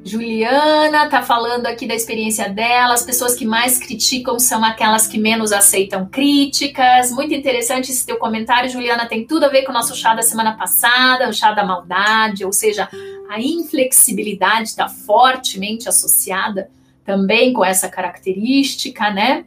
Juliana 0.04 1.06
está 1.06 1.22
falando 1.22 1.66
aqui 1.66 1.86
da 1.86 1.94
experiência 1.94 2.46
dela. 2.50 2.92
As 2.92 3.02
pessoas 3.02 3.34
que 3.34 3.46
mais 3.46 3.78
criticam 3.78 4.38
são 4.38 4.62
aquelas 4.62 5.06
que 5.06 5.18
menos 5.18 5.50
aceitam 5.50 6.06
críticas. 6.06 7.10
Muito 7.10 7.32
interessante 7.32 7.90
esse 7.90 8.04
teu 8.04 8.18
comentário, 8.18 8.68
Juliana. 8.68 9.06
Tem 9.06 9.26
tudo 9.26 9.44
a 9.46 9.48
ver 9.48 9.62
com 9.62 9.70
o 9.70 9.74
nosso 9.74 9.96
chá 9.96 10.14
da 10.14 10.20
semana 10.20 10.52
passada, 10.58 11.28
o 11.28 11.32
chá 11.32 11.52
da 11.52 11.64
maldade, 11.64 12.44
ou 12.44 12.52
seja, 12.52 12.86
a 13.30 13.40
inflexibilidade 13.40 14.68
está 14.68 14.88
fortemente 14.88 15.88
associada 15.88 16.70
também 17.02 17.54
com 17.54 17.64
essa 17.64 17.88
característica, 17.88 19.10
né? 19.10 19.46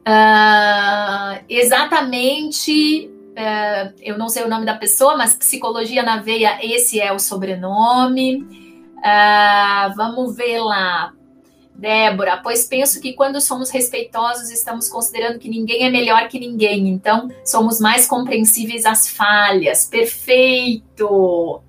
Uh, 0.00 1.44
exatamente 1.48 3.09
é, 3.36 3.92
eu 4.00 4.18
não 4.18 4.28
sei 4.28 4.44
o 4.44 4.48
nome 4.48 4.66
da 4.66 4.74
pessoa, 4.74 5.16
mas 5.16 5.34
Psicologia 5.34 6.02
na 6.02 6.20
Veia, 6.20 6.58
esse 6.62 7.00
é 7.00 7.12
o 7.12 7.18
sobrenome. 7.18 8.42
Uh, 8.98 9.94
vamos 9.96 10.36
ver 10.36 10.60
lá. 10.60 11.12
Débora, 11.74 12.36
pois 12.42 12.66
penso 12.66 13.00
que 13.00 13.14
quando 13.14 13.40
somos 13.40 13.70
respeitosos, 13.70 14.50
estamos 14.50 14.86
considerando 14.86 15.38
que 15.38 15.48
ninguém 15.48 15.86
é 15.86 15.90
melhor 15.90 16.28
que 16.28 16.38
ninguém, 16.38 16.88
então 16.88 17.30
somos 17.42 17.80
mais 17.80 18.06
compreensíveis 18.06 18.84
às 18.84 19.08
falhas. 19.08 19.86
Perfeito! 19.86 21.62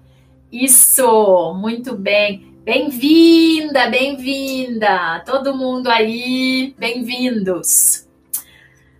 Isso, 0.51 1.53
muito 1.53 1.95
bem. 1.95 2.53
Bem-vinda, 2.66 3.89
bem-vinda! 3.89 5.24
Todo 5.26 5.55
mundo 5.55 5.88
aí, 5.88 6.76
bem-vindos. 6.78 8.05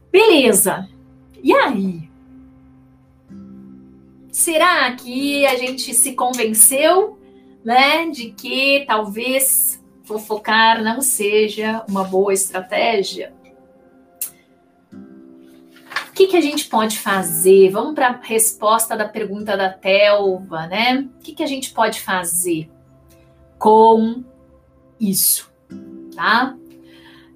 Beleza. 0.10 0.88
E 1.44 1.52
aí? 1.54 2.11
Será 4.42 4.92
que 4.94 5.46
a 5.46 5.56
gente 5.56 5.94
se 5.94 6.14
convenceu, 6.14 7.20
né, 7.64 8.10
de 8.10 8.32
que 8.32 8.84
talvez 8.88 9.80
fofocar 10.04 10.84
não 10.84 11.00
seja 11.00 11.86
uma 11.88 12.04
boa 12.04 12.34
estratégia? 12.34 13.34
O 16.10 16.14
que, 16.14 16.28
que 16.28 16.36
a 16.36 16.42
gente 16.42 16.68
pode 16.68 16.98
fazer? 16.98 17.70
Vamos 17.70 17.94
para 17.94 18.08
a 18.08 18.20
resposta 18.20 18.98
da 18.98 19.08
pergunta 19.08 19.56
da 19.56 19.70
Telva, 19.70 20.66
né? 20.68 21.08
O 21.18 21.20
que, 21.20 21.34
que 21.34 21.44
a 21.44 21.48
gente 21.48 21.72
pode 21.72 22.02
fazer 22.02 22.70
com 23.58 24.24
isso, 25.00 25.52
tá? 26.16 26.56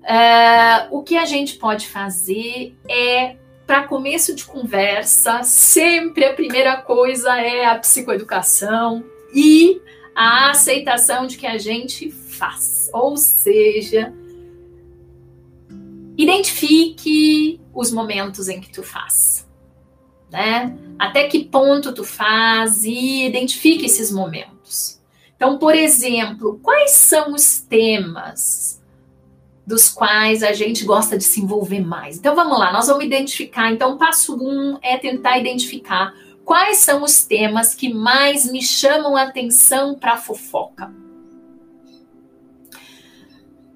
Uh, 0.02 0.98
o 0.98 1.04
que 1.04 1.18
a 1.18 1.26
gente 1.26 1.56
pode 1.56 1.88
fazer 1.88 2.76
é 2.90 3.38
para 3.66 3.88
começo 3.88 4.36
de 4.36 4.46
conversa, 4.46 5.44
sempre 5.44 6.26
a 6.26 6.34
primeira 6.34 6.78
coisa 6.78 7.36
é 7.40 7.66
a 7.66 7.78
psicoeducação 7.80 9.04
e 9.34 9.82
a 10.14 10.52
aceitação 10.52 11.26
de 11.26 11.38
que 11.38 11.48
a 11.48 11.58
gente 11.58 12.12
faz. 12.12 12.90
Ou 12.94 13.18
seja, 13.18 14.14
identifique 16.16 17.60
os 17.74 17.92
momentos 17.92 18.48
em 18.48 18.62
que 18.62 18.72
tu 18.72 18.84
faz, 18.84 19.48
né? 20.32 20.78
Até 20.98 21.28
que 21.28 21.44
ponto 21.44 21.92
tu 21.92 22.04
faz 22.04 22.84
e 22.84 23.26
identifique 23.26 23.86
esses 23.86 24.12
momentos. 24.12 25.02
Então, 25.36 25.58
por 25.58 25.76
exemplo, 25.76 26.60
quais 26.64 26.92
são 26.92 27.34
os 27.34 27.60
temas 27.60 28.82
dos 29.66 29.90
quais 29.90 30.44
a 30.44 30.54
gente 30.54 30.86
gosta 30.86 31.18
de 31.18 31.24
se 31.24 31.42
envolver 31.42 31.80
mais. 31.80 32.18
Então 32.18 32.36
vamos 32.36 32.58
lá, 32.60 32.72
nós 32.72 32.88
vamos 32.88 33.04
identificar. 33.04 33.72
Então, 33.72 33.98
passo 33.98 34.36
um 34.36 34.78
é 34.82 34.98
tentar 34.98 35.40
identificar 35.40 36.14
quais 36.44 36.78
são 36.78 37.04
os 37.04 37.24
temas 37.24 37.74
que 37.74 37.92
mais 37.92 38.50
me 38.50 38.62
chamam 38.62 39.18
a 39.18 39.24
atenção 39.24 39.96
para 39.96 40.18
fofoca. 40.18 40.94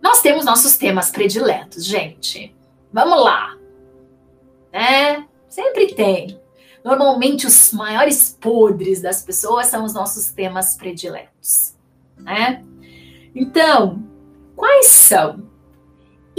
Nós 0.02 0.22
temos 0.22 0.46
nossos 0.46 0.78
temas 0.78 1.10
prediletos, 1.10 1.84
gente. 1.84 2.56
Vamos 2.94 3.24
lá. 3.24 3.58
Né? 4.72 5.28
Sempre 5.50 5.94
tem. 5.94 6.40
Normalmente 6.84 7.46
os 7.46 7.74
maiores 7.74 8.38
podres 8.40 9.02
das 9.02 9.24
pessoas 9.24 9.68
são 9.68 9.84
os 9.84 9.94
nossos 9.94 10.32
temas 10.32 10.78
prediletos, 10.78 11.76
né? 12.18 12.64
Então, 13.36 14.02
quais 14.56 14.86
são? 14.88 15.50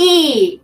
E 0.03 0.63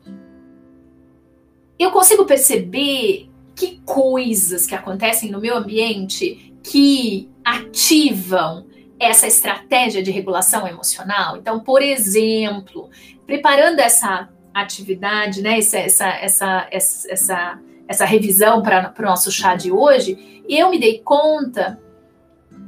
eu 1.78 1.90
consigo 1.90 2.24
perceber 2.24 3.28
que 3.54 3.82
coisas 3.84 4.66
que 4.66 4.74
acontecem 4.74 5.30
no 5.30 5.38
meu 5.38 5.58
ambiente 5.58 6.54
que 6.62 7.28
ativam 7.44 8.66
essa 8.98 9.26
estratégia 9.26 10.02
de 10.02 10.10
regulação 10.10 10.66
emocional. 10.66 11.36
Então, 11.36 11.60
por 11.60 11.82
exemplo, 11.82 12.88
preparando 13.26 13.80
essa 13.80 14.30
atividade, 14.54 15.42
né, 15.42 15.58
essa, 15.58 15.78
essa, 15.80 16.08
essa, 16.18 16.68
essa, 16.70 17.60
essa 17.86 18.04
revisão 18.06 18.62
para 18.62 18.94
o 18.98 19.02
nosso 19.02 19.30
chá 19.30 19.54
de 19.54 19.70
hoje, 19.70 20.42
eu 20.48 20.70
me 20.70 20.78
dei 20.80 21.00
conta 21.00 21.78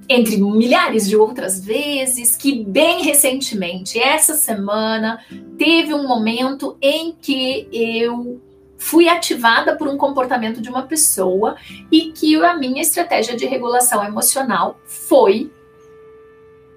entre 0.08 0.38
milhares 0.38 1.06
de 1.06 1.16
outras 1.16 1.62
vezes, 1.62 2.34
que 2.36 2.64
bem 2.64 3.02
recentemente, 3.02 3.98
essa 3.98 4.34
semana, 4.34 5.22
teve 5.58 5.92
um 5.92 6.08
momento 6.08 6.78
em 6.80 7.12
que 7.12 7.68
eu 7.70 8.40
fui 8.78 9.08
ativada 9.08 9.76
por 9.76 9.86
um 9.88 9.98
comportamento 9.98 10.62
de 10.62 10.70
uma 10.70 10.82
pessoa 10.82 11.56
e 11.92 12.12
que 12.12 12.36
a 12.36 12.56
minha 12.56 12.80
estratégia 12.80 13.36
de 13.36 13.44
regulação 13.44 14.02
emocional 14.04 14.78
foi 14.86 15.52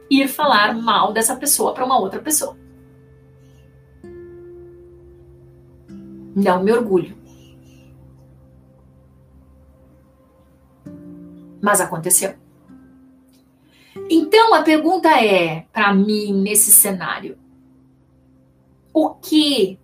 ir 0.09 0.27
falar 0.27 0.75
mal 0.75 1.13
dessa 1.13 1.35
pessoa 1.35 1.73
para 1.73 1.85
uma 1.85 1.97
outra 1.97 2.19
pessoa. 2.19 2.57
Não 6.35 6.63
me 6.63 6.71
orgulho. 6.71 7.15
Mas 11.61 11.79
aconteceu. 11.79 12.40
Então 14.09 14.53
a 14.53 14.61
pergunta 14.61 15.09
é, 15.09 15.65
para 15.73 15.93
mim, 15.93 16.33
nesse 16.33 16.71
cenário: 16.71 17.37
o 18.93 19.09
que 19.15 19.79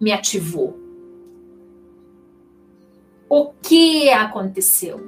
me 0.00 0.12
ativou? 0.12 0.78
O 3.28 3.52
que 3.62 4.10
aconteceu? 4.10 5.00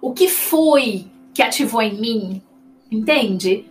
O 0.00 0.12
que 0.12 0.28
foi 0.28 1.10
que 1.34 1.42
ativou 1.42 1.82
em 1.82 2.00
mim? 2.00 2.42
Entende? 2.90 3.70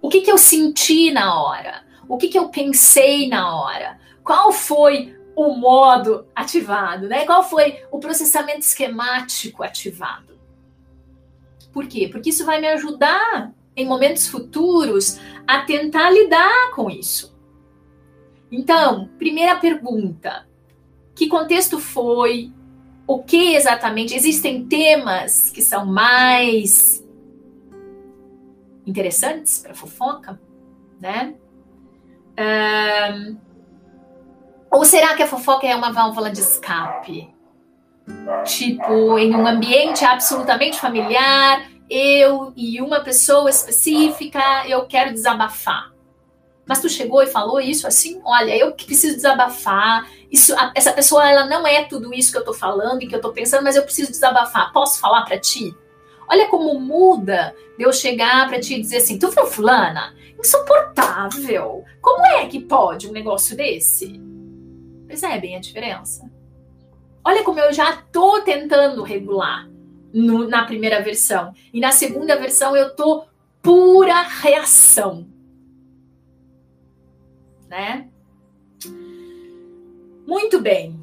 O 0.00 0.08
que, 0.08 0.20
que 0.20 0.30
eu 0.30 0.38
senti 0.38 1.10
na 1.10 1.42
hora? 1.42 1.84
O 2.08 2.16
que, 2.16 2.28
que 2.28 2.38
eu 2.38 2.48
pensei 2.48 3.28
na 3.28 3.56
hora? 3.56 3.98
Qual 4.22 4.52
foi 4.52 5.16
o 5.34 5.54
modo 5.54 6.26
ativado? 6.34 7.08
Né? 7.08 7.24
Qual 7.24 7.42
foi 7.42 7.82
o 7.90 7.98
processamento 7.98 8.60
esquemático 8.60 9.62
ativado? 9.62 10.31
Por 11.72 11.86
quê? 11.86 12.08
Porque 12.10 12.30
isso 12.30 12.44
vai 12.44 12.60
me 12.60 12.68
ajudar 12.68 13.52
em 13.74 13.86
momentos 13.86 14.28
futuros 14.28 15.18
a 15.46 15.62
tentar 15.62 16.10
lidar 16.10 16.70
com 16.74 16.90
isso. 16.90 17.34
Então, 18.50 19.08
primeira 19.18 19.56
pergunta: 19.56 20.46
que 21.14 21.28
contexto 21.28 21.78
foi? 21.78 22.52
O 23.06 23.22
que 23.22 23.54
exatamente? 23.54 24.14
Existem 24.14 24.66
temas 24.66 25.50
que 25.50 25.62
são 25.62 25.86
mais 25.86 27.04
interessantes 28.86 29.58
para 29.58 29.74
fofoca, 29.74 30.40
né? 31.00 31.34
Um, 32.38 33.36
ou 34.70 34.84
será 34.84 35.14
que 35.14 35.22
a 35.22 35.26
fofoca 35.26 35.66
é 35.66 35.74
uma 35.74 35.92
válvula 35.92 36.30
de 36.30 36.40
escape? 36.40 37.31
Tipo, 38.44 39.18
em 39.18 39.34
um 39.34 39.46
ambiente 39.46 40.04
absolutamente 40.04 40.78
familiar, 40.78 41.64
eu 41.88 42.52
e 42.56 42.80
uma 42.80 43.00
pessoa 43.00 43.48
específica, 43.48 44.40
eu 44.66 44.86
quero 44.86 45.12
desabafar. 45.12 45.92
Mas 46.66 46.80
tu 46.80 46.88
chegou 46.88 47.22
e 47.22 47.26
falou 47.26 47.60
isso 47.60 47.86
assim? 47.86 48.20
Olha, 48.24 48.56
eu 48.56 48.72
preciso 48.72 49.16
desabafar. 49.16 50.08
Isso, 50.30 50.54
a, 50.54 50.72
essa 50.74 50.92
pessoa 50.92 51.28
ela 51.28 51.46
não 51.46 51.66
é 51.66 51.84
tudo 51.84 52.14
isso 52.14 52.32
que 52.32 52.38
eu 52.38 52.44
tô 52.44 52.54
falando 52.54 53.02
e 53.02 53.06
que 53.06 53.14
eu 53.14 53.20
tô 53.20 53.32
pensando, 53.32 53.64
mas 53.64 53.76
eu 53.76 53.82
preciso 53.82 54.10
desabafar. 54.10 54.72
Posso 54.72 55.00
falar 55.00 55.22
para 55.22 55.38
ti? 55.38 55.74
Olha 56.28 56.48
como 56.48 56.78
muda 56.80 57.54
de 57.76 57.84
eu 57.84 57.92
chegar 57.92 58.48
para 58.48 58.60
ti 58.60 58.74
e 58.74 58.80
dizer 58.80 58.98
assim: 58.98 59.18
tu 59.18 59.30
viu 59.30 59.46
fulana? 59.46 60.14
Insuportável. 60.38 61.84
Como 62.00 62.24
é 62.24 62.46
que 62.46 62.60
pode 62.60 63.08
um 63.08 63.12
negócio 63.12 63.56
desse? 63.56 64.20
Percebem 65.06 65.56
a 65.56 65.60
diferença? 65.60 66.21
Olha 67.24 67.42
como 67.44 67.60
eu 67.60 67.72
já 67.72 67.96
tô 68.12 68.40
tentando 68.42 69.02
regular 69.02 69.68
no, 70.12 70.48
na 70.48 70.64
primeira 70.64 71.00
versão. 71.02 71.52
E 71.72 71.80
na 71.80 71.92
segunda 71.92 72.36
versão 72.36 72.76
eu 72.76 72.94
tô 72.94 73.24
pura 73.62 74.22
reação 74.22 75.26
né? 77.72 78.06
Muito 80.26 80.60
bem. 80.60 81.00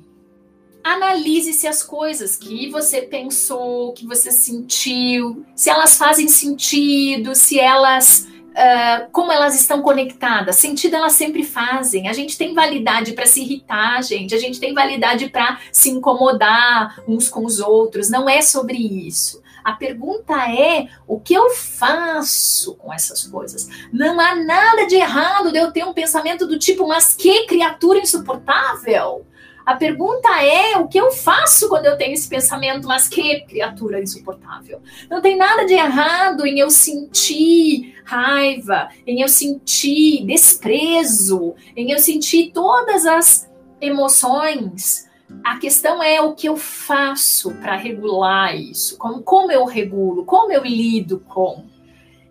Analise 0.83 1.51
se 1.51 1.67
as 1.67 1.83
coisas 1.83 2.35
que 2.35 2.69
você 2.69 3.01
pensou, 3.01 3.91
que 3.93 4.05
você 4.05 4.31
sentiu, 4.31 5.43
se 5.55 5.67
elas 5.67 5.97
fazem 5.97 6.27
sentido, 6.27 7.33
se 7.33 7.59
elas. 7.59 8.28
Uh, 8.49 9.09
como 9.11 9.31
elas 9.31 9.55
estão 9.55 9.81
conectadas. 9.81 10.55
Sentido 10.55 10.95
elas 10.95 11.13
sempre 11.13 11.43
fazem. 11.43 12.07
A 12.07 12.13
gente 12.13 12.37
tem 12.37 12.53
validade 12.53 13.13
para 13.13 13.25
se 13.25 13.41
irritar, 13.41 14.03
gente. 14.03 14.33
A 14.35 14.39
gente 14.39 14.59
tem 14.59 14.73
validade 14.73 15.29
para 15.29 15.59
se 15.71 15.89
incomodar 15.89 17.01
uns 17.07 17.29
com 17.29 17.45
os 17.45 17.59
outros. 17.59 18.09
Não 18.09 18.27
é 18.27 18.41
sobre 18.41 18.77
isso. 18.77 19.41
A 19.63 19.73
pergunta 19.73 20.33
é: 20.51 20.87
o 21.07 21.19
que 21.19 21.33
eu 21.33 21.51
faço 21.51 22.75
com 22.75 22.91
essas 22.91 23.25
coisas? 23.25 23.69
Não 23.91 24.19
há 24.19 24.35
nada 24.35 24.85
de 24.87 24.95
errado 24.95 25.51
de 25.51 25.59
eu 25.59 25.71
ter 25.71 25.85
um 25.85 25.93
pensamento 25.93 26.47
do 26.47 26.57
tipo, 26.57 26.87
mas 26.87 27.13
que 27.13 27.45
criatura 27.45 27.99
insuportável. 27.99 29.25
A 29.69 29.75
pergunta 29.75 30.27
é 30.41 30.77
o 30.77 30.87
que 30.87 30.99
eu 30.99 31.11
faço 31.11 31.69
quando 31.69 31.85
eu 31.85 31.95
tenho 31.95 32.15
esse 32.15 32.27
pensamento, 32.27 32.87
mas 32.87 33.07
que 33.07 33.41
criatura 33.41 34.01
insuportável. 34.01 34.81
Não 35.07 35.21
tem 35.21 35.37
nada 35.37 35.63
de 35.63 35.75
errado 35.75 36.43
em 36.43 36.57
eu 36.57 36.71
sentir 36.71 37.93
raiva, 38.03 38.89
em 39.05 39.21
eu 39.21 39.29
sentir 39.29 40.25
desprezo, 40.25 41.53
em 41.75 41.91
eu 41.91 41.99
sentir 41.99 42.49
todas 42.51 43.05
as 43.05 43.47
emoções 43.79 45.07
a 45.43 45.59
questão 45.59 46.01
é 46.01 46.19
o 46.19 46.33
que 46.33 46.49
eu 46.49 46.57
faço 46.57 47.53
para 47.61 47.75
regular 47.75 48.55
isso, 48.55 48.97
como, 48.97 49.21
como 49.21 49.51
eu 49.51 49.63
regulo, 49.65 50.25
como 50.25 50.51
eu 50.51 50.63
lido 50.63 51.19
com. 51.19 51.65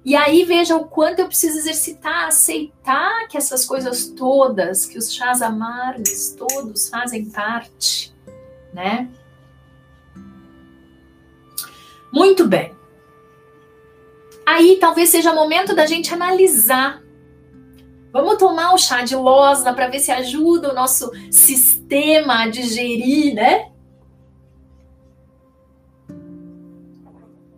E 0.08 0.16
aí 0.16 0.42
veja 0.42 0.74
o 0.74 0.86
quanto 0.86 1.18
eu 1.18 1.26
preciso 1.26 1.58
exercitar, 1.58 2.28
aceitar 2.28 3.28
que 3.28 3.36
essas 3.36 3.66
coisas 3.66 4.06
todas, 4.06 4.86
que 4.86 4.96
os 4.96 5.12
chás 5.12 5.42
amargos 5.42 6.30
todos 6.30 6.88
fazem 6.88 7.26
parte, 7.26 8.10
né? 8.72 9.06
Muito 12.10 12.48
bem. 12.48 12.74
Aí 14.46 14.78
talvez 14.80 15.10
seja 15.10 15.30
o 15.30 15.34
momento 15.34 15.76
da 15.76 15.84
gente 15.84 16.14
analisar 16.14 17.02
Vamos 18.10 18.38
tomar 18.38 18.72
o 18.72 18.78
chá 18.78 19.02
de 19.02 19.14
losna 19.14 19.74
para 19.74 19.88
ver 19.88 20.00
se 20.00 20.10
ajuda 20.10 20.70
o 20.70 20.74
nosso 20.74 21.12
sistema 21.30 22.44
a 22.44 22.48
digerir, 22.48 23.34
né? 23.34 23.70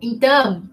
Então, 0.01 0.69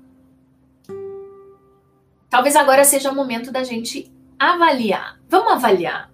talvez 2.31 2.57
agora 2.57 2.85
seja 2.85 3.11
o 3.11 3.15
momento 3.15 3.51
da 3.51 3.65
gente 3.65 4.13
avaliar. 4.39 5.19
Vamos 5.29 5.53
avaliar. 5.53 6.11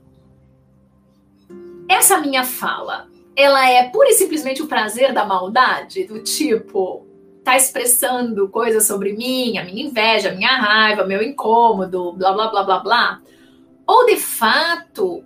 Essa 1.89 2.19
minha 2.19 2.45
fala, 2.45 3.09
ela 3.37 3.69
é 3.69 3.89
pura 3.91 4.11
e 4.11 4.15
simplesmente 4.15 4.63
o 4.63 4.67
prazer 4.67 5.13
da 5.13 5.25
maldade, 5.25 6.05
do 6.05 6.23
tipo, 6.23 7.07
tá 7.45 7.57
expressando 7.57 8.49
coisas 8.49 8.87
sobre 8.87 9.13
mim, 9.13 9.59
a 9.59 9.65
minha 9.65 9.87
inveja, 9.87 10.31
a 10.31 10.35
minha 10.35 10.57
raiva, 10.57 11.05
meu 11.05 11.23
incômodo, 11.23 12.13
blá 12.15 12.33
blá 12.33 12.49
blá 12.49 12.63
blá 12.63 12.79
blá. 12.79 13.23
Ou 13.87 14.07
de 14.07 14.17
fato, 14.17 15.23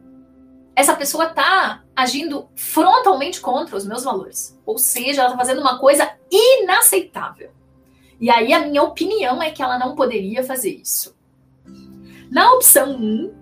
essa 0.74 0.96
pessoa 0.96 1.26
está 1.26 1.82
agindo 1.94 2.48
frontalmente 2.56 3.40
contra 3.40 3.76
os 3.76 3.86
meus 3.86 4.04
valores. 4.04 4.58
Ou 4.66 4.78
seja, 4.78 5.22
ela 5.22 5.30
está 5.30 5.38
fazendo 5.38 5.60
uma 5.60 5.78
coisa 5.78 6.10
inaceitável. 6.30 7.50
E 8.20 8.30
aí 8.30 8.52
a 8.52 8.66
minha 8.66 8.82
opinião 8.82 9.42
é 9.42 9.50
que 9.50 9.62
ela 9.62 9.78
não 9.78 9.94
poderia 9.94 10.42
fazer 10.42 10.70
isso. 10.70 11.16
Na 12.30 12.52
opção 12.52 12.96
1, 12.96 13.32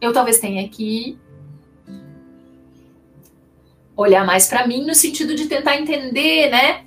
eu 0.00 0.12
talvez 0.12 0.38
tenha 0.38 0.68
que 0.68 1.18
olhar 3.96 4.24
mais 4.24 4.46
para 4.46 4.66
mim 4.66 4.86
no 4.86 4.94
sentido 4.94 5.34
de 5.34 5.46
tentar 5.46 5.76
entender, 5.76 6.50
né? 6.50 6.84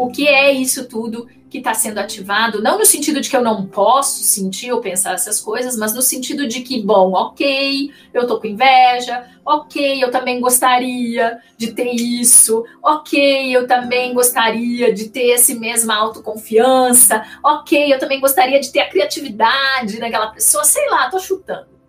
O 0.00 0.10
que 0.10 0.26
é 0.26 0.50
isso 0.50 0.88
tudo 0.88 1.28
que 1.50 1.58
está 1.58 1.74
sendo 1.74 1.98
ativado, 1.98 2.62
não 2.62 2.78
no 2.78 2.86
sentido 2.86 3.20
de 3.20 3.28
que 3.28 3.36
eu 3.36 3.42
não 3.42 3.66
posso 3.66 4.22
sentir 4.22 4.72
ou 4.72 4.80
pensar 4.80 5.12
essas 5.12 5.38
coisas, 5.38 5.76
mas 5.76 5.92
no 5.92 6.00
sentido 6.00 6.48
de 6.48 6.62
que, 6.62 6.80
bom, 6.80 7.12
ok, 7.12 7.90
eu 8.14 8.26
tô 8.26 8.40
com 8.40 8.46
inveja, 8.46 9.26
ok, 9.44 10.02
eu 10.02 10.10
também 10.10 10.40
gostaria 10.40 11.38
de 11.58 11.72
ter 11.74 11.92
isso, 11.92 12.64
ok, 12.82 13.54
eu 13.54 13.66
também 13.66 14.14
gostaria 14.14 14.90
de 14.94 15.10
ter 15.10 15.32
essa 15.32 15.54
mesma 15.54 15.94
autoconfiança, 15.96 17.22
ok, 17.44 17.92
eu 17.92 17.98
também 17.98 18.20
gostaria 18.20 18.58
de 18.58 18.72
ter 18.72 18.80
a 18.80 18.88
criatividade 18.88 20.00
daquela 20.00 20.28
pessoa, 20.28 20.64
sei 20.64 20.88
lá, 20.88 21.10
tô 21.10 21.18
chutando. 21.18 21.79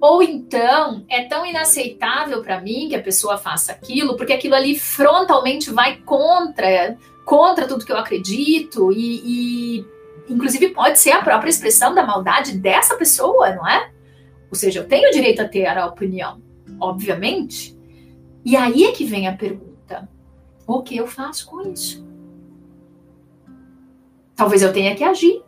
Ou 0.00 0.22
então 0.22 1.04
é 1.08 1.24
tão 1.24 1.44
inaceitável 1.44 2.42
para 2.42 2.60
mim 2.60 2.88
que 2.88 2.96
a 2.96 3.02
pessoa 3.02 3.36
faça 3.36 3.72
aquilo, 3.72 4.16
porque 4.16 4.32
aquilo 4.32 4.54
ali 4.54 4.78
frontalmente 4.78 5.70
vai 5.70 5.98
contra 5.98 6.96
contra 7.24 7.68
tudo 7.68 7.84
que 7.84 7.92
eu 7.92 7.96
acredito 7.96 8.90
e, 8.90 9.78
e, 9.78 9.86
inclusive 10.28 10.70
pode 10.70 10.98
ser 10.98 11.12
a 11.12 11.22
própria 11.22 11.50
expressão 11.50 11.94
da 11.94 12.04
maldade 12.04 12.58
dessa 12.58 12.96
pessoa, 12.96 13.54
não 13.54 13.68
é? 13.68 13.92
Ou 14.50 14.56
seja, 14.56 14.80
eu 14.80 14.88
tenho 14.88 15.08
o 15.08 15.12
direito 15.12 15.40
a 15.40 15.46
ter 15.46 15.66
a 15.66 15.86
opinião, 15.86 16.42
obviamente. 16.80 17.78
E 18.44 18.56
aí 18.56 18.84
é 18.84 18.92
que 18.92 19.04
vem 19.04 19.28
a 19.28 19.36
pergunta: 19.36 20.08
o 20.66 20.82
que 20.82 20.96
eu 20.96 21.06
faço 21.06 21.46
com 21.46 21.60
isso? 21.62 22.04
Talvez 24.34 24.62
eu 24.62 24.72
tenha 24.72 24.96
que 24.96 25.04
agir. 25.04 25.42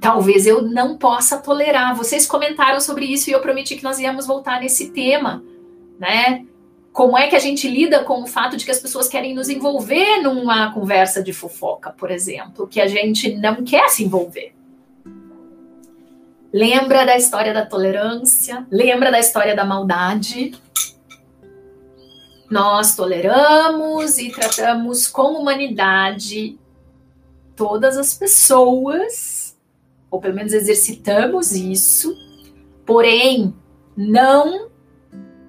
Talvez 0.00 0.46
eu 0.46 0.62
não 0.62 0.96
possa 0.96 1.36
tolerar. 1.36 1.94
Vocês 1.94 2.26
comentaram 2.26 2.80
sobre 2.80 3.04
isso 3.04 3.28
e 3.28 3.32
eu 3.32 3.40
prometi 3.40 3.76
que 3.76 3.84
nós 3.84 3.98
íamos 3.98 4.26
voltar 4.26 4.60
nesse 4.60 4.90
tema, 4.90 5.44
né? 5.98 6.46
Como 6.92 7.16
é 7.16 7.28
que 7.28 7.36
a 7.36 7.40
gente 7.40 7.68
lida 7.68 8.02
com 8.02 8.22
o 8.22 8.26
fato 8.26 8.56
de 8.56 8.64
que 8.64 8.70
as 8.70 8.80
pessoas 8.80 9.08
querem 9.08 9.34
nos 9.34 9.48
envolver 9.48 10.22
numa 10.22 10.72
conversa 10.72 11.22
de 11.22 11.32
fofoca, 11.32 11.90
por 11.90 12.10
exemplo, 12.10 12.66
que 12.66 12.80
a 12.80 12.86
gente 12.88 13.36
não 13.36 13.62
quer 13.62 13.88
se 13.88 14.02
envolver? 14.02 14.54
Lembra 16.52 17.04
da 17.04 17.16
história 17.16 17.54
da 17.54 17.64
tolerância? 17.64 18.66
Lembra 18.70 19.10
da 19.10 19.20
história 19.20 19.54
da 19.54 19.64
maldade? 19.64 20.52
Nós 22.50 22.96
toleramos 22.96 24.18
e 24.18 24.30
tratamos 24.30 25.06
com 25.06 25.34
humanidade 25.34 26.58
todas 27.54 27.96
as 27.96 28.14
pessoas, 28.14 29.39
ou 30.10 30.20
pelo 30.20 30.34
menos 30.34 30.52
exercitamos 30.52 31.52
isso, 31.52 32.14
porém 32.84 33.54
não 33.96 34.70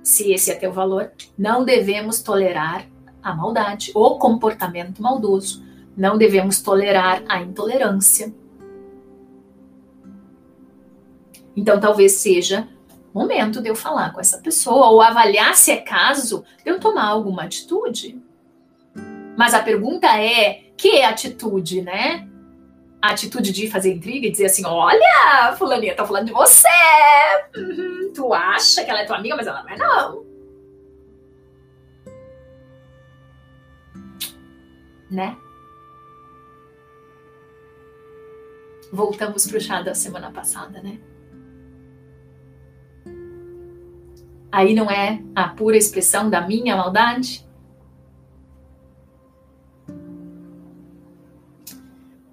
se 0.04 0.32
esse 0.32 0.52
é 0.52 0.56
teu 0.56 0.72
valor, 0.72 1.12
não 1.38 1.64
devemos 1.64 2.22
tolerar 2.22 2.88
a 3.22 3.36
maldade, 3.36 3.92
o 3.94 4.18
comportamento 4.18 5.02
maldoso. 5.02 5.64
Não 5.96 6.18
devemos 6.18 6.62
tolerar 6.62 7.24
a 7.28 7.42
intolerância. 7.42 8.34
Então, 11.56 11.80
talvez 11.80 12.14
seja 12.14 12.68
momento 13.14 13.62
de 13.62 13.70
eu 13.70 13.76
falar 13.76 14.14
com 14.14 14.22
essa 14.22 14.38
pessoa 14.38 14.90
ou 14.90 15.02
avaliar 15.02 15.54
se 15.56 15.72
é 15.72 15.78
caso 15.78 16.46
de 16.64 16.72
eu 16.72 16.80
tomar 16.80 17.08
alguma 17.08 17.44
atitude. 17.44 18.20
Mas 19.38 19.54
a 19.54 19.62
pergunta 19.62 20.08
é: 20.18 20.72
que 20.78 21.02
atitude, 21.02 21.82
né? 21.82 22.28
A 23.02 23.12
atitude 23.12 23.52
de 23.52 23.70
fazer 23.70 23.94
intriga 23.94 24.28
e 24.28 24.32
dizer 24.32 24.46
assim: 24.46 24.66
olha, 24.66 25.56
fulaninha 25.58 25.96
tá 25.96 26.06
falando 26.06 26.28
de 26.28 26.34
você. 26.34 26.68
Uhum, 27.56 28.12
tu 28.14 28.34
acha 28.34 28.84
que 28.84 28.92
ela 28.92 29.02
é 29.02 29.06
tua 29.06 29.18
amiga, 29.18 29.36
mas 29.36 29.48
ela 29.48 29.64
não 29.64 29.70
é, 29.70 29.78
não. 29.78 30.26
Né? 35.10 35.38
Voltamos 38.94 39.48
pro 39.48 39.60
chá 39.60 39.82
da 39.82 39.96
semana 39.96 40.32
passada, 40.32 40.82
né? 40.82 41.00
Aí 44.52 44.74
não 44.74 44.92
é 44.92 45.22
a 45.34 45.48
pura 45.48 45.78
expressão 45.78 46.30
da 46.30 46.42
minha 46.42 46.76
maldade? 46.76 47.46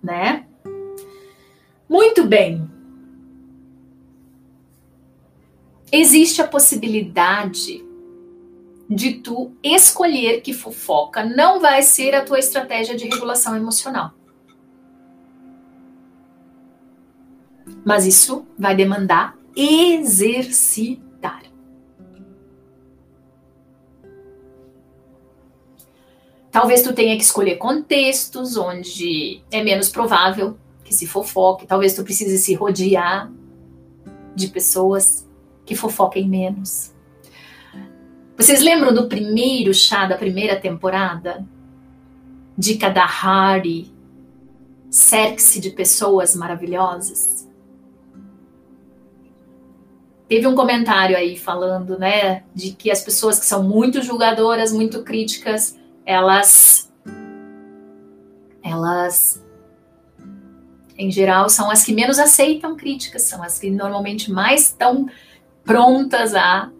Né? 0.03 0.48
Muito 1.89 2.27
bem. 2.27 2.69
existe 5.91 6.41
a 6.41 6.47
possibilidade 6.47 7.85
de 8.89 9.15
tu 9.15 9.53
escolher 9.63 10.41
que 10.41 10.53
fofoca 10.53 11.25
não 11.25 11.61
vai 11.61 11.83
ser 11.83 12.15
a 12.15 12.25
tua 12.25 12.39
estratégia 12.39 12.97
de 12.97 13.07
regulação 13.07 13.55
emocional. 13.55 14.13
Mas 17.85 18.07
isso 18.07 18.47
vai 18.59 18.75
demandar 18.75 19.37
exercitar. 19.55 21.43
Talvez 26.51 26.83
tu 26.83 26.95
tenha 26.95 27.17
que 27.17 27.23
escolher 27.23 27.57
contextos 27.57 28.57
onde 28.57 29.43
é 29.51 29.63
menos 29.63 29.91
provável 29.91 30.57
que 30.89 30.95
se 30.95 31.07
fofoque. 31.07 31.67
Talvez 31.67 31.95
tu 31.95 32.03
precise 32.03 32.39
se 32.39 32.55
rodear 32.55 33.31
de 34.35 34.49
pessoas 34.49 35.29
que 35.67 35.77
fofoquem 35.77 36.27
menos. 36.27 36.95
Vocês 38.37 38.63
lembram 38.63 38.95
do 38.95 39.07
primeiro 39.07 39.75
chá 39.75 40.07
da 40.07 40.17
primeira 40.17 40.59
temporada? 40.59 41.47
Dica 42.57 42.89
da 42.89 43.05
Hardy. 43.05 43.93
Cerque-se 44.91 45.61
de 45.61 45.71
pessoas 45.71 46.35
maravilhosas. 46.35 47.47
Teve 50.27 50.47
um 50.47 50.55
comentário 50.55 51.17
aí 51.17 51.37
falando, 51.37 51.99
né, 51.99 52.45
de 52.55 52.73
que 52.73 52.91
as 52.91 53.03
pessoas 53.03 53.39
que 53.39 53.47
são 53.47 53.63
muito 53.63 54.03
julgadoras, 54.03 54.73
muito 54.73 55.03
críticas, 55.03 55.79
elas 56.05 56.91
elas 58.63 59.43
em 60.99 61.11
geral 61.13 61.49
são 61.49 61.71
as 61.71 61.85
que 61.85 61.95
menos 61.95 62.19
aceitam 62.19 62.77
críticas, 62.77 63.23
são 63.23 63.41
as 63.43 63.59
que 63.59 63.71
normalmente 63.71 64.33
mais 64.33 64.63
estão 64.63 65.09
prontas 65.65 66.35
a 66.35 66.71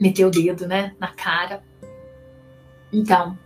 meter 0.00 0.24
o 0.24 0.30
dedo, 0.30 0.66
né, 0.66 0.94
na 0.98 1.08
cara. 1.08 1.62
Então, 2.90 3.38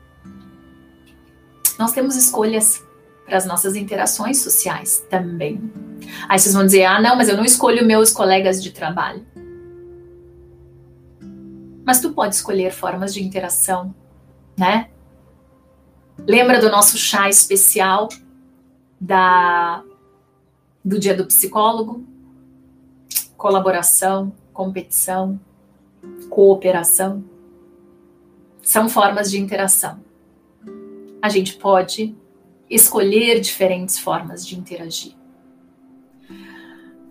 nós 1.79 1.93
temos 1.93 2.15
escolhas 2.15 2.85
para 3.27 3.37
as 3.37 3.45
nossas 3.45 3.75
interações 3.75 4.39
sociais 4.39 5.05
também. 5.11 5.61
Aí 6.29 6.39
vocês 6.39 6.55
vão 6.55 6.65
dizer: 6.65 6.85
"Ah, 6.85 7.01
não, 7.01 7.17
mas 7.17 7.29
eu 7.29 7.37
não 7.37 7.45
escolho 7.45 7.85
meus 7.85 8.13
colegas 8.13 8.63
de 8.63 8.71
trabalho". 8.71 9.27
Mas 11.85 12.01
tu 12.01 12.13
pode 12.13 12.35
escolher 12.35 12.71
formas 12.71 13.13
de 13.13 13.23
interação, 13.23 13.95
né? 14.57 14.91
Lembra 16.19 16.61
do 16.61 16.71
nosso 16.71 16.99
chá 16.99 17.29
especial 17.29 18.09
da 19.01 19.83
do 20.85 20.99
dia 20.99 21.15
do 21.15 21.27
psicólogo? 21.27 22.05
Colaboração, 23.37 24.33
competição, 24.53 25.39
cooperação, 26.29 27.25
são 28.63 28.89
formas 28.89 29.31
de 29.31 29.39
interação. 29.39 30.01
A 31.23 31.29
gente 31.29 31.55
pode 31.55 32.17
escolher 32.69 33.41
diferentes 33.41 33.99
formas 33.99 34.47
de 34.47 34.59
interagir. 34.59 35.13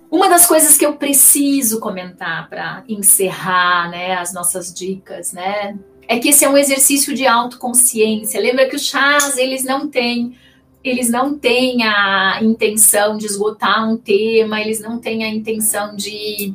Uma 0.10 0.30
das 0.30 0.46
coisas 0.46 0.78
que 0.78 0.86
eu 0.86 0.96
preciso 0.96 1.80
comentar 1.80 2.50
para 2.50 2.84
encerrar, 2.88 3.90
né, 3.90 4.16
as 4.16 4.34
nossas 4.34 4.74
dicas, 4.74 5.34
né, 5.34 5.78
é 6.08 6.18
que 6.18 6.30
esse 6.30 6.46
é 6.46 6.50
um 6.50 6.58
exercício 6.58 7.14
de 7.14 7.28
autoconsciência. 7.28 8.40
Lembra 8.40 8.70
que 8.70 8.76
os 8.76 8.86
chás, 8.86 9.38
eles 9.38 9.66
não 9.66 9.90
têm 9.90 10.38
eles 10.88 11.10
não 11.10 11.38
têm 11.38 11.84
a 11.84 12.40
intenção 12.42 13.18
de 13.18 13.26
esgotar 13.26 13.90
um 13.90 13.98
tema, 13.98 14.62
eles 14.62 14.80
não 14.80 15.00
têm 15.00 15.24
a 15.24 15.30
intenção 15.30 15.96
de 15.96 16.54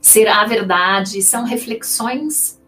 será 0.00 0.42
a 0.42 0.46
verdade, 0.46 1.22
são 1.22 1.44
reflexões 1.44 2.60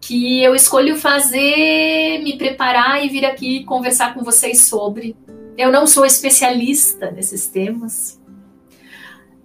que 0.00 0.42
eu 0.42 0.54
escolho 0.54 0.96
fazer, 0.96 2.20
me 2.22 2.36
preparar 2.36 3.04
e 3.04 3.08
vir 3.08 3.24
aqui 3.24 3.64
conversar 3.64 4.14
com 4.14 4.22
vocês 4.22 4.62
sobre. 4.62 5.16
Eu 5.56 5.70
não 5.70 5.86
sou 5.86 6.04
especialista 6.04 7.10
nesses 7.10 7.46
temas. 7.46 8.20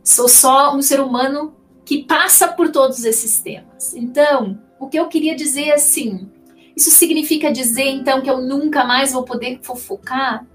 Sou 0.04 0.28
só 0.28 0.76
um 0.76 0.82
ser 0.82 1.02
humano 1.02 1.56
que 1.86 2.04
passa 2.04 2.48
por 2.48 2.72
todos 2.72 3.04
esses 3.04 3.40
temas. 3.40 3.94
Então, 3.94 4.60
o 4.80 4.88
que 4.88 5.00
eu 5.00 5.08
queria 5.08 5.36
dizer 5.36 5.70
é 5.70 5.74
assim, 5.74 6.30
isso 6.76 6.90
significa 6.92 7.52
dizer 7.52 7.88
então 7.88 8.22
que 8.22 8.30
eu 8.30 8.42
nunca 8.42 8.84
mais 8.84 9.12
vou 9.12 9.24
poder 9.24 9.60
fofocar? 9.62 10.46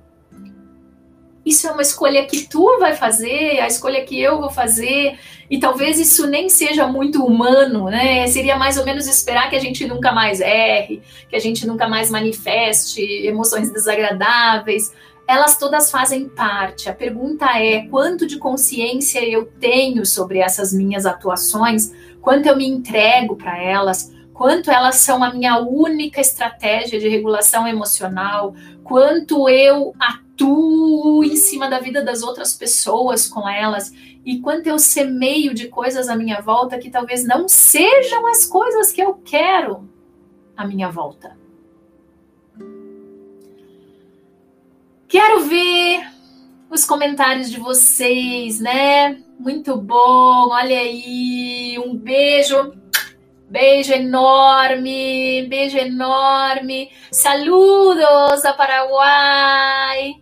Isso 1.49 1.67
é 1.67 1.73
uma 1.73 1.81
escolha 1.81 2.27
que 2.27 2.47
tu 2.47 2.79
vai 2.79 2.95
fazer, 2.95 3.61
a 3.61 3.67
escolha 3.67 4.05
que 4.05 4.21
eu 4.21 4.39
vou 4.39 4.51
fazer, 4.51 5.19
e 5.49 5.59
talvez 5.59 5.99
isso 5.99 6.27
nem 6.27 6.49
seja 6.51 6.87
muito 6.87 7.25
humano, 7.25 7.87
né? 7.87 8.27
Seria 8.27 8.57
mais 8.57 8.77
ou 8.77 8.85
menos 8.85 9.07
esperar 9.07 9.49
que 9.49 9.57
a 9.57 9.61
gente 9.61 9.87
nunca 9.87 10.13
mais 10.13 10.41
erre, 10.41 11.01
que 11.31 11.35
a 11.35 11.39
gente 11.39 11.67
nunca 11.67 11.89
mais 11.89 12.11
manifeste 12.11 13.01
emoções 13.01 13.73
desagradáveis. 13.73 14.93
Elas 15.27 15.57
todas 15.57 15.91
fazem 15.91 16.29
parte. 16.29 16.91
A 16.91 16.95
pergunta 16.95 17.47
é: 17.59 17.87
quanto 17.87 18.27
de 18.27 18.37
consciência 18.37 19.25
eu 19.27 19.47
tenho 19.59 20.05
sobre 20.05 20.41
essas 20.41 20.71
minhas 20.73 21.07
atuações? 21.07 21.93
Quanto 22.21 22.47
eu 22.47 22.57
me 22.57 22.67
entrego 22.67 23.37
para 23.37 23.57
elas? 23.63 24.13
Quanto 24.39 24.71
elas 24.71 24.95
são 24.99 25.25
a 25.25 25.35
minha 25.35 25.59
única 25.59 26.21
estratégia 26.21 27.01
de 27.01 27.09
regulação 27.09 27.67
emocional, 27.67 28.55
quanto 28.85 29.49
eu 29.49 29.93
atuo 29.99 31.25
em 31.25 31.35
cima 31.35 31.69
da 31.69 31.81
vida 31.81 32.05
das 32.05 32.23
outras 32.23 32.53
pessoas 32.53 33.27
com 33.27 33.49
elas 33.49 33.93
e 34.25 34.39
quanto 34.39 34.69
eu 34.69 34.79
semeio 34.79 35.53
de 35.53 35.67
coisas 35.67 36.09
à 36.09 36.15
minha 36.15 36.41
volta 36.41 36.79
que 36.79 36.89
talvez 36.89 37.27
não 37.27 37.49
sejam 37.49 38.29
as 38.29 38.47
coisas 38.47 38.93
que 38.93 39.01
eu 39.01 39.15
quero 39.15 39.89
à 40.57 40.65
minha 40.65 40.89
volta. 40.89 41.37
Quero 45.09 45.41
ver 45.49 46.07
os 46.71 46.85
comentários 46.85 47.51
de 47.51 47.59
vocês, 47.59 48.61
né? 48.61 49.21
Muito 49.37 49.77
bom, 49.77 50.51
olha 50.51 50.79
aí, 50.79 51.77
um 51.85 51.97
beijo 51.97 52.79
Beijo 53.51 53.95
enorme, 53.95 55.47
beijo 55.49 55.79
enorme. 55.79 56.91
Saludos 57.11 58.45
a 58.45 58.53
Paraguai. 58.53 60.17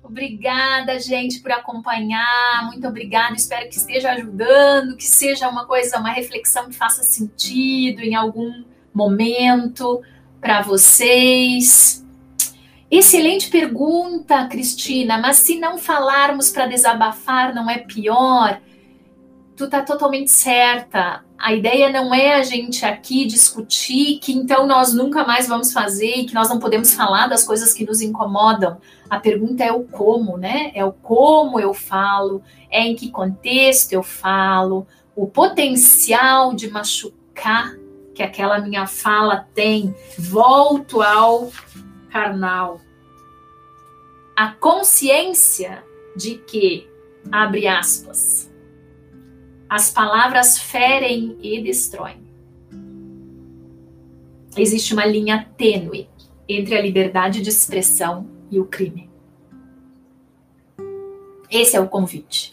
Obrigada, 0.00 1.00
gente, 1.00 1.40
por 1.40 1.50
acompanhar. 1.50 2.64
Muito 2.66 2.86
obrigada. 2.86 3.34
Espero 3.34 3.68
que 3.68 3.76
esteja 3.76 4.12
ajudando, 4.12 4.96
que 4.96 5.04
seja 5.04 5.48
uma 5.48 5.66
coisa, 5.66 5.98
uma 5.98 6.12
reflexão 6.12 6.68
que 6.68 6.76
faça 6.76 7.02
sentido 7.02 8.00
em 8.00 8.14
algum 8.14 8.62
momento 8.94 10.00
para 10.40 10.62
vocês. 10.62 12.06
Excelente 12.88 13.50
pergunta, 13.50 14.46
Cristina. 14.46 15.18
Mas 15.18 15.38
se 15.38 15.58
não 15.58 15.78
falarmos 15.78 16.50
para 16.50 16.66
desabafar, 16.66 17.52
não 17.52 17.68
é 17.68 17.78
pior? 17.78 18.60
Tu 19.56 19.68
tá 19.68 19.82
totalmente 19.82 20.30
certa 20.30 21.24
a 21.42 21.52
ideia 21.52 21.90
não 21.90 22.14
é 22.14 22.36
a 22.36 22.44
gente 22.44 22.84
aqui 22.84 23.26
discutir 23.26 24.20
que 24.20 24.32
então 24.32 24.64
nós 24.64 24.94
nunca 24.94 25.24
mais 25.24 25.48
vamos 25.48 25.72
fazer 25.72 26.18
e 26.18 26.24
que 26.24 26.34
nós 26.34 26.48
não 26.48 26.60
podemos 26.60 26.94
falar 26.94 27.26
das 27.26 27.42
coisas 27.42 27.74
que 27.74 27.84
nos 27.84 28.00
incomodam. 28.00 28.78
A 29.10 29.18
pergunta 29.18 29.64
é 29.64 29.72
o 29.72 29.82
como, 29.82 30.36
né? 30.36 30.70
É 30.72 30.84
o 30.84 30.92
como 30.92 31.58
eu 31.58 31.74
falo, 31.74 32.40
é 32.70 32.82
em 32.82 32.94
que 32.94 33.10
contexto 33.10 33.92
eu 33.92 34.04
falo, 34.04 34.86
o 35.16 35.26
potencial 35.26 36.54
de 36.54 36.70
machucar 36.70 37.76
que 38.14 38.22
aquela 38.22 38.60
minha 38.60 38.86
fala 38.86 39.44
tem. 39.52 39.92
Volto 40.16 41.02
ao 41.02 41.50
carnal. 42.08 42.80
A 44.36 44.52
consciência 44.52 45.82
de 46.14 46.36
que, 46.36 46.88
abre 47.32 47.66
aspas, 47.66 48.51
as 49.72 49.88
palavras 49.88 50.58
ferem 50.58 51.34
e 51.42 51.62
destroem. 51.62 52.18
Existe 54.54 54.92
uma 54.92 55.06
linha 55.06 55.48
tênue 55.56 56.10
entre 56.46 56.76
a 56.76 56.82
liberdade 56.82 57.40
de 57.40 57.48
expressão 57.48 58.28
e 58.50 58.60
o 58.60 58.66
crime. 58.66 59.08
Esse 61.50 61.74
é 61.74 61.80
o 61.80 61.88
convite. 61.88 62.52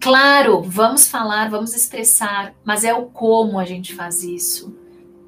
Claro, 0.00 0.62
vamos 0.62 1.06
falar, 1.06 1.50
vamos 1.50 1.74
expressar, 1.74 2.54
mas 2.64 2.84
é 2.84 2.94
o 2.94 3.04
como 3.04 3.58
a 3.58 3.66
gente 3.66 3.94
faz 3.94 4.22
isso. 4.22 4.74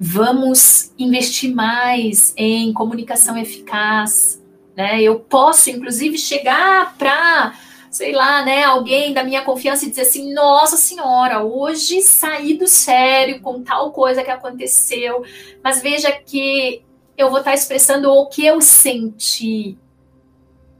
Vamos 0.01 0.95
investir 0.99 1.55
mais 1.55 2.33
em 2.39 2.72
comunicação 2.72 3.37
eficaz. 3.37 4.43
Né? 4.74 5.03
Eu 5.03 5.20
posso, 5.20 5.68
inclusive, 5.68 6.16
chegar 6.16 6.97
para 6.97 7.53
sei 7.91 8.12
lá, 8.12 8.45
né, 8.45 8.62
alguém 8.62 9.12
da 9.12 9.24
minha 9.24 9.43
confiança 9.43 9.84
e 9.84 9.91
dizer 9.91 10.03
assim: 10.03 10.32
nossa 10.32 10.76
senhora, 10.76 11.43
hoje 11.43 12.01
saí 12.01 12.57
do 12.57 12.68
sério 12.68 13.41
com 13.41 13.62
tal 13.62 13.91
coisa 13.91 14.22
que 14.22 14.30
aconteceu, 14.30 15.24
mas 15.62 15.82
veja 15.82 16.12
que 16.12 16.82
eu 17.18 17.28
vou 17.28 17.41
estar 17.41 17.53
expressando 17.53 18.11
o 18.11 18.26
que 18.28 18.47
eu 18.47 18.61
senti. 18.62 19.76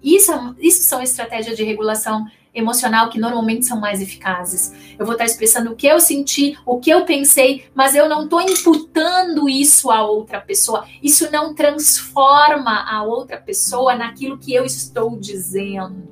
Isso, 0.03 0.33
isso 0.59 0.83
são 0.85 1.03
estratégias 1.03 1.57
de 1.57 1.63
regulação 1.63 2.25
emocional 2.55 3.11
que 3.11 3.21
normalmente 3.21 3.67
são 3.67 3.79
mais 3.79 4.01
eficazes. 4.01 4.73
Eu 4.99 5.05
vou 5.05 5.13
estar 5.13 5.25
expressando 5.25 5.73
o 5.73 5.77
que 5.77 5.87
eu 5.87 6.01
senti, 6.01 6.59
o 6.65 6.81
que 6.81 6.91
eu 6.91 7.05
pensei, 7.05 7.67
mas 7.75 7.95
eu 7.95 8.09
não 8.09 8.25
estou 8.25 8.41
imputando 8.41 9.49
isso 9.49 9.91
a 9.91 10.03
outra 10.03 10.41
pessoa. 10.41 10.87
Isso 11.03 11.31
não 11.31 11.55
transforma 11.55 12.85
a 12.91 13.03
outra 13.03 13.37
pessoa 13.37 13.95
naquilo 13.95 14.39
que 14.39 14.55
eu 14.55 14.65
estou 14.65 15.17
dizendo. 15.19 16.10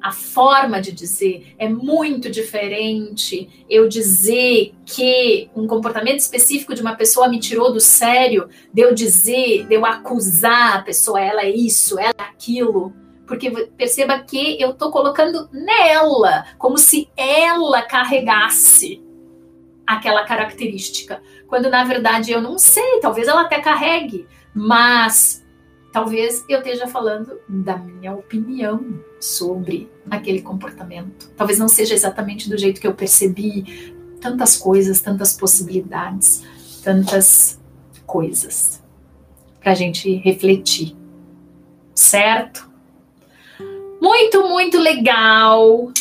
A 0.00 0.12
forma 0.12 0.80
de 0.80 0.92
dizer 0.92 1.54
é 1.58 1.68
muito 1.68 2.30
diferente. 2.30 3.64
Eu 3.68 3.88
dizer 3.88 4.74
que 4.84 5.50
um 5.54 5.66
comportamento 5.66 6.20
específico 6.20 6.74
de 6.74 6.80
uma 6.80 6.96
pessoa 6.96 7.28
me 7.28 7.38
tirou 7.38 7.72
do 7.72 7.80
sério, 7.80 8.48
de 8.72 8.82
eu 8.82 8.94
dizer, 8.94 9.66
de 9.66 9.74
eu 9.74 9.84
acusar 9.84 10.76
a 10.78 10.82
pessoa, 10.82 11.20
ela 11.20 11.42
é 11.42 11.50
isso, 11.50 11.98
ela 11.98 12.14
é 12.18 12.22
aquilo 12.22 12.92
porque 13.30 13.48
perceba 13.78 14.18
que 14.18 14.60
eu 14.60 14.70
estou 14.70 14.90
colocando 14.90 15.48
nela, 15.52 16.46
como 16.58 16.76
se 16.76 17.08
ela 17.16 17.80
carregasse 17.80 19.00
aquela 19.86 20.24
característica, 20.24 21.22
quando 21.46 21.70
na 21.70 21.84
verdade 21.84 22.32
eu 22.32 22.40
não 22.40 22.58
sei, 22.58 22.98
talvez 23.00 23.28
ela 23.28 23.42
até 23.42 23.60
carregue, 23.60 24.26
mas 24.52 25.39
talvez 25.92 26.44
eu 26.48 26.58
esteja 26.58 26.86
falando 26.86 27.40
da 27.48 27.76
minha 27.76 28.12
opinião 28.12 29.00
sobre 29.18 29.90
aquele 30.10 30.42
comportamento. 30.42 31.30
Talvez 31.36 31.58
não 31.58 31.68
seja 31.68 31.94
exatamente 31.94 32.48
do 32.48 32.56
jeito 32.56 32.80
que 32.80 32.86
eu 32.86 32.94
percebi 32.94 33.94
tantas 34.20 34.56
coisas, 34.56 35.00
tantas 35.00 35.36
possibilidades, 35.36 36.42
tantas 36.82 37.60
coisas 38.06 38.82
para 39.60 39.72
a 39.72 39.74
gente 39.74 40.14
refletir, 40.16 40.96
certo? 41.94 42.70
Muito, 44.00 44.48
muito 44.48 44.78
legal. 44.78 45.92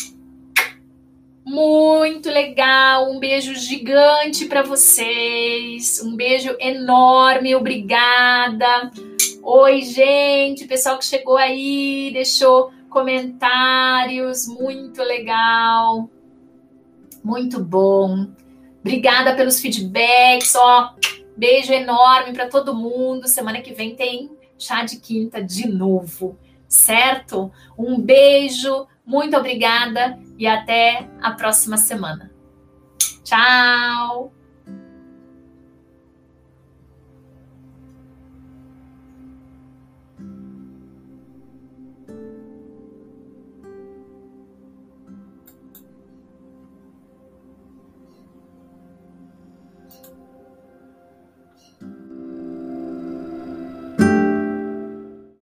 Muito 1.45 2.29
legal. 2.29 3.11
Um 3.11 3.19
beijo 3.19 3.55
gigante 3.55 4.45
para 4.45 4.61
vocês. 4.61 6.01
Um 6.01 6.15
beijo 6.15 6.55
enorme. 6.59 7.55
Obrigada. 7.55 8.91
Oi, 9.41 9.81
gente. 9.81 10.65
Pessoal 10.65 10.97
que 10.97 11.05
chegou 11.05 11.37
aí, 11.37 12.11
deixou 12.13 12.71
comentários. 12.89 14.47
Muito 14.47 15.01
legal. 15.01 16.09
Muito 17.23 17.63
bom. 17.63 18.27
Obrigada 18.79 19.35
pelos 19.35 19.59
feedbacks. 19.59 20.55
Ó, 20.55 20.93
beijo 21.35 21.73
enorme 21.73 22.33
para 22.33 22.47
todo 22.47 22.75
mundo. 22.75 23.27
Semana 23.27 23.61
que 23.61 23.73
vem 23.73 23.95
tem 23.95 24.31
chá 24.57 24.83
de 24.83 24.97
quinta 24.97 25.43
de 25.43 25.67
novo 25.67 26.37
certo? 26.69 27.51
Um 27.77 27.99
beijo, 27.99 28.87
muito 29.03 29.35
obrigada 29.35 30.17
e 30.37 30.45
até 30.45 31.09
a 31.19 31.31
próxima 31.31 31.75
semana. 31.75 32.31
Tchau! 33.23 34.31